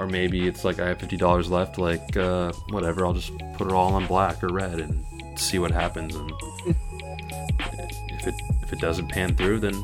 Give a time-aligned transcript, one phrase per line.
[0.00, 1.78] or maybe it's like I have fifty dollars left.
[1.78, 5.04] Like uh, whatever, I'll just put it all on black or red and
[5.38, 6.14] see what happens.
[6.16, 6.32] And
[8.08, 9.74] if it if it doesn't pan through, then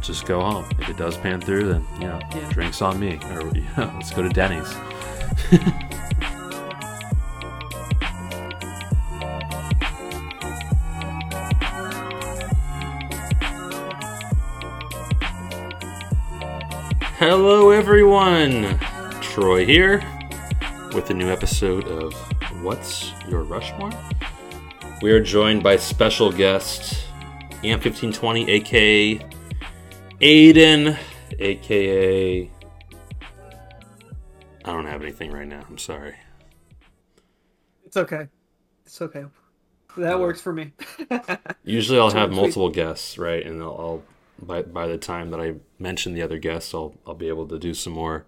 [0.00, 0.66] just go home.
[0.80, 2.48] If it does pan through, then you know, Yeah.
[2.50, 4.74] drinks on me, or you know, let's go to Denny's.
[17.18, 18.78] Hello, everyone.
[19.32, 20.04] Troy here
[20.92, 22.12] with a new episode of
[22.62, 23.90] What's Your Rushmore?
[25.00, 27.06] We are joined by special guest
[27.62, 29.26] Amp1520, aka
[30.20, 30.98] Aiden,
[31.38, 32.50] aka.
[34.66, 35.64] I don't have anything right now.
[35.66, 36.14] I'm sorry.
[37.86, 38.28] It's okay.
[38.84, 39.24] It's okay.
[39.96, 40.74] That works for me.
[41.64, 43.46] Usually, I'll have multiple guests, right?
[43.46, 44.02] And I'll, I'll
[44.42, 47.58] by by the time that I mention the other guests, I'll I'll be able to
[47.58, 48.26] do some more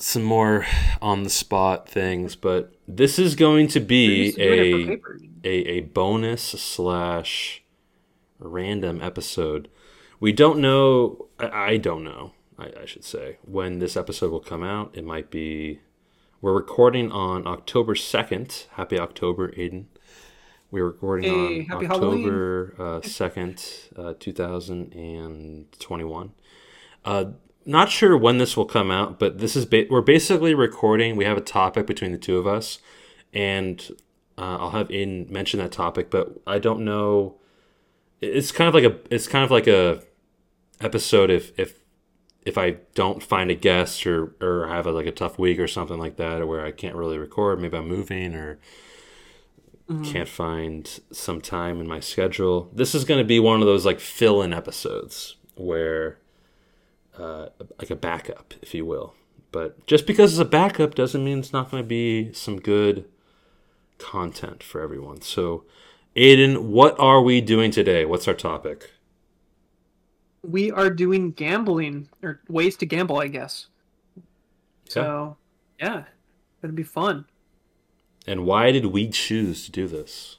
[0.00, 0.66] some more
[1.00, 2.36] on the spot things.
[2.36, 6.42] But this is going to be used to doing it for a a, a bonus
[6.42, 7.62] slash
[8.38, 9.68] random episode.
[10.18, 11.28] We don't know.
[11.38, 12.32] I, I don't know.
[12.58, 14.90] I, I should say when this episode will come out.
[14.94, 15.80] It might be.
[16.42, 18.64] We're recording on October second.
[18.72, 19.84] Happy October, Aiden.
[20.70, 23.62] We're recording Hey, on October second,
[23.94, 26.32] uh, two thousand and twenty-one.
[27.04, 27.32] Uh,
[27.66, 31.16] not sure when this will come out, but this is ba- we're basically recording.
[31.16, 32.78] We have a topic between the two of us,
[33.32, 33.86] and
[34.38, 36.10] uh, I'll have in mention that topic.
[36.10, 37.36] But I don't know.
[38.20, 40.02] It's kind of like a it's kind of like a
[40.80, 41.80] episode if if
[42.46, 45.68] if I don't find a guest or or have a, like a tough week or
[45.68, 47.60] something like that, or where I can't really record.
[47.60, 48.58] Maybe I'm moving or
[50.04, 52.70] can't find some time in my schedule.
[52.72, 56.18] This is going to be one of those like fill in episodes where,
[57.18, 59.14] uh, like a backup, if you will.
[59.52, 63.08] But just because it's a backup doesn't mean it's not going to be some good
[63.98, 65.20] content for everyone.
[65.22, 65.64] So,
[66.16, 68.04] Aiden, what are we doing today?
[68.04, 68.90] What's our topic?
[70.42, 73.66] We are doing gambling or ways to gamble, I guess.
[74.88, 75.36] So,
[75.78, 76.04] yeah,
[76.62, 77.26] it'd be fun.
[78.26, 80.38] And why did we choose to do this?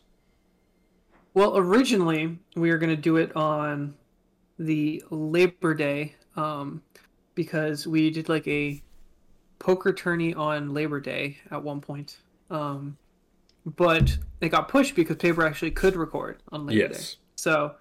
[1.34, 3.96] Well, originally we were going to do it on
[4.59, 6.81] the Labor Day um,
[7.36, 8.81] because we did like a
[9.59, 12.18] poker tourney on Labor Day at one point.
[12.50, 12.97] Um,
[13.66, 16.94] but it got pushed because paper actually could record on Labor Day.
[16.96, 17.18] Yes.
[17.36, 17.75] So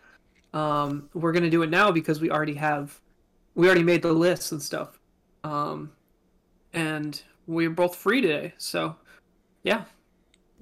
[0.53, 3.01] um, we're going to do it now because we already have,
[3.55, 4.99] we already made the lists and stuff.
[5.43, 5.93] Um,
[6.73, 8.55] and we're both free today.
[8.59, 8.97] So
[9.63, 9.85] yeah,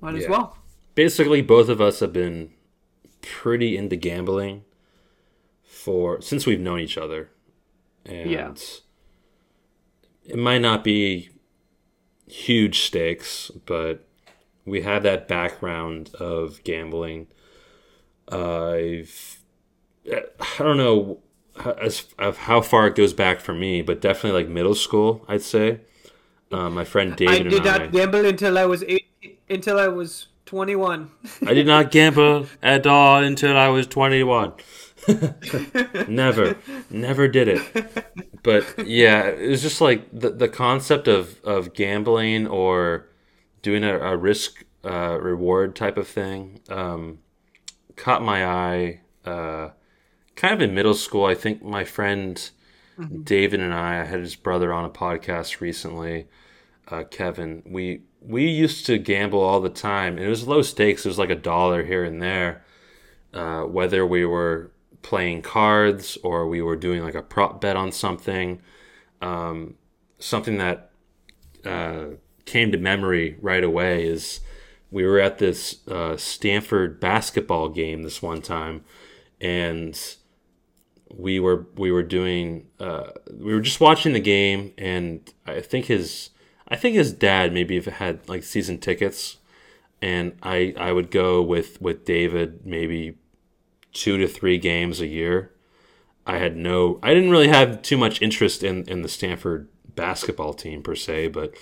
[0.00, 0.56] might as well.
[0.94, 2.50] basically both of us have been
[3.20, 4.64] pretty into gambling
[5.62, 7.30] for since we've known each other
[8.08, 8.52] and Yeah.
[10.24, 11.30] it might not be
[12.26, 14.06] huge stakes but
[14.64, 17.26] we have that background of gambling
[18.30, 19.38] i've
[20.12, 20.22] i
[20.58, 21.18] don't know
[21.60, 25.24] how- as of how far it goes back for me but definitely like middle school
[25.28, 25.80] i'd say
[26.52, 29.06] uh, my friend I david I, did not gamble until I was eight,
[29.50, 31.10] until I was twenty one.
[31.46, 34.54] I did not gamble at all until I was 21.
[36.08, 36.56] never,
[36.90, 38.12] never did it.
[38.42, 43.08] But yeah, it was just like the, the concept of, of gambling or
[43.62, 47.18] doing a, a risk uh, reward type of thing um,
[47.96, 49.70] caught my eye uh,
[50.36, 51.24] kind of in middle school.
[51.24, 52.50] I think my friend
[53.24, 56.26] David and I, I had his brother on a podcast recently,
[56.88, 57.62] uh, Kevin.
[57.66, 61.06] We we used to gamble all the time, and it was low stakes.
[61.06, 62.64] It was like a dollar here and there.
[63.32, 64.72] Uh, whether we were
[65.08, 68.60] playing cards or we were doing like a prop bet on something,
[69.22, 69.74] um,
[70.18, 70.90] something that
[71.64, 72.04] uh,
[72.44, 74.40] came to memory right away is
[74.90, 78.84] we were at this uh, Stanford basketball game this one time,
[79.40, 79.98] and
[81.10, 85.86] we were we were doing uh, we were just watching the game, and I think
[85.86, 86.28] his
[86.68, 89.38] I think his dad maybe had like season tickets,
[90.02, 93.16] and I I would go with with David maybe
[93.92, 95.52] two to three games a year.
[96.26, 100.54] I had no I didn't really have too much interest in in the Stanford basketball
[100.54, 101.54] team per se, but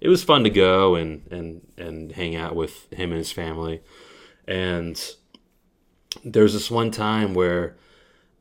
[0.00, 3.80] it was fun to go and and and hang out with him and his family.
[4.46, 5.00] And
[6.24, 7.76] there was this one time where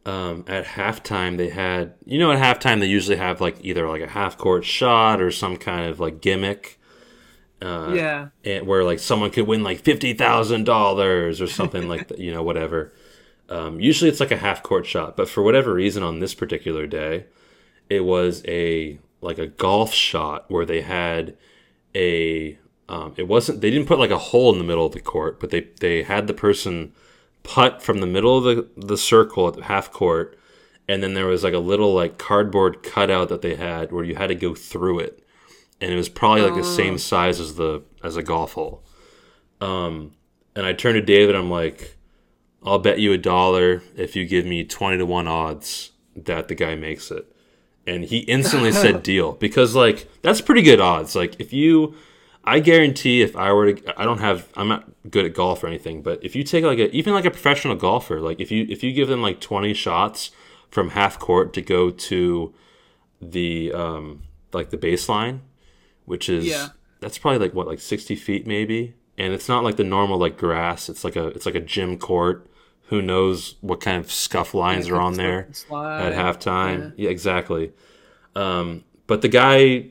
[0.06, 4.02] um, at halftime they had you know at halftime they usually have like either like
[4.02, 6.80] a half court shot or some kind of like gimmick
[7.62, 12.08] uh, yeah, and where like someone could win like fifty thousand dollars or something like
[12.10, 12.94] that, you know, whatever.
[13.50, 16.86] Um, usually it's like a half court shot, but for whatever reason on this particular
[16.86, 17.26] day,
[17.90, 21.36] it was a like a golf shot where they had
[21.96, 22.58] a
[22.88, 25.40] um, it wasn't they didn't put like a hole in the middle of the court,
[25.40, 26.94] but they they had the person
[27.44, 30.38] putt from the middle of the the circle at the half court,
[30.88, 34.16] and then there was like a little like cardboard cutout that they had where you
[34.16, 35.24] had to go through it,
[35.82, 38.84] and it was probably like the same size as the as a golf hole.
[39.62, 40.14] Um,
[40.56, 41.36] and I turned to David.
[41.36, 41.98] I'm like,
[42.64, 46.56] I'll bet you a dollar if you give me twenty to one odds that the
[46.56, 47.26] guy makes it.
[47.88, 51.16] And he instantly said deal because like that's pretty good odds.
[51.16, 51.96] Like if you
[52.44, 55.68] I guarantee if I were to I don't have I'm not good at golf or
[55.68, 58.66] anything, but if you take like a even like a professional golfer, like if you
[58.70, 60.32] if you give them like 20 shots
[60.70, 62.54] from half court to go to
[63.22, 64.24] the um
[64.54, 65.40] like the baseline,
[66.06, 66.70] which is Yeah.
[67.00, 70.38] that's probably like what like 60 feet maybe, and it's not like the normal like
[70.38, 70.90] grass.
[70.90, 72.46] It's like a it's like a gym court.
[72.90, 76.12] Who knows what kind of scuff lines are on there Slide.
[76.12, 76.94] at halftime?
[76.98, 77.72] Yeah, exactly.
[78.36, 79.88] Um, but the guy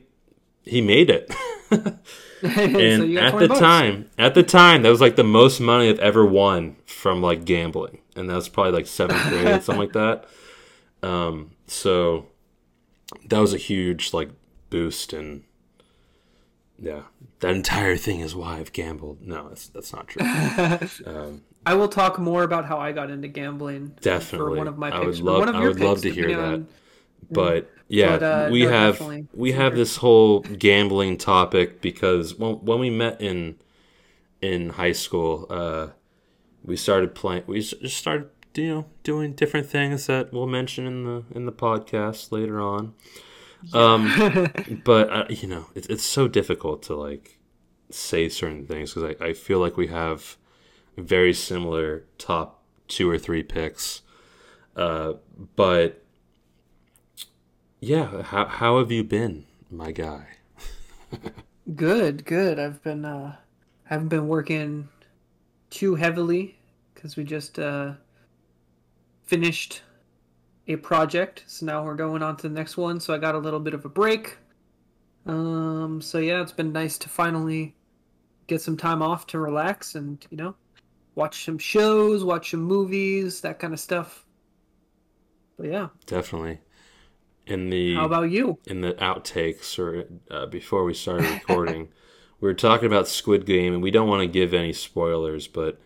[0.63, 1.33] he made it.
[2.41, 5.99] and and at the time, at the time, that was like the most money I've
[5.99, 10.25] ever won from like gambling, and that was probably like seventh grade, something like that.
[11.01, 12.25] Um, so
[13.29, 14.31] that was a huge like
[14.69, 15.45] boost, and
[16.77, 17.03] yeah,
[17.39, 19.21] that entire thing is why I've gambled.
[19.21, 20.25] No, that's that's not true.
[21.05, 23.89] Um, I will talk more about how I got into gambling.
[23.97, 24.57] For Definitely.
[24.57, 25.19] one of my I would picks.
[25.19, 26.65] or love- one of I would love to hear that.
[27.31, 29.27] but yeah, But, uh, we no, have definitely.
[29.33, 33.55] we have this whole gambling topic because when when we met in
[34.41, 35.87] in high school, uh,
[36.63, 37.43] we started playing.
[37.47, 41.51] We just started you know doing different things that we'll mention in the in the
[41.51, 42.93] podcast later on.
[43.73, 44.01] Um,
[44.85, 47.37] but uh, you know, it's it's so difficult to like
[47.91, 50.37] say certain things because I, I feel like we have
[50.99, 54.01] very similar top two or three picks.
[54.75, 55.13] Uh,
[55.55, 56.03] but
[57.79, 60.27] yeah, how how have you been, my guy?
[61.75, 62.59] Good, good.
[62.59, 63.35] I've been uh
[63.83, 64.89] haven't been working
[65.69, 66.57] too heavily
[66.93, 67.93] because we just uh
[69.23, 69.81] finished
[70.67, 71.43] a project.
[71.47, 72.99] So now we're going on to the next one.
[72.99, 74.37] So I got a little bit of a break.
[75.25, 77.75] Um so yeah, it's been nice to finally
[78.47, 80.55] get some time off to relax and, you know,
[81.15, 84.25] watch some shows, watch some movies, that kind of stuff.
[85.57, 86.59] But yeah, Definitely.
[87.45, 88.59] In the how about you?
[88.67, 91.89] in the outtakes or uh, before we started recording,
[92.39, 95.81] we were talking about Squid Game, and we don't want to give any spoilers, but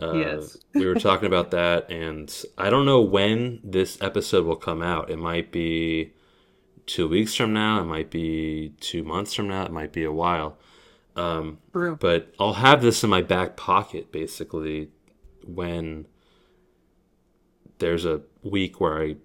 [0.00, 0.56] uh, Yes.
[0.74, 5.10] we were talking about that, and I don't know when this episode will come out.
[5.10, 6.12] It might be
[6.86, 10.12] two weeks from now, it might be two months from now, it might be a
[10.12, 10.56] while.
[11.14, 11.96] Um, True.
[12.00, 14.88] but I'll have this in my back pocket basically
[15.44, 16.06] when
[17.78, 19.16] there's a week where I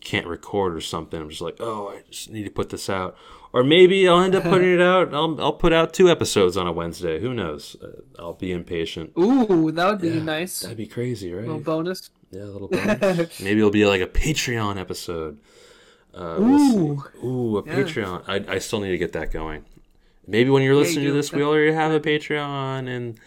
[0.00, 1.20] can't record or something.
[1.20, 3.16] I'm just like, oh, I just need to put this out,
[3.52, 5.12] or maybe I'll end up putting it out.
[5.14, 7.20] I'll I'll put out two episodes on a Wednesday.
[7.20, 7.76] Who knows?
[7.82, 9.12] Uh, I'll be impatient.
[9.18, 10.60] Ooh, that would be Yeah, nice.
[10.60, 11.46] That'd be crazy, right?
[11.46, 12.10] little bonus.
[12.30, 13.40] yeah, a little bonus.
[13.40, 15.38] maybe it'll be like a Patreon episode.
[16.14, 16.78] Uh, we'll.
[16.78, 17.04] Ooh.
[17.24, 17.74] Ooh, a Yeah.
[17.76, 18.24] Patreon.
[18.26, 19.64] I, I still need to get that going.
[20.28, 23.18] Maybe when you're listening you to this, we already have a Patreon, and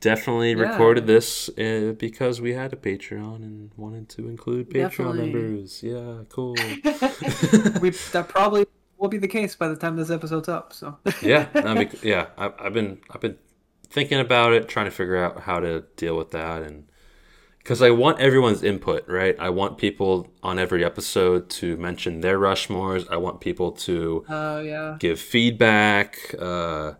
[0.00, 0.70] definitely Yeah.
[0.70, 5.32] recorded this uh, because we had a Patreon and wanted to include Patreon Definitely.
[5.32, 5.82] members.
[5.82, 6.54] Yeah, cool.
[7.80, 8.66] we that probably
[8.98, 10.72] will be the case by the time this episode's up.
[10.72, 12.28] So yeah, that'd be, yeah.
[12.38, 13.36] I, I've been I've been
[13.88, 16.89] thinking about it, trying to figure out how to deal with that, and
[17.62, 19.36] because I want everyone's input, right?
[19.38, 23.06] I want people on every episode to mention their Rushmores.
[23.10, 26.34] I want people to uh, yeah, give feedback.
[26.38, 26.94] Uh,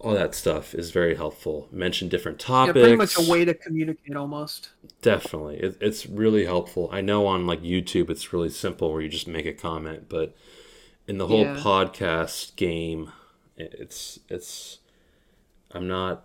[0.00, 1.66] all that stuff is very helpful.
[1.72, 2.76] Mention different topics.
[2.76, 4.70] yeah, pretty much a way to communicate almost.
[5.00, 6.90] Definitely, it, it's really helpful.
[6.92, 10.34] I know on like YouTube, it's really simple where you just make a comment, but
[11.06, 11.56] in the whole Yeah.
[11.56, 13.12] podcast game,
[13.56, 14.78] it's it's.
[15.70, 16.24] I'm not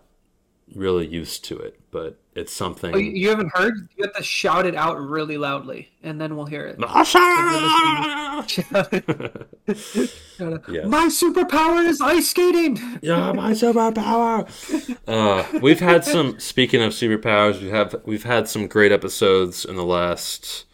[0.74, 2.94] really used to it, but it's something.
[2.94, 3.88] Oh, you, you haven't heard?
[3.96, 6.78] You have to shout it out really loudly, and then we'll hear it.
[7.06, 9.48] Shout it.
[10.70, 10.86] Yes.
[10.86, 12.78] My superpower is ice skating.
[13.02, 14.48] Yeah, my superpower.
[15.06, 16.40] uh, we've had some.
[16.40, 20.64] Speaking of superpowers, we have we've had some great episodes in the last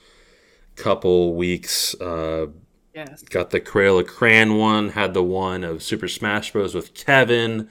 [0.76, 1.94] couple weeks.
[2.00, 2.46] Uh,
[2.94, 3.22] Yes.
[3.24, 4.90] got the Crayola Crayon one.
[4.90, 6.74] Had the one of Super Smash Bros.
[6.74, 7.68] with Kevin.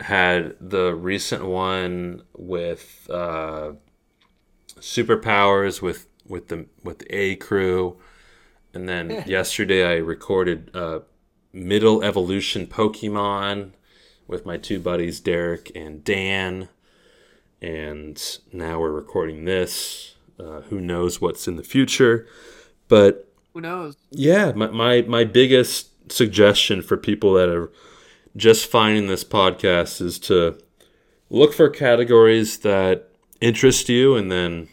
[0.00, 3.72] Had the recent one with uh,
[4.78, 7.98] superpowers with with the with the A crew,
[8.74, 11.00] and then yesterday I recorded uh,
[11.52, 13.72] Middle Evolution Pokemon
[14.26, 16.68] with my two buddies Derek and Dan,
[17.60, 20.16] and now we're recording this.
[20.40, 22.26] Uh, who knows what's in the future?
[22.88, 23.96] But Who knows?
[24.10, 27.70] Yeah, my, my my biggest suggestion for people that are
[28.36, 30.58] just finding this podcast is to
[31.30, 33.08] look for categories that
[33.40, 34.68] interest you and then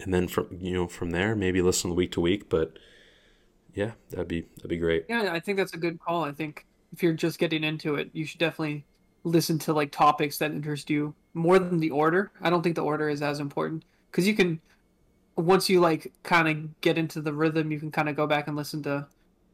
[0.00, 2.78] and then from you know from there maybe listen week to week but
[3.74, 6.24] yeah that'd be that'd be great Yeah, I think that's a good call.
[6.24, 8.84] I think if you're just getting into it, you should definitely
[9.22, 12.32] listen to like topics that interest you more than the order.
[12.40, 14.60] I don't think the order is as important because you can
[15.36, 18.48] once you like kind of get into the rhythm, you can kind of go back
[18.48, 19.06] and listen to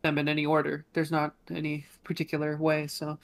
[0.02, 0.85] them in any order.
[0.95, 2.86] There's not any particular way.
[2.86, 3.18] So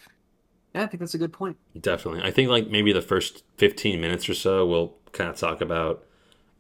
[0.74, 1.56] yeah, I think that's a good point.
[1.80, 5.60] definitely i think like maybe the first 15 minutes or so we'll kind of talk
[5.60, 6.04] about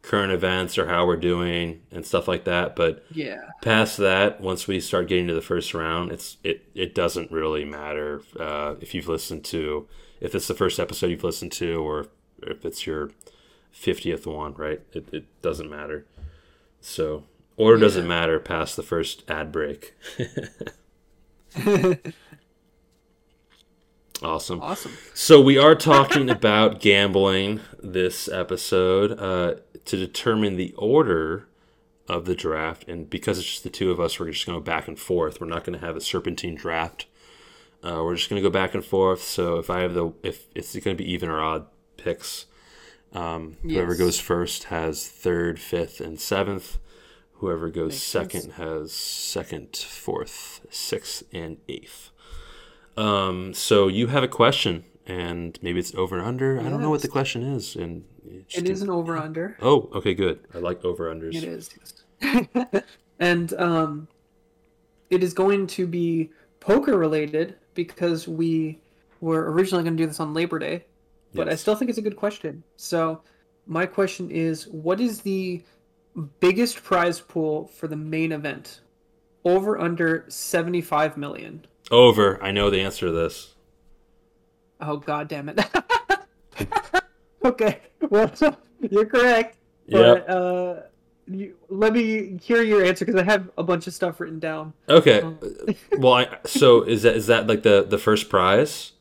[0.02, 3.40] current events or how we're doing and stuff like that but Yeah.
[3.62, 7.64] past that once we start getting to the first round it's it it doesn't really
[7.64, 9.88] matter uh, if you've listened to
[10.20, 12.08] if it's the first episode you've listened to or
[12.42, 13.10] if it's your
[13.74, 16.04] 50th one right it, it doesn't matter
[16.82, 17.24] so
[17.56, 19.94] order doesn't matter past the first ad break
[24.22, 24.92] awesome Awesome.
[25.14, 29.54] so we are talking about gambling this episode uh,
[29.84, 31.48] to determine the order
[32.08, 34.60] of the draft, and because it's just the two of us, we're just going to
[34.60, 35.40] go back and forth.
[35.40, 37.06] We're not going to have a serpentine draft.
[37.82, 39.22] Uh, we're just going to go back and forth.
[39.22, 41.66] So if I have the if it's going to be even or odd
[41.96, 42.46] picks,
[43.12, 43.98] um, whoever Yes.
[43.98, 46.78] goes first has third, fifth, and seventh.
[47.42, 48.32] Whoever goes Makes sense.
[48.32, 52.12] second has second, fourth, sixth, and eighth.
[52.96, 56.60] Um, so you have a question, and maybe it's over and under.
[56.60, 59.56] I don't know what the question is, and it's It an over under.
[59.60, 60.46] Oh, okay, good.
[60.54, 61.34] I like over unders.
[61.34, 61.70] It is.
[62.22, 62.82] yes.
[63.18, 64.06] and um,
[65.10, 66.30] it is going to be
[66.60, 68.78] poker related because we
[69.20, 70.84] were originally going to do this on Labor Day,
[71.34, 72.62] but I still think it's a good question.
[72.76, 73.20] So,
[73.66, 75.64] my question is what is the
[76.40, 78.80] biggest prize pool for the main event?
[79.44, 81.66] Over under 75 million.
[81.90, 82.42] Over.
[82.42, 83.54] I know the answer to this.
[84.80, 85.60] Oh, god damn it.
[87.44, 87.80] okay.
[88.08, 88.32] Well,
[88.80, 89.58] you're correct.
[89.86, 90.26] Yep.
[90.26, 90.82] But, uh,
[91.28, 94.72] you, let me hear your answer because I have a bunch of stuff written down.
[94.88, 95.20] Okay.
[95.20, 95.38] Um,
[95.98, 98.92] well, I, so is that is that like the the first prize?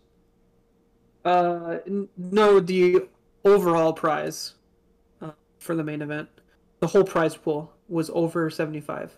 [1.25, 3.07] Uh, n- no, the
[3.45, 4.55] overall prize
[5.21, 6.29] uh, for the main event,
[6.81, 9.17] the whole prize pool was over seventy-five.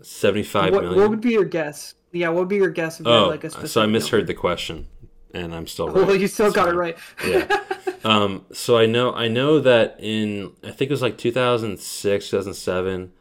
[0.00, 1.00] Seventy five What, million.
[1.00, 1.94] what would be your guess?
[2.12, 3.70] Yeah, what would be your guess if oh, like a specific?
[3.70, 4.32] so I misheard number?
[4.32, 4.86] the question,
[5.34, 5.96] and I'm still right.
[6.06, 6.96] Well, you still It's got it right.
[7.26, 7.60] Yeah.
[8.02, 13.12] Um, so I know I know that in I think it was like 2006, 2007,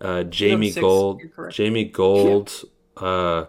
[0.00, 1.22] uh, Jamie 2006, Gold.
[1.52, 2.64] Jamie Gold,
[2.96, 3.44] uh,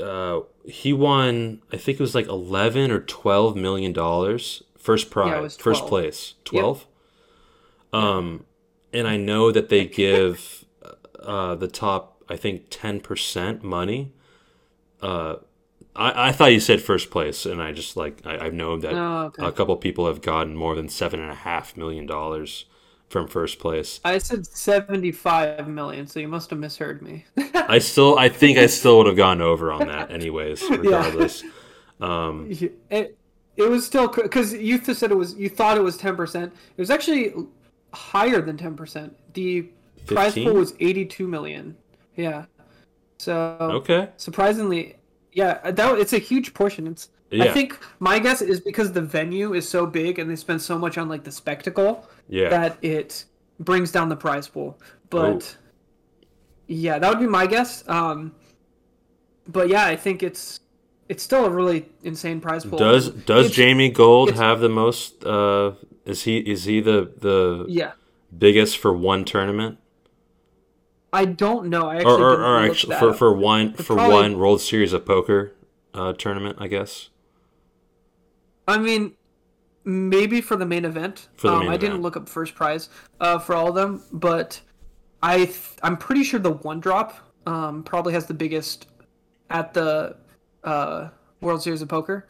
[0.00, 1.60] uh, he won.
[1.72, 6.34] I think it was like 11 or 12 million dollars first prize, Yeah, first place,
[6.44, 6.86] 12.
[7.96, 8.44] Um,
[8.92, 10.64] and I know that they give
[11.20, 14.12] uh, the top, I think, 10% money.
[15.00, 15.36] Uh,
[15.94, 18.92] I, I thought you said first place, and I just like I, I know that
[18.94, 19.44] Oh, okay.
[19.46, 22.66] a couple people have gotten more than seven and a half million dollars
[23.08, 24.00] from first place.
[24.04, 27.24] I said seventy-five million, so you must have misheard me.
[27.54, 31.42] I still, I think I still would have gone over on that, anyways, regardless.
[32.00, 32.48] Um,
[32.90, 33.16] it
[33.56, 36.52] it was still because you said it was you thought it was ten percent.
[36.76, 37.32] It was actually
[37.92, 39.16] higher than ten percent.
[39.34, 39.68] The
[40.06, 41.76] prize pool was eighty-two million.
[42.16, 42.46] Yeah.
[43.18, 44.96] So okay, surprisingly,
[45.32, 46.86] yeah, that it's a huge portion.
[46.86, 47.44] It's yeah.
[47.44, 50.78] I think my guess is because the venue is so big and they spend so
[50.78, 53.24] much on like the spectacle yeah, that it
[53.58, 54.78] brings down the prize pool.
[55.10, 55.56] But
[56.66, 57.88] yeah, that would be my guess.
[57.88, 58.34] Um,
[59.48, 60.60] but yeah, I think it's
[61.08, 62.78] it's still a really insane prize pool.
[62.78, 65.24] does does It's- Jamie Gold have the most?
[65.24, 65.72] Uh,
[66.04, 67.92] is he is he the the Yeah,
[68.36, 69.78] biggest for one tournament,
[71.12, 71.88] I don't know.
[71.88, 73.16] I actually or or, or actually for up.
[73.16, 75.52] for one for probably- one World Series of Poker
[75.94, 76.56] uh, tournament?
[76.60, 77.10] I guess.
[78.68, 79.14] I mean,
[79.84, 81.28] maybe for the main event.
[81.36, 82.88] For the um, main I didn't look up first prize
[83.20, 84.60] uh, for all of them, but
[85.22, 87.14] I th- I'm pretty sure the one drop
[87.46, 88.88] um, probably has the biggest
[89.50, 90.16] at the
[90.66, 91.08] uh,
[91.40, 92.26] World Series of Poker.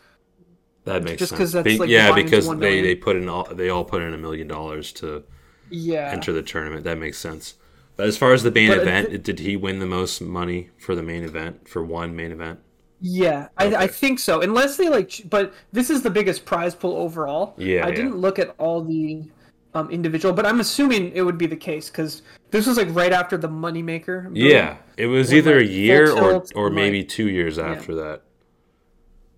[0.84, 1.30] That makes sense.
[1.30, 1.52] Just sense.
[1.64, 4.46] that's, like, yeah, because they, they put in all they all put in a million
[4.46, 5.24] dollars to
[5.70, 6.10] Yeah.
[6.12, 6.84] enter the tournament.
[6.84, 7.54] That makes sense.
[7.96, 10.70] But as far as the main But, event, th- did he win the most money
[10.78, 12.60] for the main event for one main event?
[13.00, 14.42] Yeah, I, I think so.
[14.42, 17.54] Unless they like, but this is the biggest prize pool overall.
[17.56, 17.94] Yeah, I yeah.
[17.94, 19.24] didn't look at all the
[19.74, 23.12] um, individual, but I'm assuming it would be the case because this was like right
[23.12, 24.30] after the moneymaker.
[24.32, 28.22] Yeah, it was either a year or or maybe like- two years after that.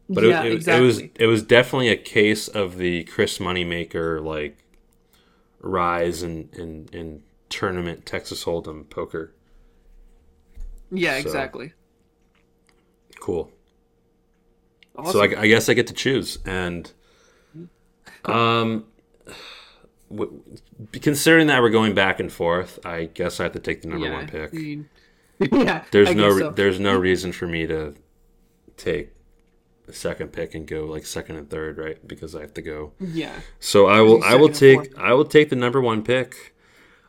[0.08, 0.82] But yeah, it, it, exactly.
[0.82, 4.56] it was it was definitely a case of the Chris Moneymaker like
[5.60, 9.32] rise in in, in tournament Texas Hold'em poker.
[10.90, 11.72] Yeah, So- exactly.
[13.20, 13.50] Cool.
[14.96, 15.12] Awesome.
[15.12, 16.90] So I, I guess I get to choose, and
[18.24, 18.84] um,
[20.10, 20.42] w-
[20.92, 24.06] considering that we're going back and forth, I guess I have to take the number
[24.06, 24.52] yeah, one pick.
[24.54, 24.86] you-
[25.52, 26.50] yeah, There's I no so.
[26.50, 27.94] there's no reason for me to
[28.76, 29.10] take
[29.92, 32.06] second pick and go like second and third, right?
[32.06, 32.92] Because I have to go.
[33.00, 33.40] yeah.
[33.60, 36.54] So I will I will take I will take the number one pick,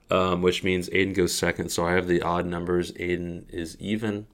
[0.10, 1.70] um, which means Aiden goes second.
[1.70, 2.92] So I have the odd numbers.
[2.94, 4.28] Aiden is even.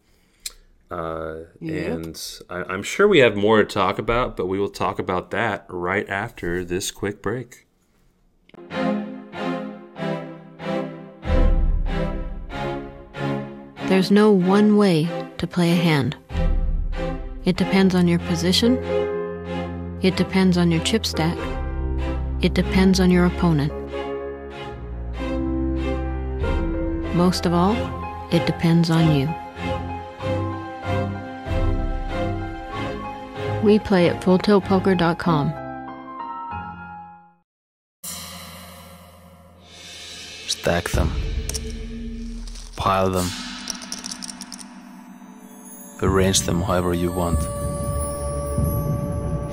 [0.92, 1.92] Uh, Yep.
[1.92, 5.32] And I, I'm sure we have more to talk about, but we will talk about
[5.32, 7.66] that right after this quick break.
[13.88, 16.18] There's no one way to play a hand.
[17.46, 18.78] It depends on your position.
[20.02, 21.38] It depends on your chip stack.
[22.42, 23.72] It depends on your opponent.
[27.16, 27.76] Most of all,
[28.32, 29.28] it depends on you.
[33.64, 35.54] We play at fulltiltpoker.com.
[40.48, 41.12] Stack them.
[42.76, 43.45] Pile them.
[46.02, 47.40] Arrange them however you want.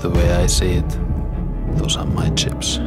[0.02, 0.88] The way I see it,
[1.78, 2.78] those are my chips.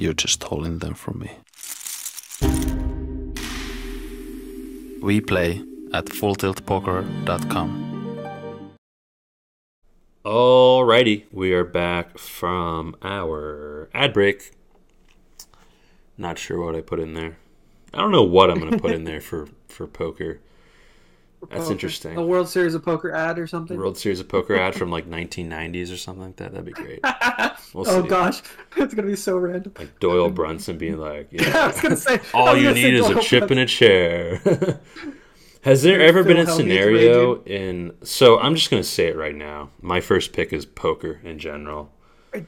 [0.00, 1.30] You're just holding them from me.
[5.02, 5.62] We play
[5.92, 7.86] at fulltiltpoker.com.
[10.24, 14.52] Alrighty, we are back from our ad break.
[16.20, 17.38] Not sure what I put in there.
[17.94, 20.40] I don't know what I'm going to put in there for for poker.
[21.48, 21.72] That's Poker.
[21.72, 22.16] interesting.
[22.18, 23.74] A World Series of Poker ad or something.
[23.78, 26.50] World Series of Poker ad from like 1990s or something like that.
[26.52, 27.00] That'd be great.
[27.72, 28.08] We'll oh see.
[28.08, 28.42] gosh,
[28.78, 29.72] it's gonna be so random.
[29.78, 33.20] Like Doyle Brunson being like, "Yeah, I was gonna say all you need is a
[33.20, 33.58] chip Brunson.
[33.58, 34.80] and a chair.
[35.62, 37.92] Has there ever been a scenario in?
[38.02, 39.70] So I'm just gonna say it right now.
[39.80, 41.92] My first pick is poker in general.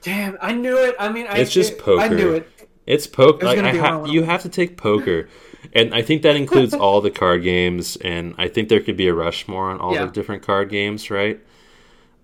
[0.01, 0.97] Damn, I knew it.
[0.99, 2.15] I mean, I, It's just it- I poker.
[2.17, 2.49] knew it.
[2.87, 3.47] It's poker.
[3.47, 4.11] Like gonna I be ha- one.
[4.11, 5.29] you have to take poker,
[5.73, 7.97] and I think that includes all the card games.
[7.97, 10.07] And I think there could be a Rushmore on all Yeah.
[10.07, 11.41] the different card games, right?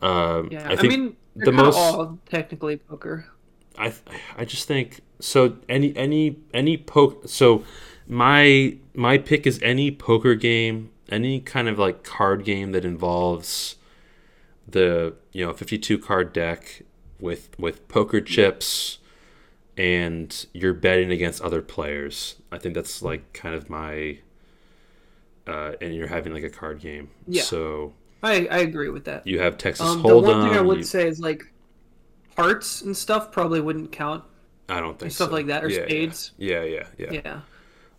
[0.02, 3.26] Um, Yeah, I I, think mean, the the most- most all technically poker.
[3.76, 3.92] I
[4.36, 5.56] I just think so.
[5.68, 7.22] Any any any poke.
[7.28, 7.62] So
[8.08, 13.76] my my pick is any poker game, any kind of like card game that involves
[14.66, 16.82] the you know 52 card deck
[17.20, 18.98] with with poker chips
[19.78, 22.34] and you're betting against other players.
[22.52, 24.18] I think that's like kind of my
[25.46, 27.08] uh, and you're having like a card game.
[27.26, 27.42] Yeah.
[27.42, 29.26] So I I agree with that.
[29.26, 31.50] you have Texas Um, the one thing I would you- say is like
[32.36, 34.24] hearts and stuff probably wouldn't count.
[34.68, 35.34] I don't think stuff so.
[35.34, 35.84] like that, or Yeah, yeah.
[35.86, 36.32] spades.
[36.36, 37.10] Yeah, yeah, yeah.
[37.12, 37.40] Yeah.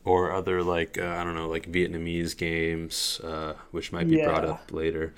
[0.06, 4.46] or other like uh, I don't know, like Vietnamese games, uh, which might be brought
[4.46, 5.13] up later.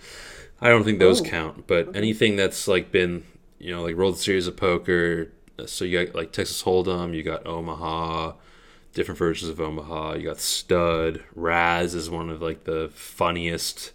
[0.62, 3.24] I don't think those Oh, count, but anything that's like been
[3.60, 5.32] you know like World Series of Poker.
[5.62, 8.34] Uh, So you got like Texas Hold'em, you got Omaha,
[8.94, 10.14] different versions of Omaha.
[10.16, 13.92] You got Stud, Razz is one of like the funniest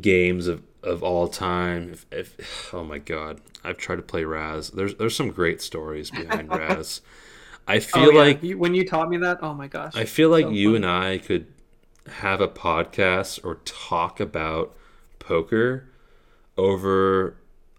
[0.00, 1.90] games of, of all time.
[1.92, 4.70] If, if oh my god, I've tried to play Razz.
[4.70, 7.00] There's there's some great stories behind Razz.
[7.68, 8.18] I feel Oh, yeah.
[8.18, 9.94] like You- when you taught me that, oh my gosh.
[9.96, 10.76] I feel like So you fun.
[10.76, 11.46] and I could
[12.08, 14.76] have a podcast or talk about
[15.18, 15.88] poker
[16.56, 17.36] over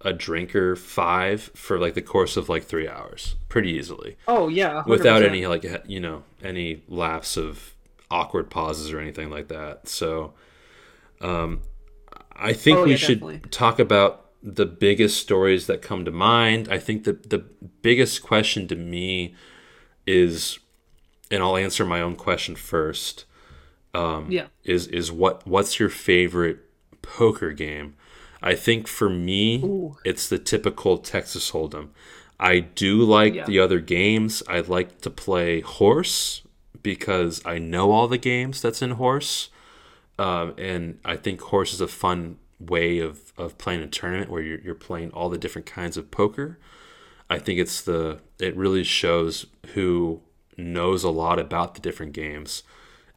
[0.07, 4.83] a drinker five for like the course of like three hours pretty easily Oh yeah.
[4.83, 4.87] 100%.
[4.87, 7.73] without any like you know any lapse of
[8.09, 10.33] awkward pauses or anything like that so
[11.21, 11.61] um
[12.35, 13.49] i think Oh, we yeah, should definitely.
[13.49, 17.39] talk about the biggest stories that come to mind i think the the
[17.81, 19.35] biggest question to me
[20.05, 20.59] is
[21.29, 23.25] and i'll answer my own question first
[23.93, 24.47] Um, Yeah.
[24.63, 26.59] is is what what's your favorite
[27.01, 27.95] poker game?
[28.41, 29.97] I think for me, Ooh.
[30.05, 31.89] it's the typical Texas Hold'em.
[32.39, 33.45] I do like Yeah.
[33.45, 34.43] the other games.
[34.47, 36.43] I like to play horse
[36.83, 39.49] because I know all the games that's in horse,
[40.19, 44.41] um, and I think horse is a fun way of, of playing a tournament where
[44.41, 46.57] you're, you're playing all the different kinds of poker.
[47.29, 50.21] I think it's the it really shows who
[50.57, 52.63] knows a lot about the different games,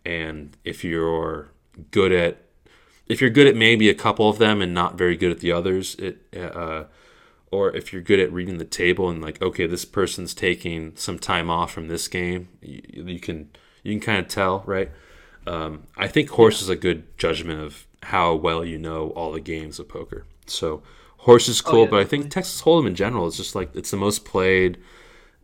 [0.05, 1.49] and if you're
[1.91, 2.39] good at
[3.11, 5.53] if you're good at maybe a couple of them and not very good at the
[5.53, 6.85] others, it uh,
[7.51, 11.19] or if you're good at reading the table and like okay, this person's taking some
[11.19, 13.51] time off from this game, you, you can
[13.83, 14.91] you can kind of tell, right?
[15.47, 19.41] Um, I think horse is a good judgment of how well you know all the
[19.41, 20.25] games of poker.
[20.47, 20.83] So
[21.21, 23.91] Horse is cool, yeah, but I think Texas Hold'em in general is just like it's
[23.91, 24.79] the most played.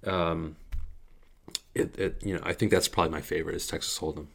[0.04, 0.56] Um,
[1.74, 4.28] it, it you know I think that's probably my favorite is Texas Hold'em.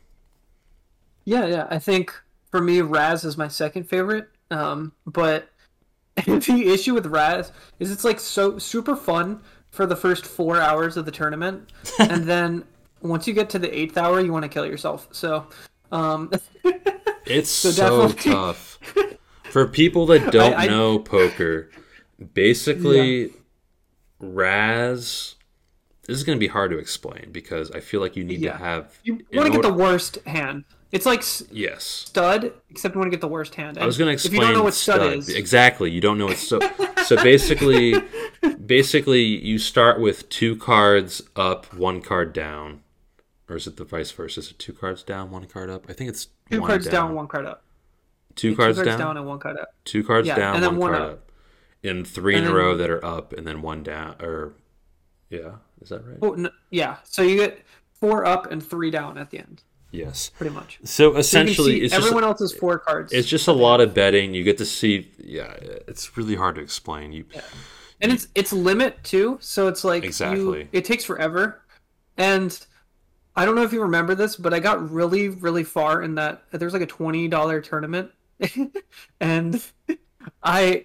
[1.25, 1.67] Yeah, yeah.
[1.71, 2.13] I think
[2.51, 4.27] for me, Razz is my second favorite.
[4.51, 5.49] Um, but
[6.25, 10.97] the issue with Razz is it's like so super fun for the first four hours
[10.97, 12.65] of the tournament, and then
[13.01, 15.07] once you get to the eighth hour, you want to kill yourself.
[15.11, 15.47] So,
[15.91, 16.29] um,
[17.25, 18.79] It's so, definitely- tough
[19.51, 21.69] for people that don't I- I- know poker.
[22.33, 23.31] Basically,
[24.19, 25.35] Razz.
[26.07, 28.53] This is going to be hard to explain because I feel like you need Yeah.
[28.53, 28.99] to have.
[29.03, 30.65] you want to get the worst hand.
[30.91, 31.83] It's like Yes.
[31.83, 33.77] stud, except you want to get the worst hand.
[33.77, 34.33] I was going to explain.
[34.33, 35.13] If you don't know what stud, stud.
[35.13, 35.89] is, exactly.
[35.91, 36.59] You don't know what so.
[37.05, 37.95] so basically,
[38.65, 42.81] basically, you start with two cards up, one card down,
[43.49, 44.41] or is it the vice versa?
[44.41, 45.85] Is it two cards down, one card up?
[45.89, 47.15] I think it's two one cards down.
[47.15, 47.63] one card up.
[48.35, 49.69] two cards, two cards down, and one card up.
[49.85, 51.17] two cards Yeah, down, and then one, one card up.
[51.19, 51.31] up.
[51.83, 54.15] and three And in a row that are up, and then one down.
[54.21, 54.53] Or
[55.29, 56.17] yeah, is that right?
[56.21, 56.97] Oh, no, yeah.
[57.03, 57.61] So you get
[57.93, 60.31] four up and three down at the end, Yes.
[60.37, 60.79] pretty much.
[60.83, 63.11] So So you essentially, see it's just everyone else's four cards.
[63.13, 64.33] it's just a lot of betting.
[64.33, 65.11] You get to see.
[65.17, 65.53] Yeah,
[65.87, 67.11] it's really hard to explain.
[67.11, 67.25] You
[68.01, 70.67] and it's it's limit too so it's like you- Exactly.
[70.71, 71.61] it takes forever
[72.17, 72.65] and
[73.35, 76.41] i don't know if you remember this but i got really really far in that
[76.51, 78.09] there's like a $20 tournament
[79.19, 79.63] and
[80.41, 80.83] i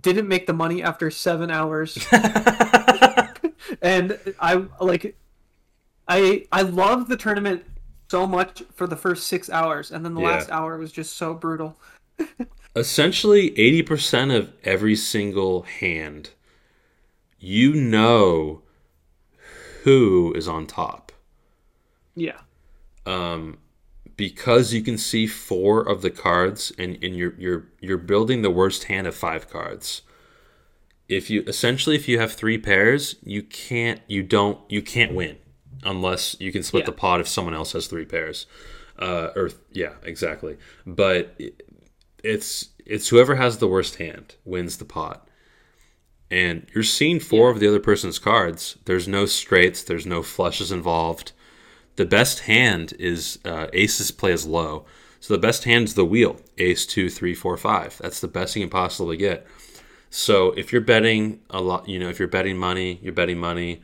[0.00, 1.98] didn't make the money after seven hours
[3.82, 5.16] and i like
[6.08, 7.64] i i love the tournament
[8.12, 10.28] so much for the first six hours and then the Yeah.
[10.32, 11.78] last hour was just so brutal
[12.76, 16.30] essentially eighty percent of every single hand,
[17.38, 18.62] you know
[19.84, 21.12] who is on top.
[22.14, 22.40] yeah
[23.06, 23.58] um,
[24.16, 28.50] because you can see four of the cards and, and you're you're you're building the
[28.50, 30.02] worst hand of five cards.
[31.08, 35.36] If you essentially if you have three pairs, you can't you don't you can't win
[35.82, 36.86] unless you can split Yeah.
[36.86, 38.46] the pot if someone else has three pairs.
[38.98, 40.56] Uh, or yeah, exactly.
[40.86, 41.38] But
[42.22, 45.28] it's it's whoever has the worst hand wins the pot.
[46.30, 48.78] And you're seeing four of the other person's cards.
[48.86, 49.82] There's no straights.
[49.82, 51.32] There's no flushes involved
[51.96, 54.86] the best hand is uh, aces play as low.
[55.20, 57.98] So the best hand is the wheel, ace two, three, four, five.
[58.00, 59.46] That's the best thing you can possibly get.
[60.10, 63.82] So if you're betting a lot, you know, if you're betting money, you're betting money,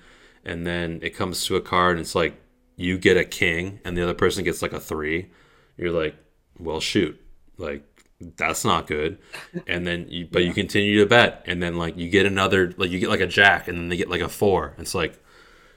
[0.49, 2.41] and then it comes to a card and it's like
[2.77, 5.31] you get a king and the other person gets like a three,
[5.77, 6.17] you're like,
[6.59, 7.21] well, shoot,
[7.59, 7.85] like
[8.37, 9.19] that's not good.
[9.67, 12.91] And then you, but you continue to bet, and then like you get another, like
[12.91, 14.75] you get like a jack, and then they get like a four.
[14.79, 15.23] It's like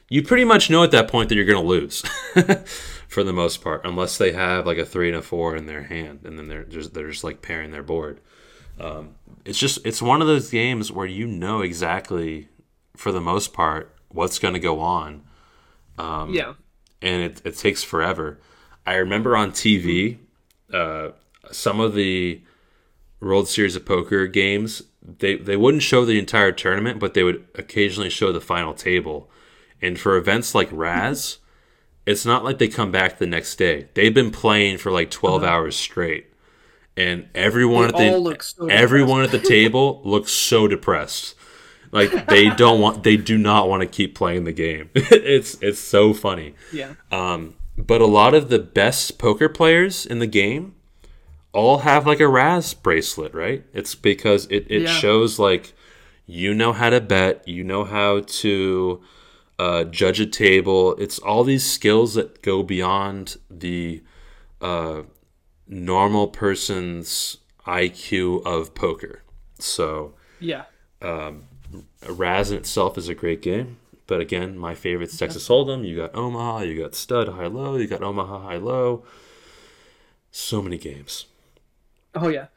[0.10, 2.02] you pretty much know at that point that you're going to lose
[3.08, 5.84] for the most part, unless they have like a three and a four in their
[5.84, 8.20] hand, and then they're just they're just like pairing their board.
[8.80, 12.48] Um, it's just it's one of those games where you know exactly,
[12.96, 15.24] for the most part, what's going to go on,
[15.98, 16.54] yeah
[17.02, 18.40] and it, it takes forever.
[18.86, 20.18] I remember on TV,
[20.72, 21.10] uh,
[21.52, 22.42] some of the
[23.20, 27.46] World Series of Poker games, they, they wouldn't show the entire tournament, but they would
[27.56, 29.30] occasionally show the final table.
[29.82, 31.40] And for events like Razz,
[32.06, 33.90] it's not like they come back the next day.
[33.94, 36.28] They've been playing for like 12 hours straight.
[36.98, 37.98] And everyone Uh-huh.
[37.98, 41.36] They at the so everyone at the table looks so depressed.
[41.92, 44.90] Like they don't want they do not want to keep playing the game.
[44.96, 46.54] it's it's so funny.
[46.72, 50.76] yeah Um, but a lot of the best poker players in the game
[51.54, 53.66] all have like a Razz bracelet, right?
[53.74, 54.94] It's because it, it Yeah.
[54.94, 55.74] shows like
[56.26, 59.02] you know how to bet, you know how to
[59.60, 60.96] uh, judge a table.
[60.96, 64.02] It's all these skills that go beyond the
[64.62, 65.02] uh,
[65.68, 69.24] normal person's IQ of poker.
[69.60, 70.64] So yeah
[72.08, 73.78] Razz in itself is a great game.
[74.08, 75.88] But again, my favorite's Texas Hold'em.
[75.88, 79.06] You got Omaha, you got Stud High Low, you got Omaha High Low.
[80.32, 81.26] So many games.
[82.16, 82.48] Oh yeah,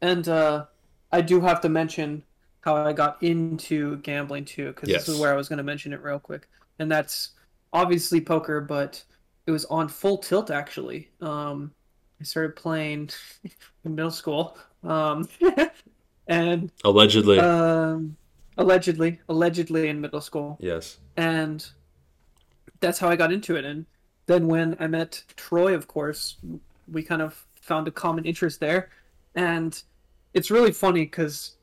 [0.00, 0.66] and uh,
[1.12, 2.22] I do have to mention
[2.60, 5.92] how I got into gambling too, because this is where I was going to mention
[5.92, 7.30] it real quick, and that's
[7.72, 9.02] obviously poker, but
[9.46, 11.10] it was on full tilt actually.
[11.20, 11.72] Um,
[12.20, 13.10] I started playing
[13.84, 15.28] in middle school, um,
[16.28, 17.38] and Allegedly.
[17.38, 18.16] um,
[18.60, 20.98] allegedly, allegedly in middle school, yes.
[21.16, 21.66] and
[22.80, 23.64] that's how I got into it.
[23.64, 23.86] And
[24.26, 26.36] then when I met Troy, of course,
[26.86, 28.90] we kind of found a common interest there,
[29.34, 29.82] and
[30.34, 31.56] it's really funny because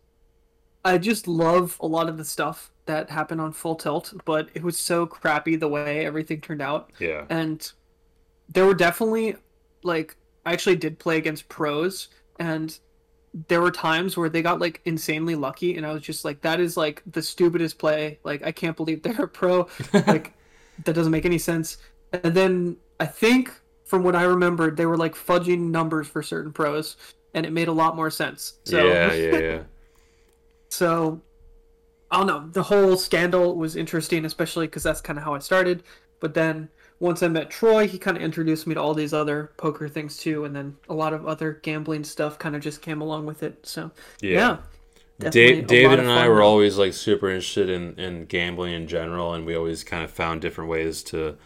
[0.84, 4.64] I just love a lot of the stuff that happened on Full Tilt, but it
[4.64, 7.26] was so crappy the way everything turned out, Yeah.
[7.30, 7.72] and
[8.50, 9.36] there were definitely
[9.84, 12.08] like I actually did play against pros,
[12.40, 12.78] and
[13.48, 16.60] there were times where they got like insanely lucky, and I was just like, that
[16.60, 18.20] is like the stupidest play.
[18.24, 19.68] Like I can't believe they're a pro.
[19.94, 20.34] like
[20.86, 21.78] that doesn't make any sense.
[22.12, 23.52] And then I think
[23.86, 26.98] from what I remembered, they were like fudging numbers for certain pros,
[27.34, 28.54] and it made a lot more sense.
[28.64, 29.64] So yeah, yeah, yeah.
[30.70, 31.22] so
[32.10, 32.48] I don't know.
[32.52, 35.84] The whole scandal was interesting, especially because that's kind of how I started.
[36.20, 39.52] But then once I met Troy, he kind of introduced me to all these other
[39.58, 43.02] poker things too, and then a lot of other gambling stuff kind of just came
[43.02, 43.66] along with it.
[43.66, 44.50] So Yeah.
[44.50, 44.60] yeah,
[45.20, 48.74] Da- definitely a lot David and I were always like super interested in, in gambling
[48.74, 51.38] in general, and we always kind of found different ways to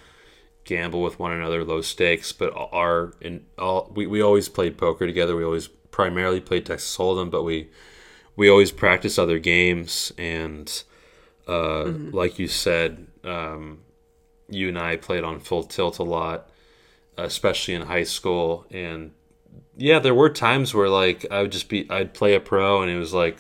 [0.65, 2.31] gamble with one another, low stakes.
[2.33, 5.35] But our in all we, we always played poker together.
[5.35, 7.69] We always primarily played Texas Hold'em, but we
[8.35, 10.13] we always practiced other games.
[10.17, 10.83] And
[11.47, 12.11] uh, Mm-hmm.
[12.11, 13.79] like you said, um,
[14.51, 16.49] you and I played on full tilt a lot,
[17.17, 18.65] especially in high school.
[18.71, 19.11] And
[19.77, 22.91] yeah, there were times where like I would just be I'd play a pro, and
[22.91, 23.37] it was like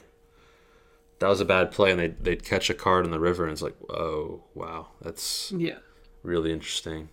[1.19, 3.51] that was a bad play, and they'd, they'd catch a card in the river, and
[3.51, 5.77] it's like, oh wow, that's yeah,
[6.23, 7.09] really interesting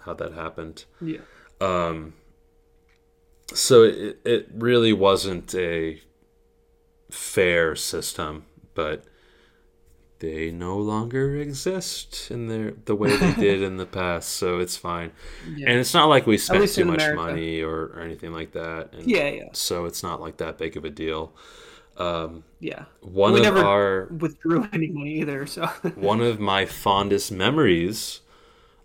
[0.00, 0.84] how that happened.
[1.00, 1.20] yeah,
[1.60, 2.14] Um,
[3.52, 6.00] so it, it really wasn't a
[7.10, 9.04] fair system, but
[10.18, 14.76] they no longer exist in their the way they did in the past, so it's
[14.76, 15.12] fine.
[15.54, 15.68] yeah.
[15.70, 17.16] And it's not like we spent too much America.
[17.22, 18.92] money or, or anything like that.
[18.94, 19.48] And Yeah, yeah.
[19.52, 21.32] So it's not like that big of a deal.
[21.98, 22.84] Um, yeah.
[23.00, 28.20] one We of never- our Withdrew any money either, so one of my fondest memories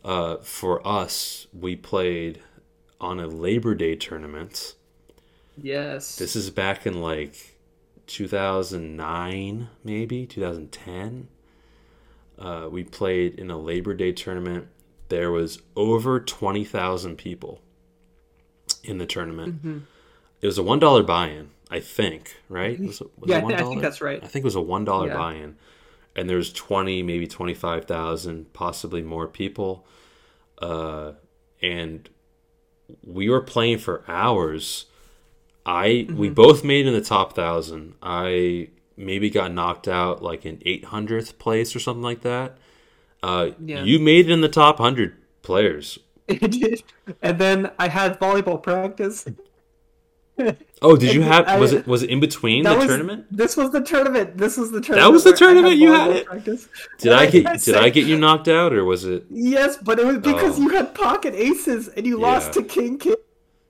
[0.04, 2.42] uh, for us, we played
[3.00, 4.76] on a Labor Day tournament.
[5.62, 6.16] yes.
[6.18, 7.58] This is back in like
[8.12, 11.28] 2009, maybe 2010.
[12.38, 14.68] Uh, we played in a Labor Day tournament.
[15.10, 17.62] There was over 20,000 people
[18.84, 19.58] in the tournament.
[19.58, 19.80] Mm-hmm.
[20.42, 22.38] It was a one dollar buy-in, I think.
[22.50, 22.80] Right?
[22.80, 24.22] Was it, was Yeah, I think that's right.
[24.24, 25.18] I think it was a one dollar Yeah.
[25.18, 25.56] buy-in,
[26.16, 29.86] and there's 20, maybe 25,000, possibly more people.
[30.58, 31.14] Uh,
[31.62, 32.10] and
[33.04, 34.86] we were playing for hours.
[35.66, 36.34] I we Mm-hmm.
[36.34, 37.94] both made in the top thousand.
[38.02, 42.58] I maybe got knocked out like in eight hundredth place or something like that.
[43.24, 43.84] Uh, Yeah.
[43.84, 46.00] You made it in the top hundred players.
[46.28, 46.84] Did.
[47.22, 49.26] And then I had volleyball practice.
[50.82, 51.48] Oh, did you have?
[51.48, 53.26] I- Was it was it in between the was tournament?
[53.30, 54.38] This was the tournament.
[54.38, 55.06] This was the tournament.
[55.08, 56.26] That was the tournament you had it?
[56.26, 56.68] Practice.
[56.98, 59.26] Did I get did I get you knocked out or was it?
[59.30, 60.62] Yes, but it was because Oh.
[60.64, 63.16] you had pocket aces and you lost to king king.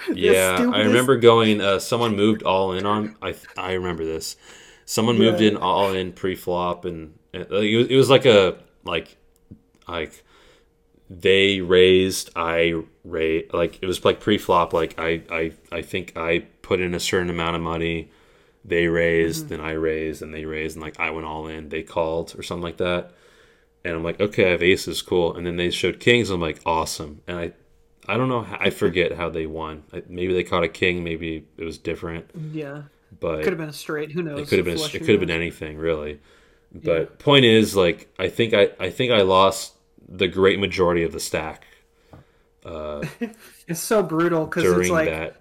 [0.14, 1.62] Yeah, I remember going.
[1.62, 3.16] Uh, someone moved all in on.
[3.22, 4.36] I I remember this.
[4.86, 5.50] Someone moved Yeah.
[5.50, 9.16] in all in pre flop, and, and it, was, it was like a like
[9.88, 10.24] like
[11.10, 12.30] they raised.
[12.36, 13.54] I raised.
[13.54, 14.74] Like it was like pre flop.
[14.74, 18.12] Like I I I think I put in a certain amount of money.
[18.64, 21.70] They raised, then I raised, and they raised, and like I went all in.
[21.70, 23.12] They called or something like that,
[23.84, 25.36] and I'm like, okay, I have aces, cool.
[25.36, 26.30] And then they showed kings.
[26.30, 27.22] I'm like, awesome.
[27.28, 27.54] And I
[28.08, 28.42] I don't know.
[28.42, 29.84] how- I forget how they won.
[30.08, 31.04] Maybe they caught a king.
[31.04, 32.26] Maybe it was different.
[32.52, 32.84] Yeah,
[33.20, 34.12] But it could have been a straight.
[34.12, 34.40] Who knows?
[34.42, 34.78] it could have been.
[34.78, 36.20] Flush, It could have been anything really.
[36.74, 38.70] But point is, like, I think I.
[38.80, 39.74] I think I lost
[40.08, 41.66] the great majority of the stack
[43.68, 45.38] It's so brutal because during it's like that.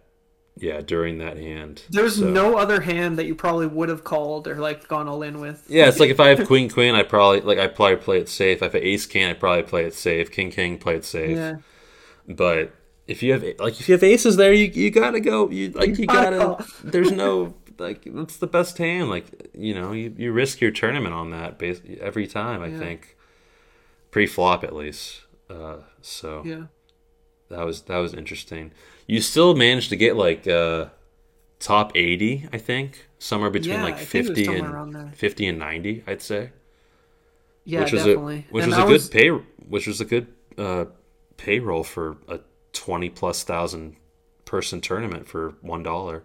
[0.56, 1.82] Yeah, during that hand.
[1.90, 5.22] there's So- no other hand that you probably would have called or like gone all
[5.22, 5.64] in with.
[5.68, 8.28] Yeah, it's like if I have queen queen, I probably like I probably play it
[8.28, 8.58] safe.
[8.58, 10.30] If I have ace king, I probably play it safe.
[10.30, 11.36] King king, play it safe.
[11.36, 11.56] Yeah.
[12.28, 12.72] But
[13.06, 15.50] if you have like if you have aces there, you you gotta go.
[15.50, 16.64] You like you gotta.
[16.84, 19.10] There's no like it's the best hand.
[19.10, 22.62] Like you know you, you risk your tournament on that base every time.
[22.62, 22.78] I Yeah.
[22.78, 23.16] think
[24.10, 25.22] pre flop at least.
[25.48, 26.64] Uh, so Yeah.
[27.48, 28.70] that was that was interesting.
[29.06, 30.86] You still managed to get like uh,
[31.58, 34.90] top eighty, I think, somewhere between Yeah, like I think it was fifty somewhere around
[34.92, 35.02] there.
[35.02, 36.50] and fifty and ninety, I'd say
[37.64, 38.46] Yeah, which was definitely.
[38.48, 39.28] a which And was a good pay
[39.68, 40.84] which was a good uh,
[41.40, 42.40] payroll for a
[42.72, 43.96] twenty plus thousand
[44.44, 46.24] person tournament for one dollar.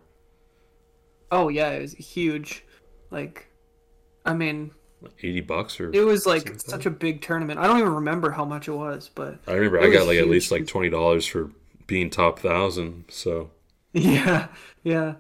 [1.32, 2.66] Oh yeah, it was huge.
[3.12, 3.48] Like,
[4.26, 4.72] I mean,
[5.22, 7.60] Eighty bucks or it was like Something such a big tournament.
[7.60, 10.28] I don't even remember how much it was, but I remember I got like at
[10.28, 11.52] least like twenty dollars for
[11.88, 13.06] being top thousand.
[13.10, 13.52] So
[13.94, 14.48] Yeah,
[14.84, 15.16] yeah,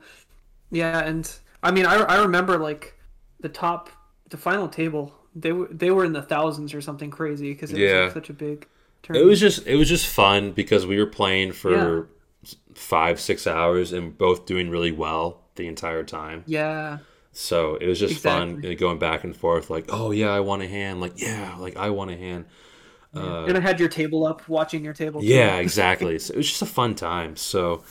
[0.71, 1.31] yeah, and
[1.63, 2.97] I mean, I, I remember like
[3.39, 3.89] the top,
[4.29, 5.13] the final table.
[5.35, 8.29] They were they were in the thousands or something crazy because it was like such
[8.29, 8.67] a big
[9.13, 12.07] it was just it was just fun because we were playing for
[12.73, 16.43] five six hours and both doing really well the entire time.
[16.45, 16.97] yeah,
[17.31, 18.69] So it was just fun Exactly.
[18.71, 19.69] know, going back and forth.
[19.69, 20.99] Like, oh yeah, I want a hand.
[20.99, 22.45] Like, yeah, like I want a hand.
[23.15, 25.23] Uh, and I had your table up, watching your table.
[25.23, 26.19] Yeah, exactly.
[26.19, 27.37] So it was just a fun time.
[27.37, 27.83] So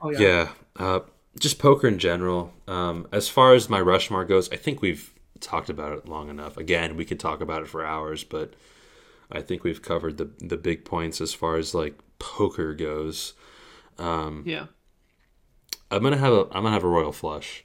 [0.00, 0.18] Oh yeah.
[0.20, 1.00] yeah, uh,
[1.38, 2.52] just poker in general.
[2.68, 6.56] Um, as far as my Rushmore goes, I think we've talked about it long enough.
[6.56, 8.54] Again, we could talk about it for hours, but
[9.32, 13.34] I think we've covered the the big points as far as like poker goes.
[13.98, 14.66] Um, Yeah,
[15.90, 17.64] I'm gonna have a I'm gonna have a royal flush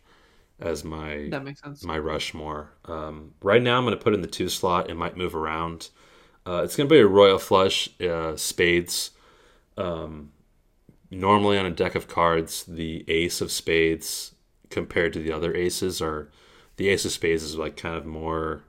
[0.59, 1.83] as my that makes sense.
[1.83, 2.71] my Rushmore.
[2.85, 4.89] Um, right now, I'm going to put in the two slot.
[4.89, 5.89] It might move around.
[6.47, 9.11] Uh, it's going to be a royal flush, uh, spades.
[9.77, 10.31] Um,
[11.11, 14.35] normally, on a deck of cards, the ace of spades
[14.69, 16.29] compared to the other aces are
[16.77, 18.63] the ace of spades is like kind of more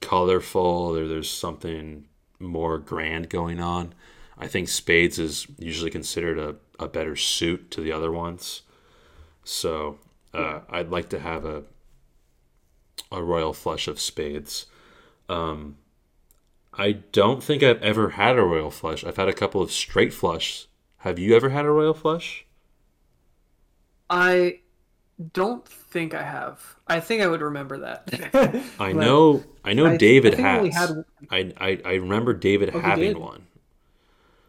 [0.00, 0.96] colorful.
[0.96, 2.06] Or there's something
[2.38, 3.94] more grand going on.
[4.38, 8.62] I think spades is usually considered a, a better suit to the other ones.
[9.44, 9.98] So
[10.32, 11.64] uh, I'd like to have a
[13.10, 14.66] a royal flush of spades.
[15.28, 15.76] Um,
[16.74, 19.04] I don't think I've ever had a royal flush.
[19.04, 20.66] I've had a couple of straight flush.
[20.98, 22.44] Have you ever had a royal flush?
[24.10, 24.60] I
[25.32, 26.76] don't think I have.
[26.86, 28.64] I think I would remember that.
[28.78, 29.44] I know.
[29.64, 30.88] I know I- David I think I only has.
[30.90, 33.18] had- I, I I remember David Oh, having did?
[33.18, 33.46] one.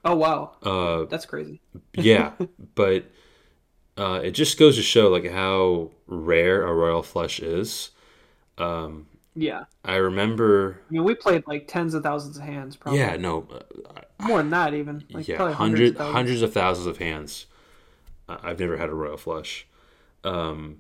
[0.05, 1.60] Oh wow, Uh, that's crazy.
[1.93, 2.32] yeah,
[2.75, 3.05] but
[3.97, 7.89] uh, it just goes to show like how rare a royal flush is.
[8.58, 10.79] Um, Yeah, I remember.
[10.89, 12.75] I mean we played like tens of thousands of hands.
[12.77, 12.99] Probably.
[12.99, 15.03] Yeah, no, uh, more than that even.
[15.12, 16.13] Like yeah, Hundreds, hundred, of thousands.
[16.15, 17.45] hundreds of thousands of hands.
[18.29, 19.65] I've never had a royal flush.
[20.23, 20.79] Um,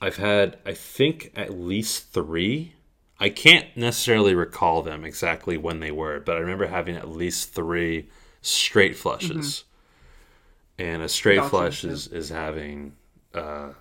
[0.00, 2.74] I've had, I think, at least three.
[3.20, 7.54] I can't necessarily recall them exactly when they were, but I remember having at least
[7.54, 8.08] three
[8.42, 9.64] straight flushes.
[10.78, 11.90] And a straight flush yeah.
[11.90, 12.96] is is having,
[13.34, 13.72] uh,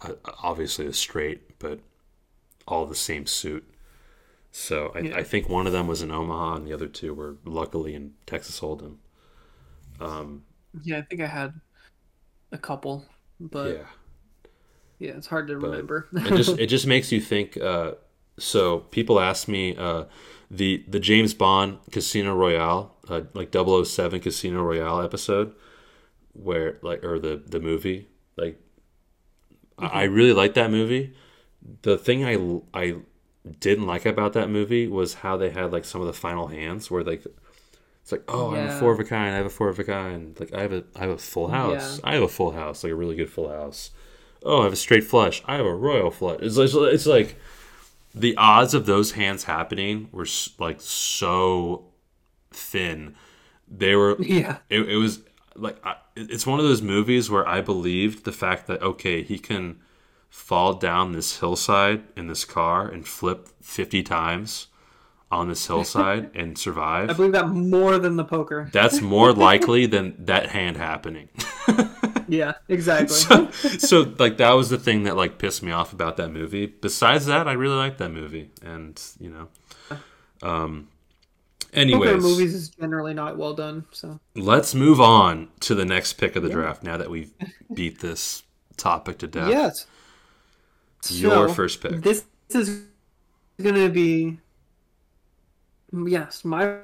[0.00, 1.80] a- obviously a straight, but
[2.68, 3.68] all the same suit.
[4.52, 5.14] So I, Yeah.
[5.14, 8.14] I think one of them was in Omaha, and the other two were luckily in
[8.26, 8.98] Texas Hold'em.
[10.00, 10.44] Um,
[10.82, 11.60] Yeah, I think I had
[12.52, 13.06] a couple,
[13.40, 13.86] but yeah,
[14.98, 16.08] yeah, it's hard to But remember.
[16.24, 17.56] it just it just makes you think.
[17.56, 17.92] Uh,
[18.38, 20.04] so people ask me uh,
[20.50, 25.54] the the James Bond Casino Royale, uh, like 007 Casino Royale episode,
[26.34, 28.60] where like or the the movie, like
[29.78, 31.14] I I really like that movie.
[31.82, 32.96] The thing I I
[33.60, 36.90] didn't like about that movie was how they had like some of the final hands
[36.90, 37.24] where like
[38.04, 39.84] it's like oh I'm a four of a kind I have a four of a
[39.84, 40.38] kind.
[40.38, 42.00] Like I have a I have a full house.
[42.00, 42.10] Yeah.
[42.10, 43.92] I have a full house like a really good full house.
[44.42, 45.42] Oh I have a straight flush.
[45.46, 46.40] I have a royal flush.
[46.42, 47.36] It's like, it's like
[48.14, 50.26] the odds of those hands happening were
[50.58, 51.86] like so
[52.50, 53.14] thin.
[53.66, 55.20] They were yeah, it, it was
[55.56, 59.38] like I, it's one of those movies where I believed the fact that okay he
[59.38, 59.80] can
[60.28, 64.66] fall down this hillside in this car and flip 50 times
[65.34, 67.10] on this hillside and survive.
[67.10, 68.70] I believe that more than the poker.
[68.72, 71.28] that's more likely than that hand happening
[72.28, 73.08] Yeah, exactly.
[73.08, 76.66] so, so like that was the thing that like pissed me off about that movie
[76.66, 79.48] besides that i really liked that movie and you know
[80.42, 80.88] um
[81.74, 83.84] anyways poker movies is generally not well done.
[83.92, 87.32] So let's move on to the next pick of the draft now that we've
[87.72, 88.42] beat this
[88.76, 89.86] topic to death yes,
[91.10, 92.02] Your So, first pick.
[92.02, 92.84] This is
[93.60, 94.38] gonna be
[96.06, 96.78] yes, my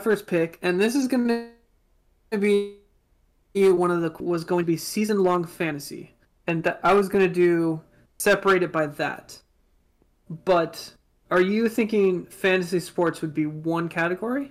[0.00, 1.48] first pick, and this is gonna
[2.38, 2.76] be
[3.54, 6.14] one of the was going to be season long fantasy,
[6.46, 7.80] and that I was gonna do
[8.18, 9.40] separate it by that.
[10.44, 10.94] But
[11.30, 14.50] are you thinking fantasy sports would be one category,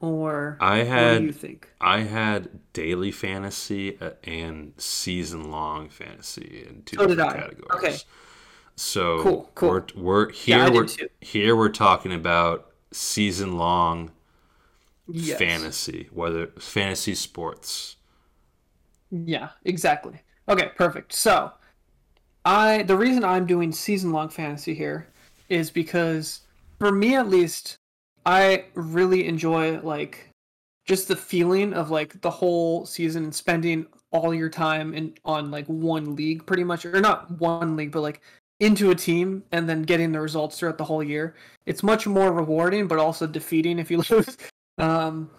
[0.00, 1.70] or I had what do you think?
[1.80, 7.84] I had daily fantasy uh, and season long fantasy in two So different categories.
[7.84, 7.96] Okay.
[8.80, 9.70] So Cool, cool.
[9.70, 10.86] we're we're here Yeah, we're
[11.20, 14.10] here we're talking about season long
[15.06, 15.38] Yes.
[15.38, 17.96] fantasy, whether fantasy sports.
[19.10, 20.20] Yeah, exactly.
[20.48, 21.12] Okay, perfect.
[21.12, 21.52] So,
[22.44, 25.08] I the reason I'm doing season long fantasy here
[25.48, 26.42] is because
[26.78, 27.76] for me at least
[28.26, 30.30] I really enjoy like
[30.86, 35.50] just the feeling of like the whole season and spending all your time in on
[35.50, 38.22] like one league pretty much or not one league but like
[38.60, 41.34] into a team and then getting the results throughout the whole year.
[41.66, 44.36] It's much more rewarding but also defeating if you lose.
[44.78, 45.30] Um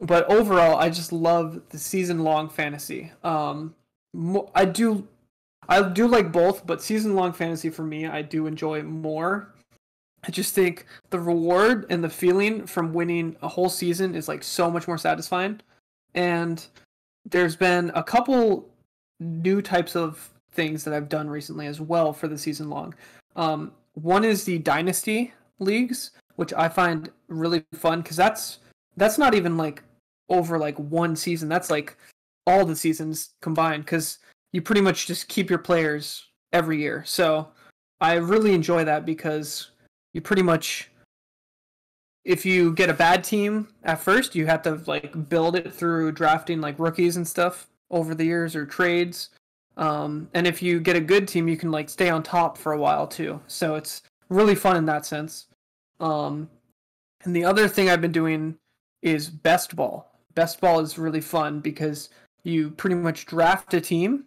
[0.00, 3.74] but overall i just love the season long fantasy um
[4.54, 5.06] i do
[5.68, 9.54] i do like both but season long fantasy for me i do enjoy more
[10.24, 14.42] i just think the reward and the feeling from winning a whole season is like
[14.42, 15.60] so much more satisfying
[16.14, 16.66] and
[17.28, 18.68] there's been a couple
[19.20, 22.94] new types of things that i've done recently as well for the season long
[23.36, 28.58] um one is the dynasty leagues which i find really fun because that's
[28.96, 29.82] that's not even like
[30.28, 31.48] over like one season.
[31.48, 31.96] That's like
[32.46, 34.18] all the seasons combined because
[34.52, 37.04] you pretty much just keep your players every year.
[37.06, 37.48] So
[38.00, 39.70] I really enjoy that because
[40.12, 40.90] you pretty much
[42.24, 46.12] if you get a bad team at first, you have to like build it through
[46.12, 49.30] drafting like rookies and stuff over the years or trades.
[49.78, 52.72] Um, and if you get a good team, you can like stay on top for
[52.72, 53.40] a while too.
[53.46, 55.46] So it's really fun in that sense.
[56.00, 56.50] Um,
[57.24, 58.56] and the other thing I've been doing
[59.02, 60.12] is best ball.
[60.34, 62.10] Best ball is really fun because
[62.42, 64.24] you pretty much draft a team,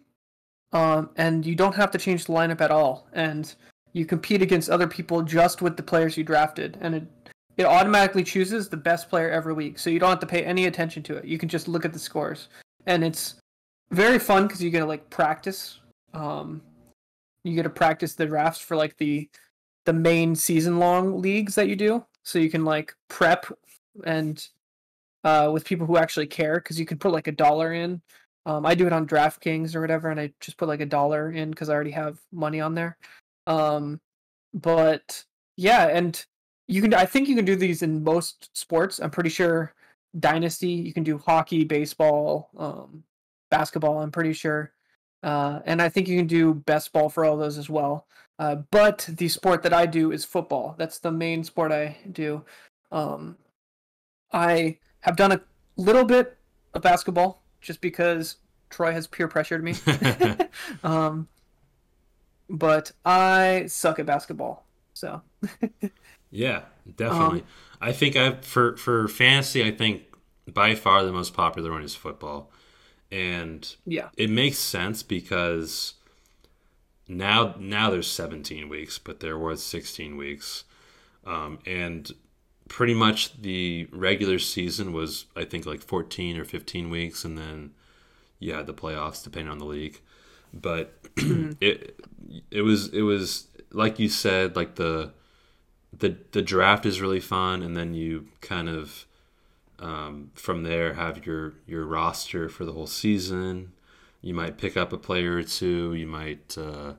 [0.72, 3.54] um, and you don't have to change the lineup at all, and
[3.92, 7.04] you compete against other people just with the players you drafted, and it
[7.58, 10.66] it automatically chooses the best player every week, so you don't have to pay any
[10.66, 11.24] attention to it.
[11.26, 12.48] You can just look at the scores,
[12.86, 13.34] and it's
[13.92, 15.80] very fun because you get to like practice.
[16.14, 16.62] Um,
[17.44, 19.28] you get to practice the drafts for like the
[19.84, 23.46] the main season long leagues that you do, so you can like prep
[24.04, 24.46] and
[25.24, 28.00] uh, with people who actually care because you can put like a dollar in.
[28.44, 31.30] Um, I do it on DraftKings or whatever, and I just put like a dollar
[31.30, 32.96] in because I already have money on there.
[33.46, 34.00] Um,
[34.54, 35.24] but
[35.56, 36.24] yeah, and
[36.68, 36.94] you can.
[36.94, 39.00] I think you can do these in most sports.
[39.00, 39.74] I'm pretty sure
[40.18, 43.04] Dynasty you can do hockey, baseball, um,
[43.52, 44.00] basketball.
[44.00, 44.72] I'm pretty sure,
[45.22, 48.06] uh, and I think you can do best ball for all those as well.
[48.38, 50.74] Uh, but the sport that I do is football.
[50.76, 52.44] That's the main sport I do.
[52.90, 53.36] Um,
[54.32, 55.40] I have done a
[55.76, 56.36] little bit
[56.74, 58.36] of basketball just because
[58.70, 59.74] Troy has peer pressured me.
[60.82, 61.28] um,
[62.48, 64.66] but I suck at basketball.
[64.94, 65.22] So
[66.30, 66.62] yeah,
[66.96, 67.40] definitely.
[67.40, 67.46] Um,
[67.80, 70.02] I think I for for fantasy, I think
[70.52, 72.50] by far the most popular one is football,
[73.12, 75.94] and yeah, it makes sense because
[77.06, 80.64] now now there's 17 weeks, but there was 16 weeks,
[81.26, 82.10] um, and
[82.68, 87.72] pretty much the regular season was I think like 14 or 15 weeks, and then
[88.38, 90.00] you had the playoffs depending on the league.
[90.54, 92.00] But it
[92.50, 95.12] it was it was like you said like the
[95.96, 99.06] the the draft is really fun, and then you kind of
[99.82, 103.72] um, from there have your your roster for the whole season.
[104.20, 105.94] You might pick up a player or two.
[105.94, 106.92] You might uh,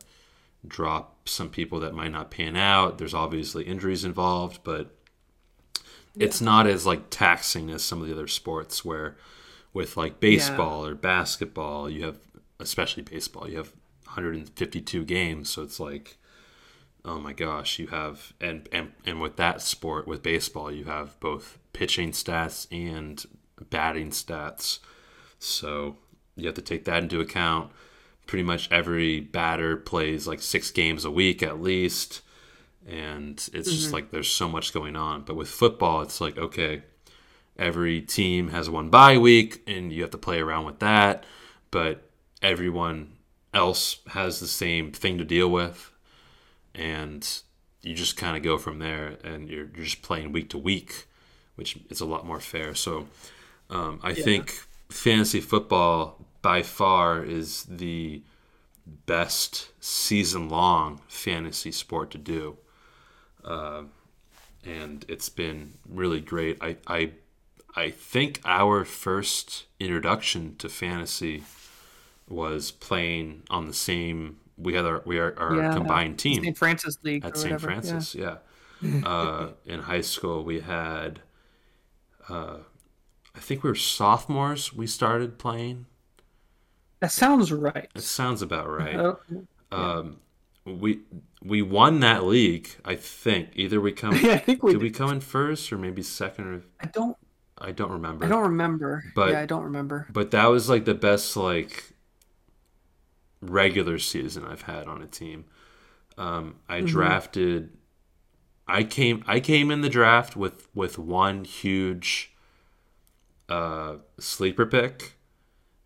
[0.68, 2.98] drop some people that might not pan out.
[2.98, 4.94] There's obviously injuries involved, but
[6.16, 6.26] yeah.
[6.26, 9.16] it's not as like taxing as some of the other sports where
[9.72, 10.92] with like baseball yeah.
[10.92, 12.20] or basketball, you have
[12.60, 13.74] especially baseball, you have
[14.06, 16.18] 152 games, so it's like
[17.06, 21.20] oh my gosh, you have and and and with that sport with baseball, you have
[21.20, 23.26] both pitching stats and
[23.70, 24.80] batting stats.
[25.40, 25.98] So
[26.36, 27.72] you have to take that into account.
[28.26, 32.22] Pretty much every batter plays like six games a week at least.
[32.88, 33.64] And it's mm-hmm.
[33.64, 35.24] just like there's so much going on.
[35.24, 36.84] But with football, it's like, okay,
[37.58, 41.26] every team has one bye week and you have to play around with that.
[41.72, 42.10] But
[42.42, 43.14] everyone
[43.54, 45.93] else has the same thing to deal with
[46.76, 47.42] and
[47.82, 51.08] you just kind of go from there and you're, you're just playing week to week
[51.56, 52.74] which is a lot more fair.
[52.76, 53.08] So
[53.70, 54.24] um, i yeah.
[54.24, 58.22] think fantasy football by far is the
[59.06, 62.58] best season long fantasy sport to do.
[63.44, 63.84] Uh,
[64.66, 66.58] and it's been really great.
[66.62, 67.12] I, I
[67.76, 71.44] i think our first introduction to fantasy
[72.30, 76.58] was playing on the same we had our we are our yeah, combined team St.
[76.58, 77.60] Francis League at St.
[77.60, 78.16] Francis.
[78.16, 78.38] Yeah,
[78.82, 79.02] yeah.
[79.08, 81.22] uh, in high school we had,
[82.30, 82.58] uh,
[83.36, 84.74] I think we were sophomores.
[84.74, 85.86] We started playing.
[87.00, 87.90] That sounds right.
[87.96, 88.96] It sounds about right.
[88.96, 89.40] Uh, yeah.
[89.72, 90.18] um,
[90.66, 91.02] we
[91.44, 92.70] we won that league.
[92.86, 94.16] I think either we come.
[94.22, 96.62] yeah, I think we did, did we come in first or maybe second or.
[96.80, 97.18] I don't.
[97.58, 98.26] I don't remember.
[98.26, 99.04] I don't remember.
[99.16, 100.08] But yeah, I don't remember.
[100.12, 101.93] But that was like the best like
[103.50, 105.46] regular season I've had on a team.
[106.18, 106.88] Um, I mm-hmm.
[106.88, 107.70] drafted.
[108.68, 109.24] I came.
[109.28, 112.34] I came in the draft with with one huge
[113.50, 115.14] uh, sleeper pick,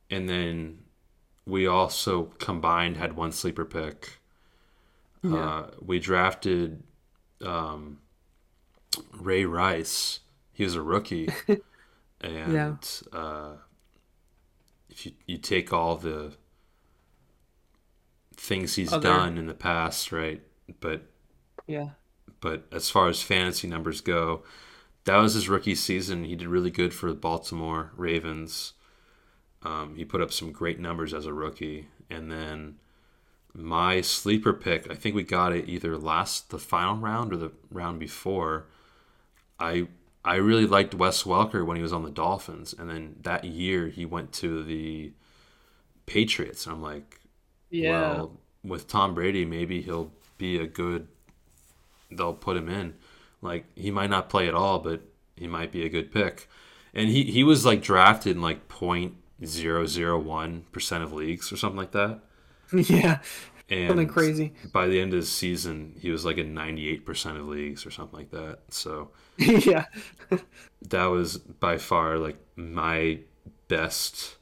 [0.09, 0.79] and then
[1.45, 4.19] we also combined had one sleeper pick.
[5.23, 5.35] Yeah.
[5.35, 6.83] Uh, we drafted
[7.43, 7.99] um,
[9.13, 10.19] Ray Rice.
[10.53, 11.29] He was a rookie,
[12.21, 12.75] and yeah.
[13.13, 13.53] uh,
[14.89, 16.33] if you you take all the
[18.47, 19.09] things he's Other...
[19.09, 20.41] done in the past, right?
[20.79, 21.03] But
[21.67, 21.89] yeah.
[22.39, 24.43] But as far as fantasy numbers go,
[25.05, 26.23] that was his rookie season.
[26.23, 28.73] He did really good for the Baltimore Ravens.
[29.63, 32.75] Um, he put up some great numbers as a rookie, and then
[33.53, 37.51] my sleeper pick, I think we got it either last the final round or the
[37.71, 38.67] round before.
[39.59, 39.87] I
[40.23, 43.87] I really liked Wes Welker when he was on the Dolphins, and then that year
[43.87, 45.13] he went to the
[46.05, 46.65] Patriots.
[46.65, 47.21] And I'm like,
[47.69, 48.13] Yeah.
[48.13, 48.31] well,
[48.63, 51.07] with Tom Brady, maybe he'll be a good.
[52.11, 52.95] They'll put him in.
[53.41, 55.01] Like he might not play at all, but
[55.35, 56.49] he might be a good pick.
[56.93, 59.15] And he he was like drafted in like point
[59.45, 62.21] zero zero one percent of leagues or something like that.
[62.73, 63.19] yeah.
[63.69, 64.53] And Something crazy.
[64.71, 67.85] By the end of the season, he was like in ninety eight percent of leagues
[67.85, 68.59] or something like that.
[68.69, 69.85] So yeah.
[70.89, 73.19] that was by far like my
[73.67, 74.37] best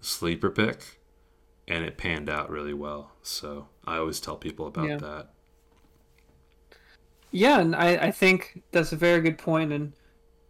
[0.00, 1.00] sleeper pick
[1.72, 4.96] and it panned out really well so i always tell people about Yeah.
[4.98, 5.28] that
[7.30, 9.92] Yeah, and I, I think that's a very good point, and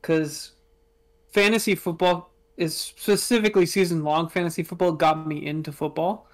[0.00, 0.52] because
[1.32, 6.26] fantasy football is specifically season long fantasy football got me into football,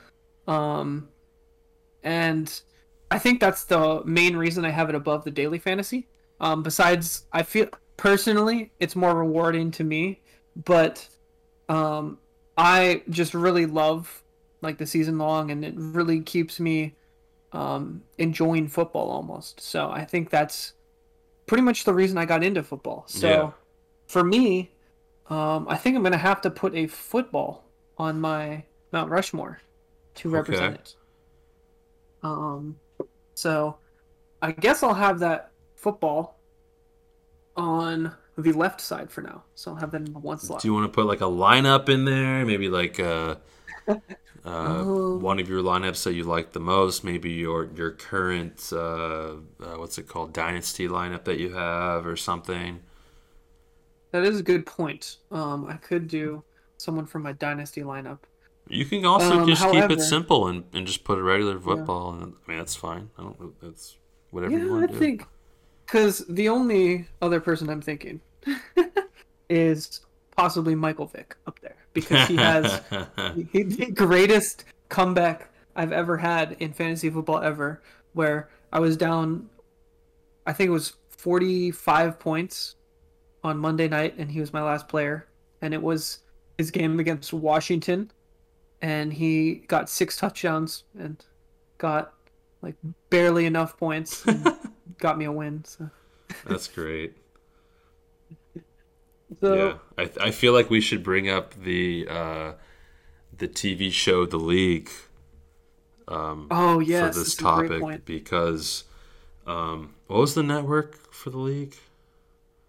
[0.46, 1.08] um,
[2.02, 2.60] and
[3.10, 6.08] I think that's the main reason I have it above the daily fantasy.
[6.40, 10.22] Um, besides, I feel personally it's more rewarding to me,
[10.64, 11.06] but
[11.68, 12.18] um,
[12.56, 14.22] I just really love
[14.62, 16.96] like the season long, and it really keeps me
[17.52, 19.60] um, enjoying football almost.
[19.60, 20.74] So I think that's
[21.46, 23.04] pretty much the reason I got into football.
[23.08, 23.50] So Yeah.
[24.08, 24.70] for me,
[25.30, 27.64] um, I think I'm gonna have to put a football
[27.98, 29.60] on my Mount Rushmore
[30.16, 30.80] to represent Okay.
[30.82, 30.94] it.
[32.22, 32.80] Um,
[33.34, 33.78] so
[34.42, 36.40] I guess I'll have that football
[37.56, 39.44] on the left side for now.
[39.54, 40.62] So I'll have that in one slot.
[40.62, 43.36] do you want to put like a lineup in there maybe like uh,
[44.44, 49.34] uh, one of your lineups that you like the most maybe your your current uh,
[49.60, 52.80] uh, what's it called dynasty lineup that you have or something?
[54.12, 55.16] That is a good point.
[55.30, 56.44] Um, I could do
[56.76, 58.20] someone from my dynasty lineup.
[58.68, 62.12] you can also Um, just keep it simple and, and just put a regular football
[62.12, 63.10] and i mean that's fine.
[63.18, 63.96] I don't that's
[64.30, 64.98] whatever you Yeah, I want to do.
[64.98, 65.26] think
[65.86, 68.22] because the only other person I'm thinking
[69.50, 70.00] is
[70.36, 72.80] possibly Michael Vick up there because he has
[73.52, 77.82] he, the greatest comeback I've ever had in fantasy football ever.
[78.14, 79.48] Where I was down,
[80.46, 82.76] I think it was 45 points
[83.44, 85.26] on Monday night, and he was my last player,
[85.62, 86.20] and it was
[86.56, 88.10] his game against Washington,
[88.82, 91.24] and he got six touchdowns and
[91.78, 92.14] got
[92.62, 92.74] like
[93.10, 94.24] barely enough points.
[94.26, 94.46] and
[94.98, 95.64] got me a win.
[95.64, 95.88] So,
[96.44, 97.16] that's great
[99.40, 102.52] so yeah, I, I feel like we should bring up the uh,
[103.36, 104.90] the TV show The League
[106.50, 108.84] oh yes, for this it's a great topic because
[109.46, 111.76] um, what was the network for The League?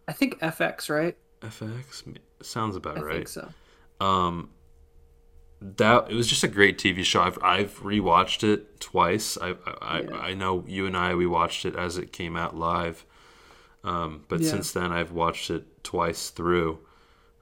[0.07, 1.17] I think FX, right?
[1.41, 2.03] FX
[2.41, 3.13] sounds about I right.
[3.13, 3.53] think so.
[4.01, 4.51] Um,
[5.61, 7.21] that it was just a great TV show.
[7.21, 9.37] I've I've rewatched it twice.
[9.41, 10.17] I I, Yeah.
[10.17, 13.05] I know you and I we watched it as it came out live.
[13.83, 14.49] Um, but Yeah.
[14.51, 16.79] since then I've watched it twice through.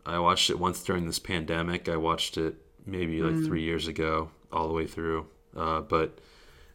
[0.06, 1.90] I watched it once during this pandemic.
[1.90, 3.46] I watched it maybe like Mm.
[3.46, 5.26] three years ago, all the way through.
[5.56, 6.20] Uh, but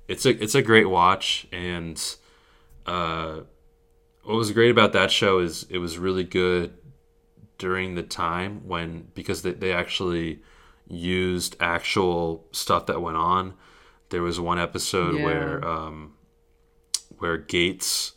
[0.08, 1.98] it's a it's a great watch, and
[2.86, 3.40] uh,
[4.24, 6.74] what was great about that show is it was really good
[7.58, 10.42] during the time when because they, they actually
[10.88, 13.54] used actual stuff that went on.
[14.10, 15.24] There was one episode Yeah.
[15.24, 16.14] where um,
[17.18, 18.12] where Gates,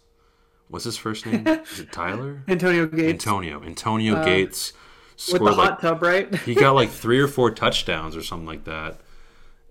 [0.69, 1.45] what's his first name?
[1.71, 2.43] Is it Tyler?
[2.47, 3.61] Antonio Gates Antonio.
[3.63, 4.73] Antonio Uh, Gates
[5.15, 6.33] with the scored hot like tub, right?
[6.39, 8.99] he got like three or four touchdowns or something like that,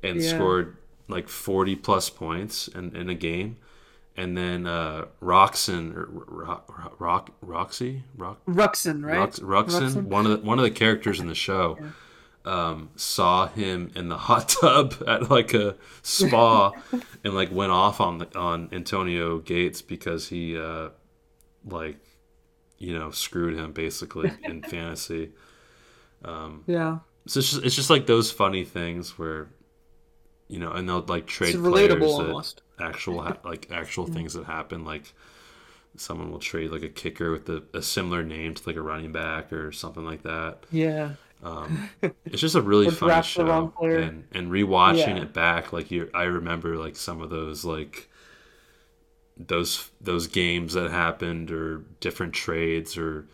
[0.03, 0.34] and Yeah.
[0.34, 0.76] scored
[1.09, 3.57] like forty plus points in, in a game.
[4.16, 9.28] And then uh, Roxon or Rock, Rock, Roxy, Rock, Ruxin, right?
[9.32, 11.78] Rux, Ruxin, one of the one of the characters in the show,
[12.45, 16.72] um, saw him in the hot tub at like a spa,
[17.24, 20.90] and like went off on the, on Antonio Gates because he uh,
[21.66, 21.99] like
[22.78, 25.32] you know screwed him basically in fantasy.
[26.24, 29.49] Um, Yeah, So it's just, it's just like those funny things where
[30.49, 32.62] you know, and they'll like trade players relatable that almost.
[32.80, 35.12] actual ha- like actual things that happen like
[35.97, 39.12] someone will trade like a kicker with a, a similar name to like a running
[39.12, 41.14] back or something like that Yeah,
[41.45, 41.90] um,
[42.30, 45.22] it's just a really wrong show and and rewatching Yeah.
[45.22, 48.09] it back like you i remember like some of those like
[49.36, 53.26] those those games that happened or different trades or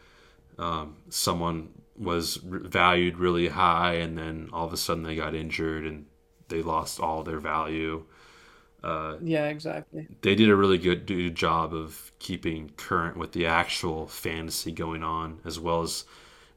[0.59, 5.87] um, someone was valued really high and then all of a sudden they got injured
[5.87, 6.07] and
[6.49, 8.05] they lost all their value
[9.23, 10.09] yeah, exactly.
[10.23, 15.03] they did a really good good job of keeping current with the actual fantasy going
[15.03, 16.05] on as well as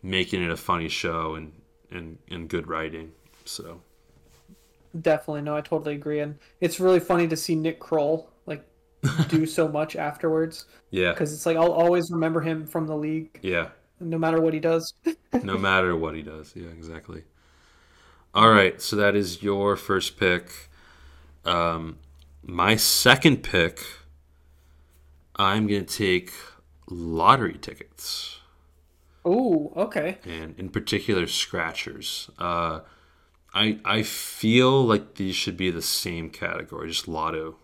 [0.03, 1.53] making it a funny show and
[1.89, 3.11] and, and good writing
[3.45, 3.81] so.
[4.99, 8.63] Definitely, no, I totally agree, and it's really funny to see Nick Kroll like
[9.27, 10.65] do so much afterwards.
[10.91, 11.11] Yeah.
[11.11, 13.69] Because it's like I'll always remember him from the league, yeah.
[13.99, 14.93] no matter what he does.
[15.43, 17.23] no matter what he does yeah exactly.
[18.35, 20.69] All right, so that is your first pick.
[21.45, 21.97] Um,
[22.41, 23.79] my second pick,
[25.35, 26.31] I'm going to take
[26.89, 28.32] lottery tickets,
[29.25, 30.19] Oh, okay.
[30.23, 32.29] and in particular, scratchers.
[32.37, 32.81] Uh,
[33.53, 37.57] I I feel like these should be the same category, just lotto,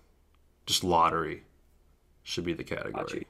[0.65, 1.43] just lottery
[2.23, 3.27] should be the category.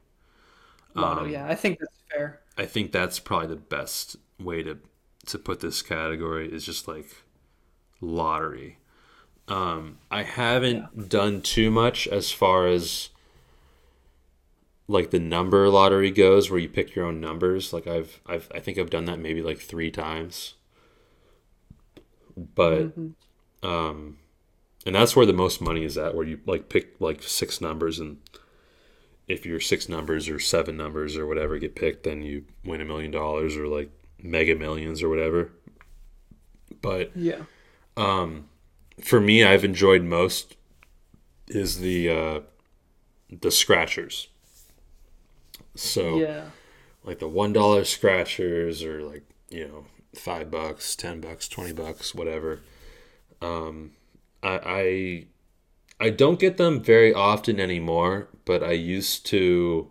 [0.96, 2.42] Lotto, Um, yeah, I think that's fair.
[2.58, 4.80] I think that's probably the best way to
[5.28, 7.24] to put this category is just like
[8.02, 8.78] lottery.
[9.48, 13.10] Um, I haven't done too much as far as
[14.90, 17.74] like the number lottery goes, where you pick your own numbers.
[17.74, 20.56] Like I've I've I think I've done that maybe like three times,
[22.56, 22.92] but
[23.64, 24.18] um,
[24.86, 28.00] and that's where the most money is at, where you like pick like six numbers
[28.00, 28.20] and
[29.28, 32.86] if your six numbers or seven numbers or whatever get picked, then you win a
[32.86, 35.52] million dollars or like mega millions or whatever.
[36.82, 37.44] But Yeah.
[37.98, 38.50] um
[39.02, 40.58] for me, I've enjoyed most
[41.48, 42.40] is the uh,
[43.32, 44.28] the scratchers.
[45.80, 46.50] So Yeah.
[47.04, 52.14] like the one dollar scratchers or like you know five bucks, ten bucks, twenty bucks,
[52.14, 52.62] whatever.
[53.42, 53.92] Um,
[54.44, 54.60] I,
[56.00, 59.90] I I don't get them very often anymore, but I used to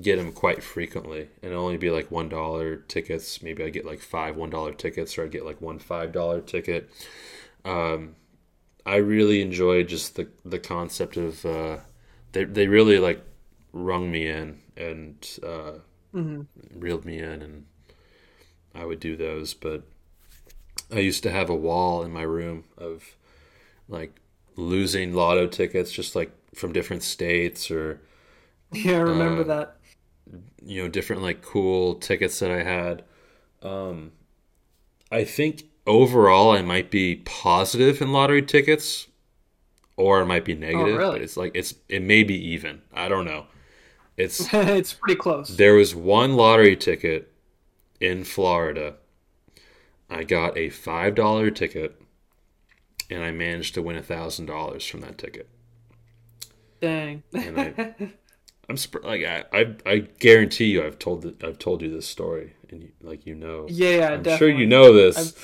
[0.00, 3.42] get them quite frequently, and only be like one dollar tickets.
[3.42, 6.40] Maybe I get like five one dollar tickets, or I get like one five dollar
[6.40, 6.88] ticket.
[7.64, 8.14] Um,
[8.86, 11.78] I really enjoy just the the concept of uh,
[12.32, 13.24] they they really like
[13.72, 15.72] rung me in and uh,
[16.74, 17.66] reeled me in, and
[18.74, 19.54] I would do those.
[19.54, 19.82] But
[20.92, 23.16] I used to have a wall in my room of
[23.88, 24.20] like
[24.56, 28.00] losing lotto tickets, just like from different states or
[28.72, 29.76] Yeah, I remember Uh, that.
[30.64, 33.04] you know different like cool tickets that I had.
[33.62, 34.12] Um,
[35.10, 39.08] I think overall I might be positive in lottery tickets,
[39.96, 40.98] or it might be negative.
[40.98, 41.12] really?
[41.18, 42.82] But it's like it's it may be even.
[42.92, 43.46] I don't know.
[44.18, 45.56] It's it's pretty close.
[45.56, 47.32] there was one lottery ticket
[48.00, 48.96] in Florida.
[50.10, 52.00] I got a five dollar ticket,
[53.10, 55.48] and I managed to win a thousand dollars from that ticket.
[56.80, 57.22] Dang.
[57.32, 57.94] And I,
[58.68, 58.76] I'm.
[59.02, 62.82] Like I, I, I guarantee you, I've told it, I've told you this story, and
[62.82, 64.38] you, like you know, yeah, yeah, I'm definitely.
[64.52, 65.34] sure you know this.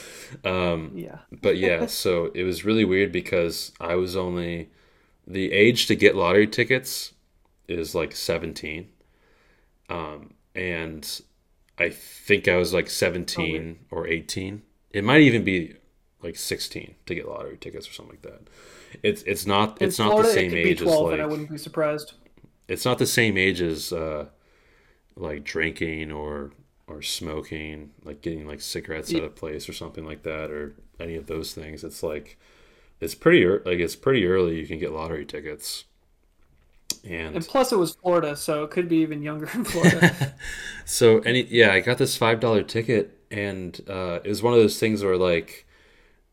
[0.45, 1.19] Um, Yeah.
[1.43, 4.71] but yeah, so it was really weird because I was only
[5.27, 7.13] the age to get lottery tickets
[7.69, 8.89] is like 17.
[9.89, 11.21] Um, and
[11.79, 14.63] I think I was like 17 or 18.
[14.91, 15.75] It might even be
[16.23, 18.49] like 16 to get lottery tickets or something like that.
[19.03, 21.13] It's it's not it's not Florida, the it same could age be as 12, like
[21.15, 22.15] and I wouldn't be surprised.
[22.69, 24.27] it's not the same age as uh,
[25.17, 26.53] like drinking or
[26.87, 31.17] or smoking, like getting like cigarettes at a place or something like that, or any
[31.17, 31.83] of those things.
[31.83, 32.39] It's like
[33.01, 34.59] it's pretty like it's pretty early.
[34.61, 35.85] You can get lottery tickets,
[37.05, 40.35] and And plus, it was Florida, so it could be even younger in Florida.
[40.85, 44.61] so any yeah, I got this five dollar ticket, and uh, it was one of
[44.61, 45.67] those things where like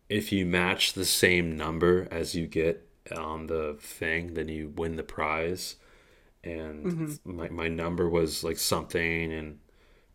[0.09, 4.95] if you match the same number as you get on the thing, then you win
[4.95, 5.77] the prize.
[6.43, 9.59] And my my number was like something, and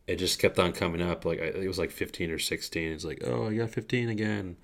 [0.06, 1.24] it just kept on coming up.
[1.24, 2.92] Like I, it was like fifteen or sixteen.
[2.92, 4.56] It's like oh, I got fifteen again.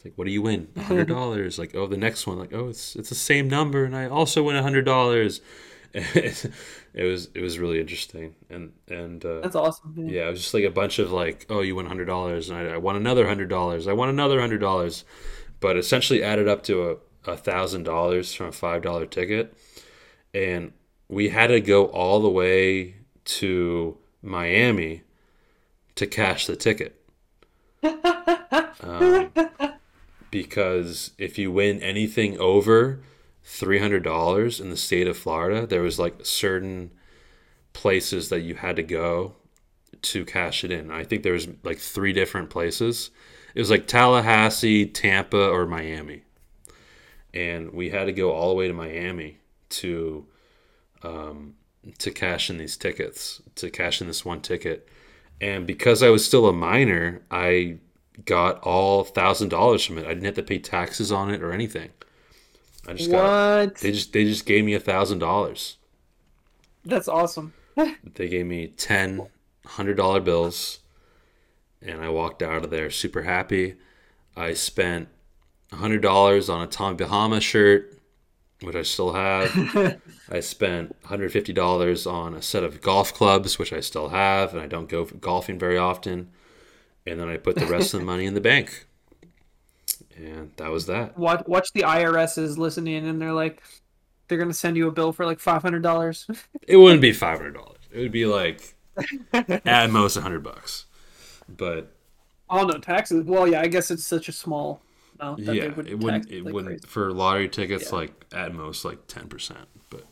[0.00, 0.68] It's like what do you win?
[0.76, 1.58] A hundred dollars.
[1.58, 2.38] like oh, the next one.
[2.38, 5.42] Like oh, it's it's the same number, and I also win a hundred dollars.
[5.92, 6.54] it
[6.94, 9.94] was it was really interesting, and and uh, That's awesome.
[9.94, 10.08] man.
[10.08, 12.58] yeah, it was just like a bunch of like, oh, you won hundred dollars, and
[12.58, 13.86] I, I won another hundred dollars.
[13.86, 15.04] I won another hundred dollars,
[15.58, 19.54] but essentially added up to a thousand dollars from a five dollar ticket,
[20.32, 20.72] and
[21.08, 22.94] we had to go all the way
[23.26, 25.02] to Miami
[25.96, 26.96] to cash the ticket.
[28.82, 29.30] Um,
[30.30, 33.00] because if you win anything over
[33.42, 36.90] three hundred dollars in the state of Florida, there was like certain
[37.72, 39.34] places that you had to go
[40.02, 40.90] to cash it in.
[40.90, 43.10] I think there was like three different places.
[43.54, 46.22] It was like Tallahassee, Tampa, or Miami,
[47.34, 49.38] and we had to go all the way to Miami
[49.70, 50.26] to
[51.02, 51.54] um,
[51.98, 54.88] to cash in these tickets, to cash in this one ticket.
[55.40, 57.78] And because I was still a minor, I
[58.24, 60.04] got all thousand dollars from it.
[60.06, 61.90] I didn't have to pay taxes on it or anything.
[62.88, 63.76] I just got What?
[63.76, 65.76] they just they just gave me a thousand dollars.
[66.84, 67.52] That's awesome.
[68.14, 69.26] They gave me 10
[69.64, 70.80] hundred dollar bills,
[71.80, 73.76] and I walked out of there super happy.
[74.36, 75.08] I spent
[75.72, 77.96] hundred dollars on a Tommy Bahama shirt,
[78.62, 80.00] which I still have.
[80.30, 84.52] I spent hundred fifty dollars on a set of golf clubs, which I still have,
[84.52, 86.30] and I don't go golfing very often.
[87.10, 88.86] And then I put the rest of the money in the bank.
[90.16, 91.18] and that was that.
[91.18, 93.62] Watch watch the IRS is listening and they're like
[94.28, 96.26] they're gonna send you a bill for like five hundred dollars.
[96.66, 97.78] It wouldn't be five hundred dollars.
[97.92, 98.74] It would be like
[99.32, 100.86] at most a hundred bucks.
[101.48, 101.92] But
[102.48, 103.24] oh no, taxes.
[103.24, 104.82] Well, yeah, I guess it's such a small
[105.18, 106.30] amount that yeah, they wouldn't it wouldn't.
[106.30, 107.86] It like wouldn't for lottery tickets.
[107.90, 107.98] Yeah.
[107.98, 109.66] Like at most like ten percent.
[109.90, 110.04] But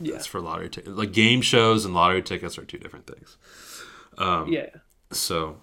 [0.00, 0.96] Yeah, that's for lottery tickets.
[0.96, 3.36] Like game shows and lottery tickets are two different things.
[4.16, 4.68] Um, yeah.
[5.12, 5.58] So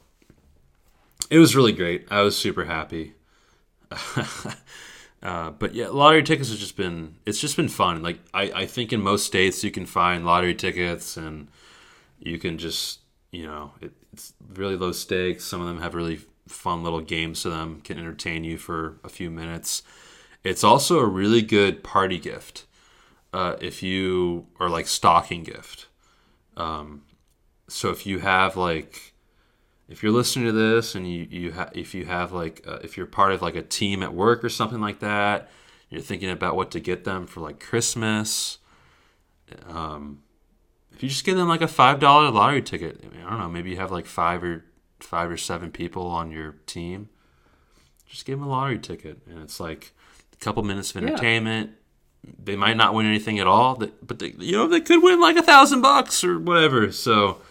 [1.30, 2.08] it was really great.
[2.12, 3.14] I was super happy.
[5.24, 8.02] uh, but yeah, lottery tickets has just been it's just been fun.
[8.02, 11.48] Like I, I think in most states you can find lottery tickets and
[12.20, 13.00] you can just
[13.32, 15.46] you know it, it's really low stakes.
[15.46, 19.10] Some of them have really fun little games to them, can entertain you for a
[19.10, 19.84] few minutes.
[20.44, 22.66] It's also a really good party gift
[23.34, 25.88] uh, if you or like stocking gift.
[26.58, 27.04] Um,
[27.68, 29.13] so if you have like
[29.94, 32.98] if you're listening to this and you you ha- if you have like uh, if
[32.98, 35.50] you're part of like a team at work or something like that
[35.90, 38.58] you're thinking about what to get them for like christmas
[39.68, 40.22] um
[40.92, 43.40] if you just give them like a five dollar lottery ticket I, mean, I don't
[43.40, 44.66] know maybe you have like five or
[45.00, 47.10] five or seven people on your team
[48.08, 49.22] just give them a lottery ticket.
[49.28, 49.92] And it's like
[50.34, 51.10] a couple minutes of Yeah.
[51.10, 51.72] entertainment.
[52.44, 55.36] They might not win anything at all but they, you know they could win like
[55.36, 56.92] a thousand bucks or whatever.
[56.92, 57.42] So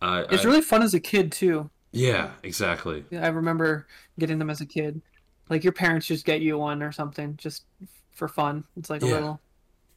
[0.00, 1.70] uh, It's I- really fun as a kid too.
[1.92, 3.04] yeah, exactly.
[3.12, 3.86] I remember
[4.18, 5.00] getting them as a kid.
[5.48, 7.64] Like your parents just get you one or something just
[8.12, 8.64] for fun.
[8.76, 9.12] It's like a Yeah.
[9.14, 9.40] little,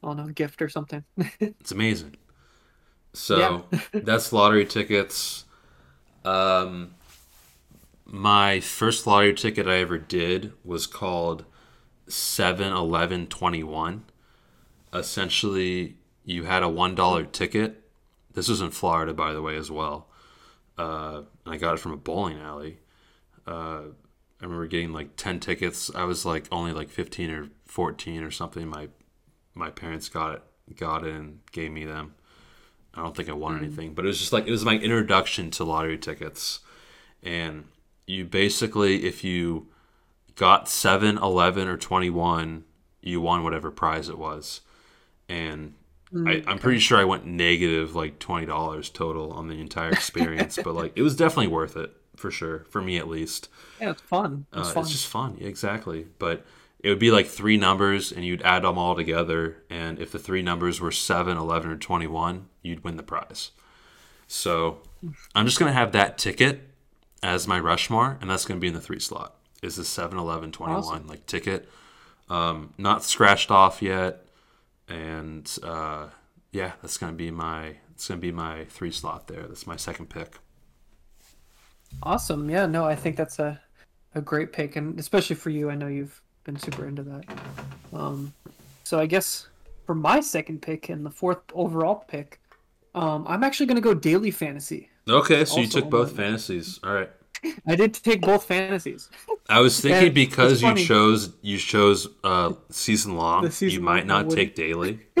[0.02, 1.04] I don't know, gift or something.
[1.40, 2.16] It's amazing.
[3.12, 5.44] So that's lottery tickets.
[6.24, 6.94] Um,
[8.06, 11.44] my first lottery ticket I ever did was called
[12.08, 14.04] Seven Eleven Twenty One.
[14.94, 17.81] Essentially, you had a one dollar ticket.
[18.34, 20.08] This was in Florida, by the way, as well.
[20.78, 22.78] Uh, and I got it from a bowling alley.
[23.46, 23.82] Uh,
[24.40, 25.90] I remember getting like ten tickets.
[25.94, 28.66] I was like only like fifteen or fourteen or something.
[28.68, 28.88] My
[29.54, 32.14] my parents got it, got it, and gave me them.
[32.94, 35.50] I don't think I won anything, but it was just like it was my introduction
[35.52, 36.60] to lottery tickets.
[37.22, 37.64] And
[38.06, 39.68] you basically, if you
[40.34, 42.64] got 7, 11, or 21,
[43.00, 44.60] you won whatever prize it was.
[45.28, 45.74] And
[46.14, 50.74] I, I'm pretty sure I went negative like $20 total on the entire experience, but
[50.74, 53.48] like it was definitely worth it for sure, for me at least.
[53.80, 54.46] yeah, it's fun.
[54.52, 54.82] It's Uh, fun.
[54.82, 56.06] It's just fun, yeah, exactly.
[56.18, 56.44] But
[56.80, 59.62] it would be like three numbers, and you'd add them all together.
[59.70, 63.52] And if the three numbers were 7, 11, or 21, you'd win the prize.
[64.26, 64.78] So
[65.34, 66.68] I'm just going to have that ticket
[67.22, 69.36] as my Rushmore, and that's going to be in the three slot.
[69.62, 71.06] Is the 7, 11, 21 Awesome.
[71.06, 71.68] like ticket.
[72.28, 74.26] Um, not scratched off yet.
[74.88, 76.08] And uh,
[76.52, 77.76] yeah, that's going to be my.
[77.92, 79.42] It's gonna be my three slot there.
[79.42, 80.38] That's my second pick.
[82.02, 82.50] Awesome.
[82.50, 83.60] Yeah, no, I think that's a,
[84.14, 87.24] a great pick, and especially for you, I know you've been super into that.
[87.92, 88.32] Um,
[88.82, 89.46] so I guess
[89.86, 92.40] for my second pick and the fourth overall pick,
[92.94, 94.90] um, I'm actually going to go daily fantasy.
[95.08, 96.78] Okay, so you took both fantasies.
[96.84, 97.10] All right.
[97.66, 99.10] I did take both fantasies.
[99.48, 104.06] I was thinking And because you chose you chose uh, season long, season you might
[104.06, 104.36] not wouldn't.
[104.36, 105.00] take daily.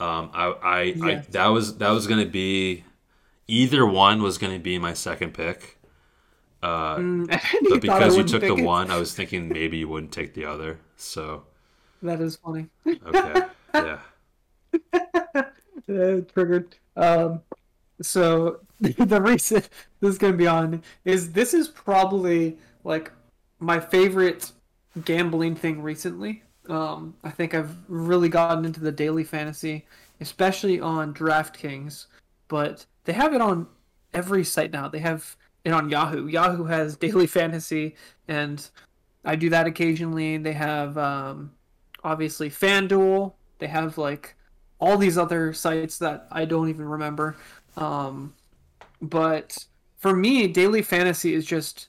[0.00, 2.84] um, I, I, I that was that was gonna be
[3.48, 5.78] either one was gonna be my second pick.
[6.62, 7.28] Uh, Mm,
[7.68, 8.64] but because you took the it.
[8.64, 10.80] one, I was thinking maybe you wouldn't take the other.
[10.96, 11.44] So
[12.02, 12.68] That is funny.
[12.86, 13.42] okay,
[15.86, 16.76] yeah, triggered.
[16.96, 17.40] Um,
[18.00, 19.62] so the reason
[20.00, 23.12] this is gonna be on is this is probably like
[23.58, 24.52] my favorite
[25.04, 26.42] gambling thing recently.
[26.68, 29.86] Um, I think I've really gotten into the daily fantasy,
[30.20, 32.06] especially on DraftKings,
[32.48, 33.66] but they have it on
[34.14, 34.88] every site now.
[34.88, 36.26] They have it on Yahoo.
[36.26, 37.96] Yahoo has daily fantasy,
[38.28, 38.68] and
[39.24, 40.36] I do that occasionally.
[40.38, 41.52] They have um,
[42.04, 43.32] obviously FanDuel.
[43.58, 44.36] They have like
[44.78, 47.36] all these other sites that I don't even remember.
[47.76, 48.34] Um,
[49.00, 49.66] but
[49.96, 51.88] for me, daily fantasy is just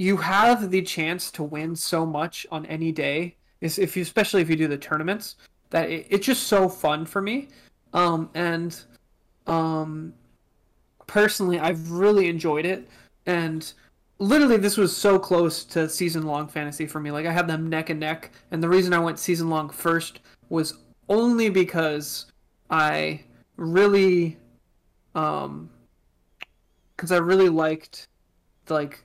[0.00, 3.36] you have the chance to win so much on any day.
[3.60, 5.36] Is if you, especially if you do the tournaments,
[5.68, 7.48] that it, it's just so fun for me.
[7.92, 8.80] Um, and
[9.46, 10.14] um,
[11.06, 12.88] personally, I've really enjoyed it.
[13.26, 13.70] And
[14.18, 17.10] literally, this was so close to season long fantasy for me.
[17.10, 20.20] Like I had them neck and neck, and the reason I went season long first
[20.48, 20.78] was
[21.10, 22.24] only because
[22.70, 23.22] I
[23.58, 24.38] really,
[25.14, 25.68] um,
[26.96, 28.08] because I really liked,
[28.70, 29.04] like,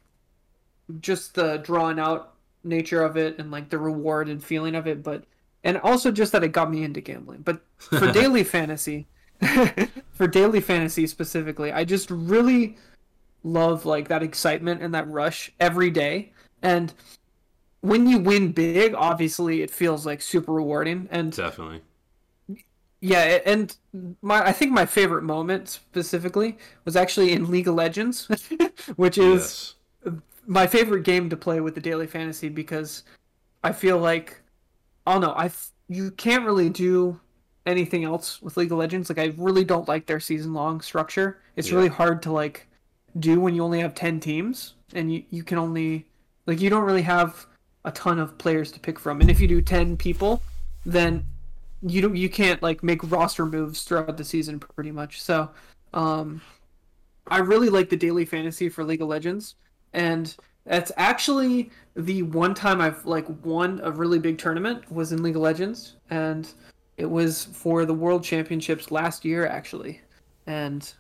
[1.00, 2.34] just the drawn out
[2.64, 5.24] nature of it and like the reward and feeling of it, but
[5.64, 7.42] and also just that it got me into gambling.
[7.42, 9.08] But for daily fantasy,
[10.14, 12.78] for daily fantasy specifically, I just really
[13.44, 16.34] love like that excitement and that rush every day.
[16.62, 16.94] And
[17.82, 21.08] when you win big, obviously it feels like super rewarding.
[21.12, 21.82] And Definitely.
[23.02, 23.76] yeah, and
[24.22, 28.28] my I think my favorite moment specifically was actually in League of Legends,
[28.96, 29.74] which is Yes.
[30.48, 33.04] My favorite game to play with the daily fantasy because
[33.64, 34.42] I feel like
[35.08, 35.52] I don't know I
[35.88, 37.20] you can't really do
[37.66, 39.10] anything else with League of Legends.
[39.10, 41.42] Like I really don't like their season long structure.
[41.56, 41.76] It's Yeah.
[41.78, 42.68] really hard to like
[43.20, 46.06] do when you only have ten teams and you you can only
[46.46, 47.46] like you don't really have
[47.86, 49.22] a ton of players to pick from.
[49.22, 50.42] And if you do ten people,
[50.86, 51.24] then
[51.82, 55.22] you don't you can't like make roster moves throughout the season pretty much.
[55.22, 55.50] So
[55.94, 56.42] um
[57.28, 59.56] I really like the daily fantasy for League of Legends,
[59.96, 60.36] and
[60.66, 65.38] that's actually the one time I've like won a really big tournament was in League
[65.38, 66.52] of Legends, and
[66.98, 70.02] it was for the World Championships last year actually,
[70.46, 70.94] and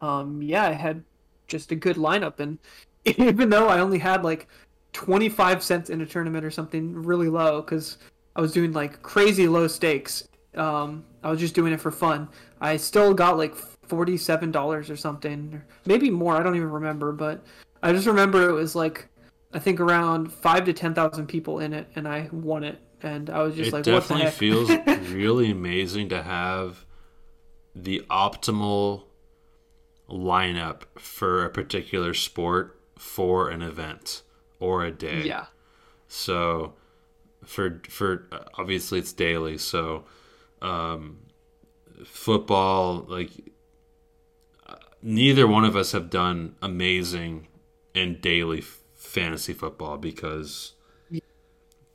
[0.00, 1.02] um, yeah, I had
[1.48, 2.58] just a good lineup, and
[3.04, 4.46] even though I only had like
[4.92, 7.98] twenty five cents in a tournament or something really low, because
[8.36, 10.28] I was doing like crazy low stakes.
[10.54, 12.28] Um, I was just doing it for fun.
[12.60, 16.36] I still got like forty-seven dollars or something, maybe more.
[16.36, 17.44] I don't even remember, but
[17.82, 19.08] I just remember it was like
[19.52, 22.80] I think around five to ten thousand people in it, and I won it.
[23.02, 24.70] And I was just it like, "What the definitely heck?" feels
[25.12, 26.84] really amazing to have
[27.74, 29.04] the optimal
[30.08, 34.22] lineup for a particular sport for an event
[34.58, 35.22] or a day.
[35.22, 35.46] yeah,
[36.08, 36.74] So
[37.44, 39.58] for for obviously it's daily.
[39.58, 40.04] So
[40.60, 41.18] um,
[42.04, 43.30] football like
[44.66, 47.46] uh, neither one of us have done amazing
[47.98, 48.62] in daily
[48.94, 50.72] fantasy football because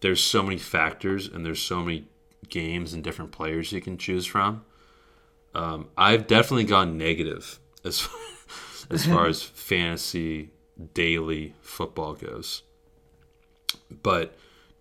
[0.02, 2.08] there's so many factors and there's so many
[2.50, 4.66] games and different players you can choose from.
[5.56, 8.08] Um, I've definitely gone negative as
[8.90, 10.50] as far as fantasy
[10.94, 12.64] daily football goes.
[13.90, 14.36] But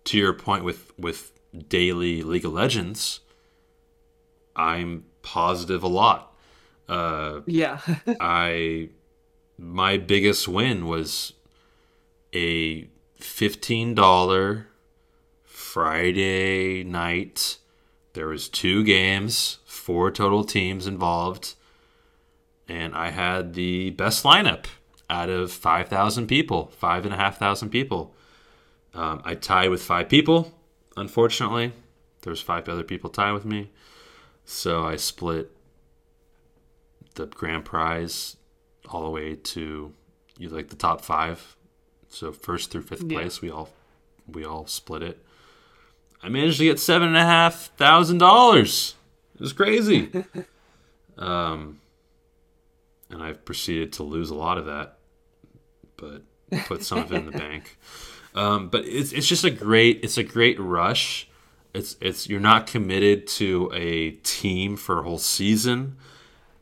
[0.05, 1.31] to your point with with
[1.69, 3.21] daily League of Legends,
[4.57, 6.35] I'm positive a lot.
[6.89, 7.79] Uh, yeah,
[8.19, 8.89] I
[9.57, 11.33] my biggest win was
[12.33, 12.87] a
[13.17, 14.67] fifteen dollar
[15.43, 17.57] Friday night.
[18.13, 21.55] There was two games, four total teams involved,
[22.67, 24.65] and I had the best lineup
[25.09, 28.15] out of five thousand people, five and a half thousand people.
[28.93, 30.53] Um, I tied with five people.
[30.95, 31.73] Unfortunately,
[32.21, 33.71] there's five other people tied with me,
[34.45, 35.51] so I split
[37.15, 38.37] the grand prize
[38.89, 39.93] all the way to
[40.37, 41.55] you like the top five.
[42.09, 43.19] So first through fifth Yeah.
[43.19, 43.69] place, we all
[44.27, 45.23] we all split it.
[46.21, 48.95] I managed to get seven and a half thousand dollars.
[49.35, 50.09] It was crazy.
[51.17, 51.79] um,
[53.09, 54.97] and I've proceeded to lose a lot of that,
[55.97, 56.21] but
[56.65, 57.77] put some of it in the bank.
[58.35, 61.27] Um, but it's it's just a great it's a great rush.
[61.73, 65.97] It's it's you're not committed to a team for a whole season.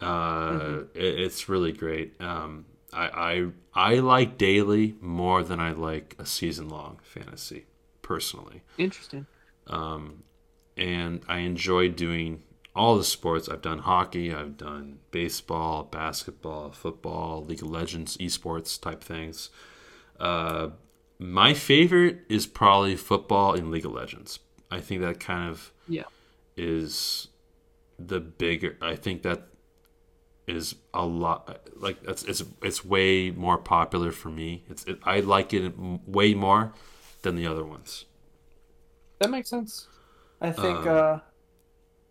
[0.01, 2.19] Uh, it, it's really great.
[2.19, 7.65] Um, I, I I like daily more than I like a season long fantasy
[8.01, 9.25] personally, interesting.
[9.67, 10.23] Um,
[10.75, 12.43] and I enjoy doing
[12.75, 13.47] all the sports.
[13.47, 19.49] I've done hockey, I've done baseball, basketball, football, League of Legends, esports type things.
[20.19, 20.69] Uh,
[21.19, 24.39] my favorite is probably football and League of Legends.
[24.69, 26.03] I think that kind of Yeah,
[26.57, 27.27] is
[27.99, 28.77] the bigger.
[28.81, 29.47] I think that
[30.51, 34.63] is a lot like that's it's it's way more popular for me.
[34.69, 35.73] It's it, I like it
[36.07, 36.73] way more
[37.23, 38.05] than the other ones.
[39.19, 39.87] that makes sense.
[40.41, 40.85] I think.
[40.85, 41.19] Um, uh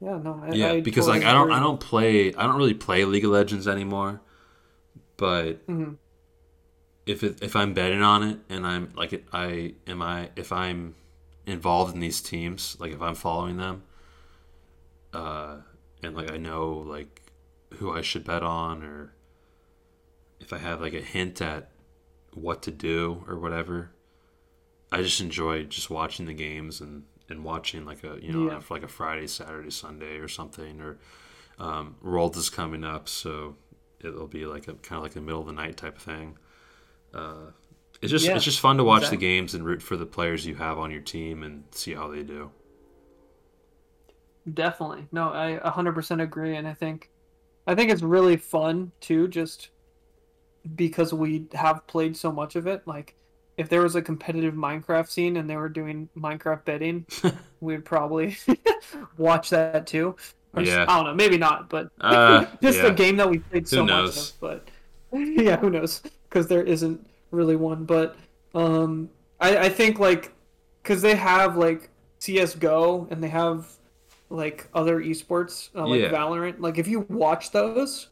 [0.00, 0.42] Yeah, no.
[0.44, 1.52] I, Yeah, I because totally like I don't agree.
[1.52, 4.20] I don't play I don't really play League of Legends anymore.
[5.16, 5.98] But Mhm.
[7.06, 10.52] if it, if I'm betting on it and I'm like it, I am I if
[10.52, 10.94] I'm
[11.46, 13.82] involved in these teams, like if I'm following them,
[15.12, 15.56] uh,
[16.02, 17.22] and like I know like
[17.78, 19.14] who I should bet on or
[20.40, 21.70] if I have like a hint at
[22.34, 23.90] what to do or whatever,
[24.92, 28.58] I just enjoy just watching the games and and watching like a you know Yeah.
[28.60, 30.98] for like a Friday, Saturday, Sunday or something or
[31.58, 33.56] um, World is coming up, so
[34.00, 36.38] it'll be like a kind of like a middle of the night type of thing.
[37.12, 37.50] Uh,
[38.00, 39.18] it's just Yeah, it's just fun to watch exactly.
[39.18, 42.08] the games and root for the players you have on your team and see how
[42.08, 42.50] they do.
[44.52, 45.06] Definitely.
[45.12, 47.09] No, I 100% agree and I think
[47.70, 49.68] I think it's really fun too just
[50.76, 53.14] because we have played so much of it like
[53.56, 57.06] if there was a competitive Minecraft scene and they were doing Minecraft betting,
[57.60, 58.36] we'd probably
[59.18, 60.16] watch that too.
[60.54, 60.86] Or just- Yeah.
[60.88, 62.86] I don't know, maybe not, but Uh, just yeah.
[62.86, 64.32] a game that we played so much of.
[64.40, 64.68] But
[65.12, 66.00] yeah, who knows?
[66.28, 67.84] Because there isn't really one.
[67.84, 68.16] But
[68.54, 69.10] um,
[69.40, 70.32] I, I think like
[70.82, 71.90] because they have like
[72.20, 73.66] CS:GO and they have
[74.30, 76.10] like other esports uh, like Yeah.
[76.10, 76.60] Valorant.
[76.60, 78.08] Like if you watch those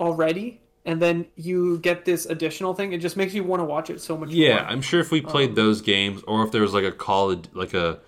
[0.00, 3.90] already and then you get this additional thing, it just makes you want to watch
[3.90, 4.64] it so much Yeah, more.
[4.66, 7.30] I'm sure if we played Um, those games, or if there was like a Call
[7.32, 8.00] of, like a,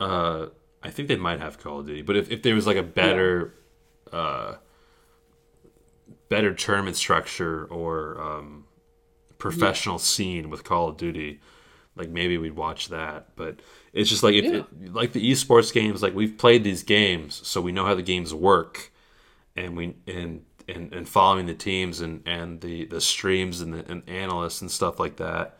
[0.00, 0.48] uh,
[0.82, 2.82] I think they might have Call of Duty, but if, if there was like a
[2.82, 3.54] better,
[4.12, 4.56] uh,
[6.28, 8.64] better tournament structure or um,
[9.38, 11.40] professional scene with Call of Duty,
[11.96, 13.36] like maybe we'd watch that.
[13.36, 13.60] But
[13.94, 14.60] it's just like if Yeah.
[14.60, 18.02] it, like the esports games, like we've played these games, so we know how the
[18.02, 18.92] games work,
[19.56, 23.90] and we and and, and following the teams and, and the, the streams and the
[23.90, 25.58] and analysts and stuff like that,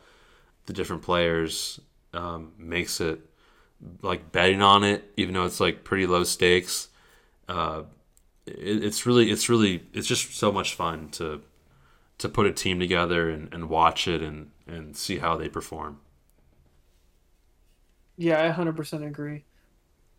[0.66, 1.80] the different players
[2.14, 3.20] um, makes it
[4.02, 6.88] like betting on it, even though it's like pretty low stakes.
[7.48, 7.84] Uh,
[8.46, 11.42] it, it's really it's really it's just so much fun to
[12.18, 16.00] to put a team together and, and watch it and, and see how they perform.
[18.16, 19.44] Yeah, I 100% agree.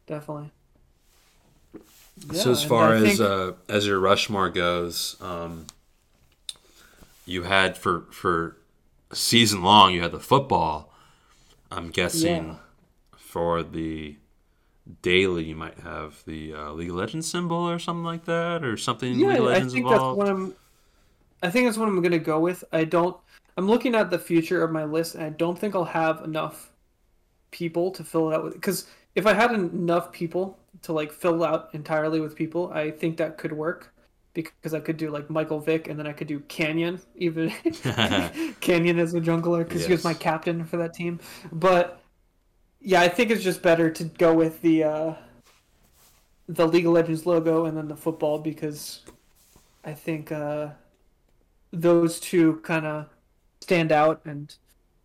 [0.07, 0.51] Definitely.
[2.33, 5.65] so as far as think- uh, as your Rushmore goes, um,
[7.25, 8.55] you had for for
[9.11, 10.93] season long you had the football.
[11.71, 12.55] I'm guessing Yeah.
[13.17, 14.17] for the
[15.01, 18.77] daily you might have the uh, League of Legends symbol or something like that, or
[18.77, 20.19] something yeah, League of Legends I think involved.
[20.21, 20.53] that's what I'm.
[21.41, 22.63] I think that's what I'm gonna go with.
[22.71, 23.17] I don't.
[23.57, 26.71] I'm looking at the future of my list, and I don't think I'll have enough
[27.55, 28.53] people to fill it out with.
[28.53, 28.85] Because
[29.15, 33.37] if I had enough people to like fill out entirely with people, I think that
[33.37, 33.93] could work.
[34.33, 37.49] Because I could do like Michael Vick, and then I could do Canyon, even
[38.59, 41.21] Canyon as a jungler, because he was my captain for that team.
[41.53, 42.01] But
[42.81, 45.13] yeah, I think it's just better to go with the uh,
[46.49, 49.01] the League of Legends logo and then the football because
[49.85, 50.71] I think uh,
[51.71, 53.07] those two kind of
[53.61, 54.19] stand out.
[54.25, 54.53] And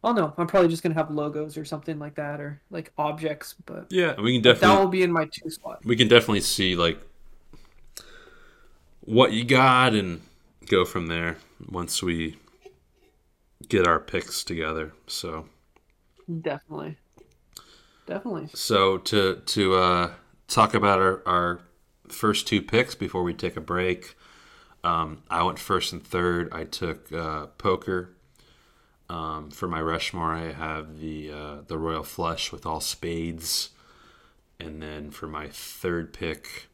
[0.03, 2.93] I don't know, I'm probably just gonna have logos or something like that, or like
[2.97, 3.55] objects.
[3.67, 5.81] But yeah, we can definitely that will be in my two spot.
[5.85, 6.99] we can definitely see like
[9.01, 10.21] what you got and
[10.67, 11.37] go from there
[11.69, 12.37] once we
[13.69, 14.93] get our picks together.
[15.07, 15.47] So
[16.41, 16.97] Definitely,
[18.07, 18.49] definitely.
[18.55, 20.11] so to to uh,
[20.49, 21.61] talk about our, our
[22.09, 24.15] first two picks before we take a break.
[24.83, 26.49] Um, I went first and third.
[26.53, 28.15] I took uh, poker.
[29.11, 33.71] Um, for my Rushmore, I have the uh, the Royal Flush with all spades,
[34.61, 36.69] and then for my third pick,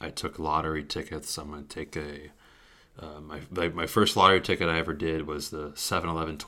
[0.00, 1.36] I took lottery tickets.
[1.36, 2.30] I'm to take a
[3.04, 3.40] uh, my
[3.70, 6.38] my first lottery ticket I ever did was the 7-Eleven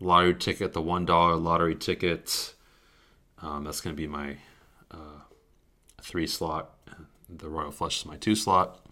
[0.00, 2.54] lottery ticket, the one dollar lottery ticket.
[3.40, 4.38] Um, that's to be my
[4.90, 5.20] uh,
[6.00, 6.74] three slot.
[7.28, 8.84] The Royal Flush is my two slot.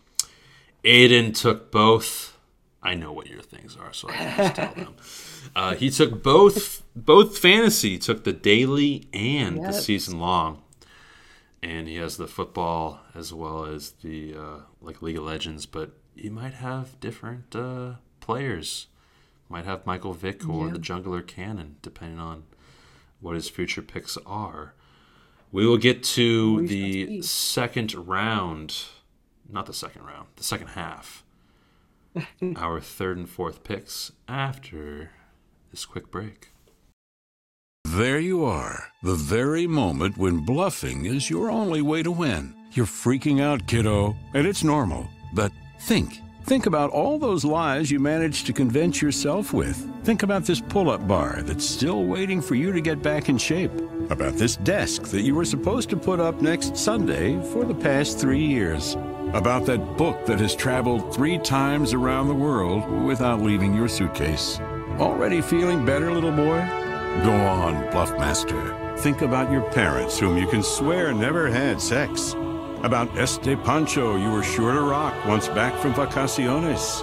[0.85, 2.37] Aiden took both.
[2.83, 4.95] I know what your things are, so I can just tell them.
[5.57, 7.99] Uh, he took both both fantasy.
[7.99, 10.63] Took the daily and the season long,
[11.63, 15.67] and he has the football as well as the uh, like League of Legends.
[15.67, 18.87] But he might have different uh, players.
[19.49, 20.75] Might have Michael Vick or Yeah.
[20.75, 22.45] the Jungler Canyon, depending on
[23.21, 24.75] what his future picks are.
[25.51, 28.85] We will get to We the second round,
[29.51, 31.25] not the second round, the second half.
[32.57, 35.11] Our third and fourth picks after
[35.71, 36.53] this quick break.
[37.85, 42.55] There you are, the very moment when bluffing is your only way to win.
[42.73, 45.09] You're freaking out, kiddo, and it's normal.
[45.35, 45.51] But
[45.81, 46.19] think.
[46.45, 49.77] Think about all those lies you managed to convince yourself with.
[50.05, 53.39] Think about this pull up bar that's still waiting for you to get back in
[53.39, 53.73] shape.
[54.09, 58.19] About this desk that you were supposed to put up next Sunday for the past
[58.19, 58.97] three years.
[59.33, 64.59] About that book that has traveled three times around the world without leaving your suitcase.
[64.99, 66.59] Already feeling better, little boy?
[67.23, 68.99] Go on, Bluffmaster.
[68.99, 72.35] Think about your parents, whom you can swear never had sex.
[72.83, 77.03] About Este Pancho you were sure to rock once back from vacaciones.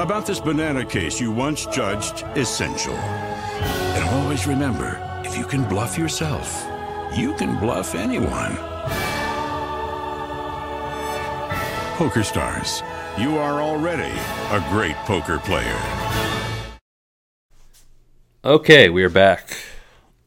[0.00, 2.94] About this banana case you once judged essential.
[2.96, 6.66] And always remember, if you can bluff yourself,
[7.14, 8.73] you can bluff anyone.
[11.94, 12.82] Poker Stars,
[13.16, 14.18] you are already
[14.50, 15.80] a great poker player.
[18.44, 19.56] Okay, we are back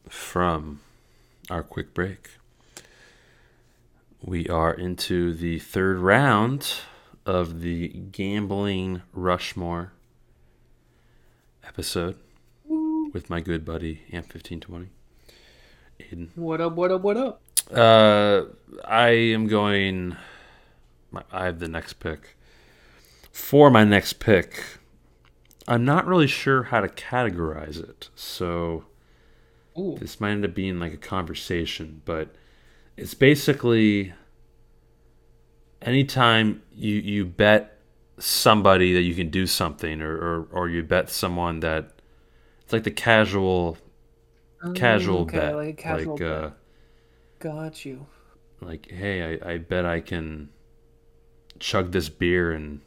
[0.08, 0.80] from
[1.50, 2.30] our quick break.
[4.24, 6.76] We are into the third round
[7.26, 9.92] of the Gambling Rushmore
[11.68, 12.16] episode
[13.12, 14.88] with my good buddy Amp1520.
[16.00, 16.30] Aiden.
[16.38, 16.76] What up?
[16.76, 17.02] What up?
[17.02, 17.42] What up?
[17.70, 18.44] Uh,
[18.86, 20.16] I am going.
[21.32, 22.36] I have the next pick.
[23.32, 24.64] For my next pick,
[25.68, 28.10] I'm not really sure how to categorize it.
[28.16, 28.86] So
[29.78, 29.98] Ooh.
[30.00, 32.36] this might end up being like a conversation, but
[32.98, 34.14] it's basically
[35.82, 37.78] anytime you you bet
[38.20, 41.94] somebody that you can do something or or, or you bet someone that
[42.64, 43.78] it's like the casual
[44.74, 46.44] casual Oh, okay, bet like casual like bet.
[46.44, 46.52] uh
[47.40, 48.06] Got you.
[48.62, 50.50] like hey I, I bet I can
[51.60, 52.82] chug this beer in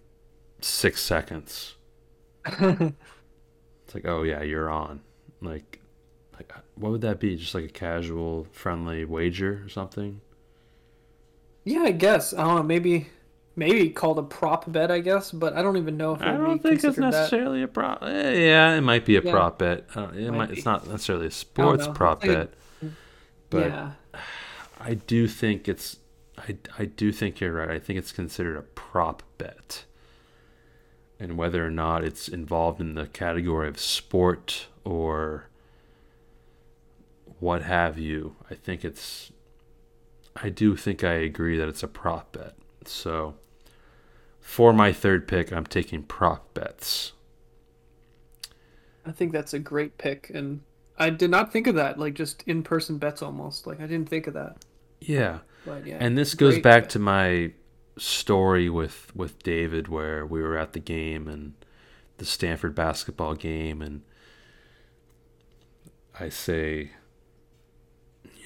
[0.61, 1.77] six seconds
[2.47, 2.93] it's
[3.95, 5.01] like oh yeah you're on
[5.41, 5.81] like
[6.35, 10.21] like what would that be just like a casual friendly wager or something
[11.65, 12.33] Yeah, I guess.
[12.35, 12.63] I don't know.
[12.63, 13.09] Maybe,
[13.57, 14.91] maybe called a prop bet.
[14.91, 17.35] I guess, but I don't even know if I don't be think it's considered that.
[17.35, 18.03] necessarily a prop.
[18.03, 19.23] eh, Yeah, it might be a Yeah.
[19.23, 19.85] prop bet.
[19.95, 22.55] Uh, it Might might, it's not necessarily a sports prop like bet,
[23.51, 23.93] but yeah,
[24.79, 25.97] I do think it's.
[26.49, 27.71] I, I do think you're right.
[27.71, 29.85] I think it's considered a prop bet,
[31.19, 35.47] and whether or not it's involved in the category of sport or
[37.41, 39.33] what have you, I think it's.
[40.37, 42.55] I do think I agree that it's a prop bet.
[42.85, 43.35] So,
[44.41, 47.13] for my third pick, I'm taking prop bets.
[49.05, 50.61] I think that's a great pick, and
[50.99, 51.99] I did not think of that.
[51.99, 53.67] Like just in-person bets, almost.
[53.67, 54.65] Like I didn't think of that.
[55.01, 55.41] Yeah.
[55.65, 57.53] But yeah, And this goes back to my
[57.97, 61.55] story with with David where we were at the game and
[62.17, 64.03] the Stanford basketball game and
[66.19, 66.93] I say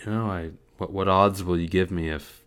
[0.04, 2.42] you know, I what what odds will you give me if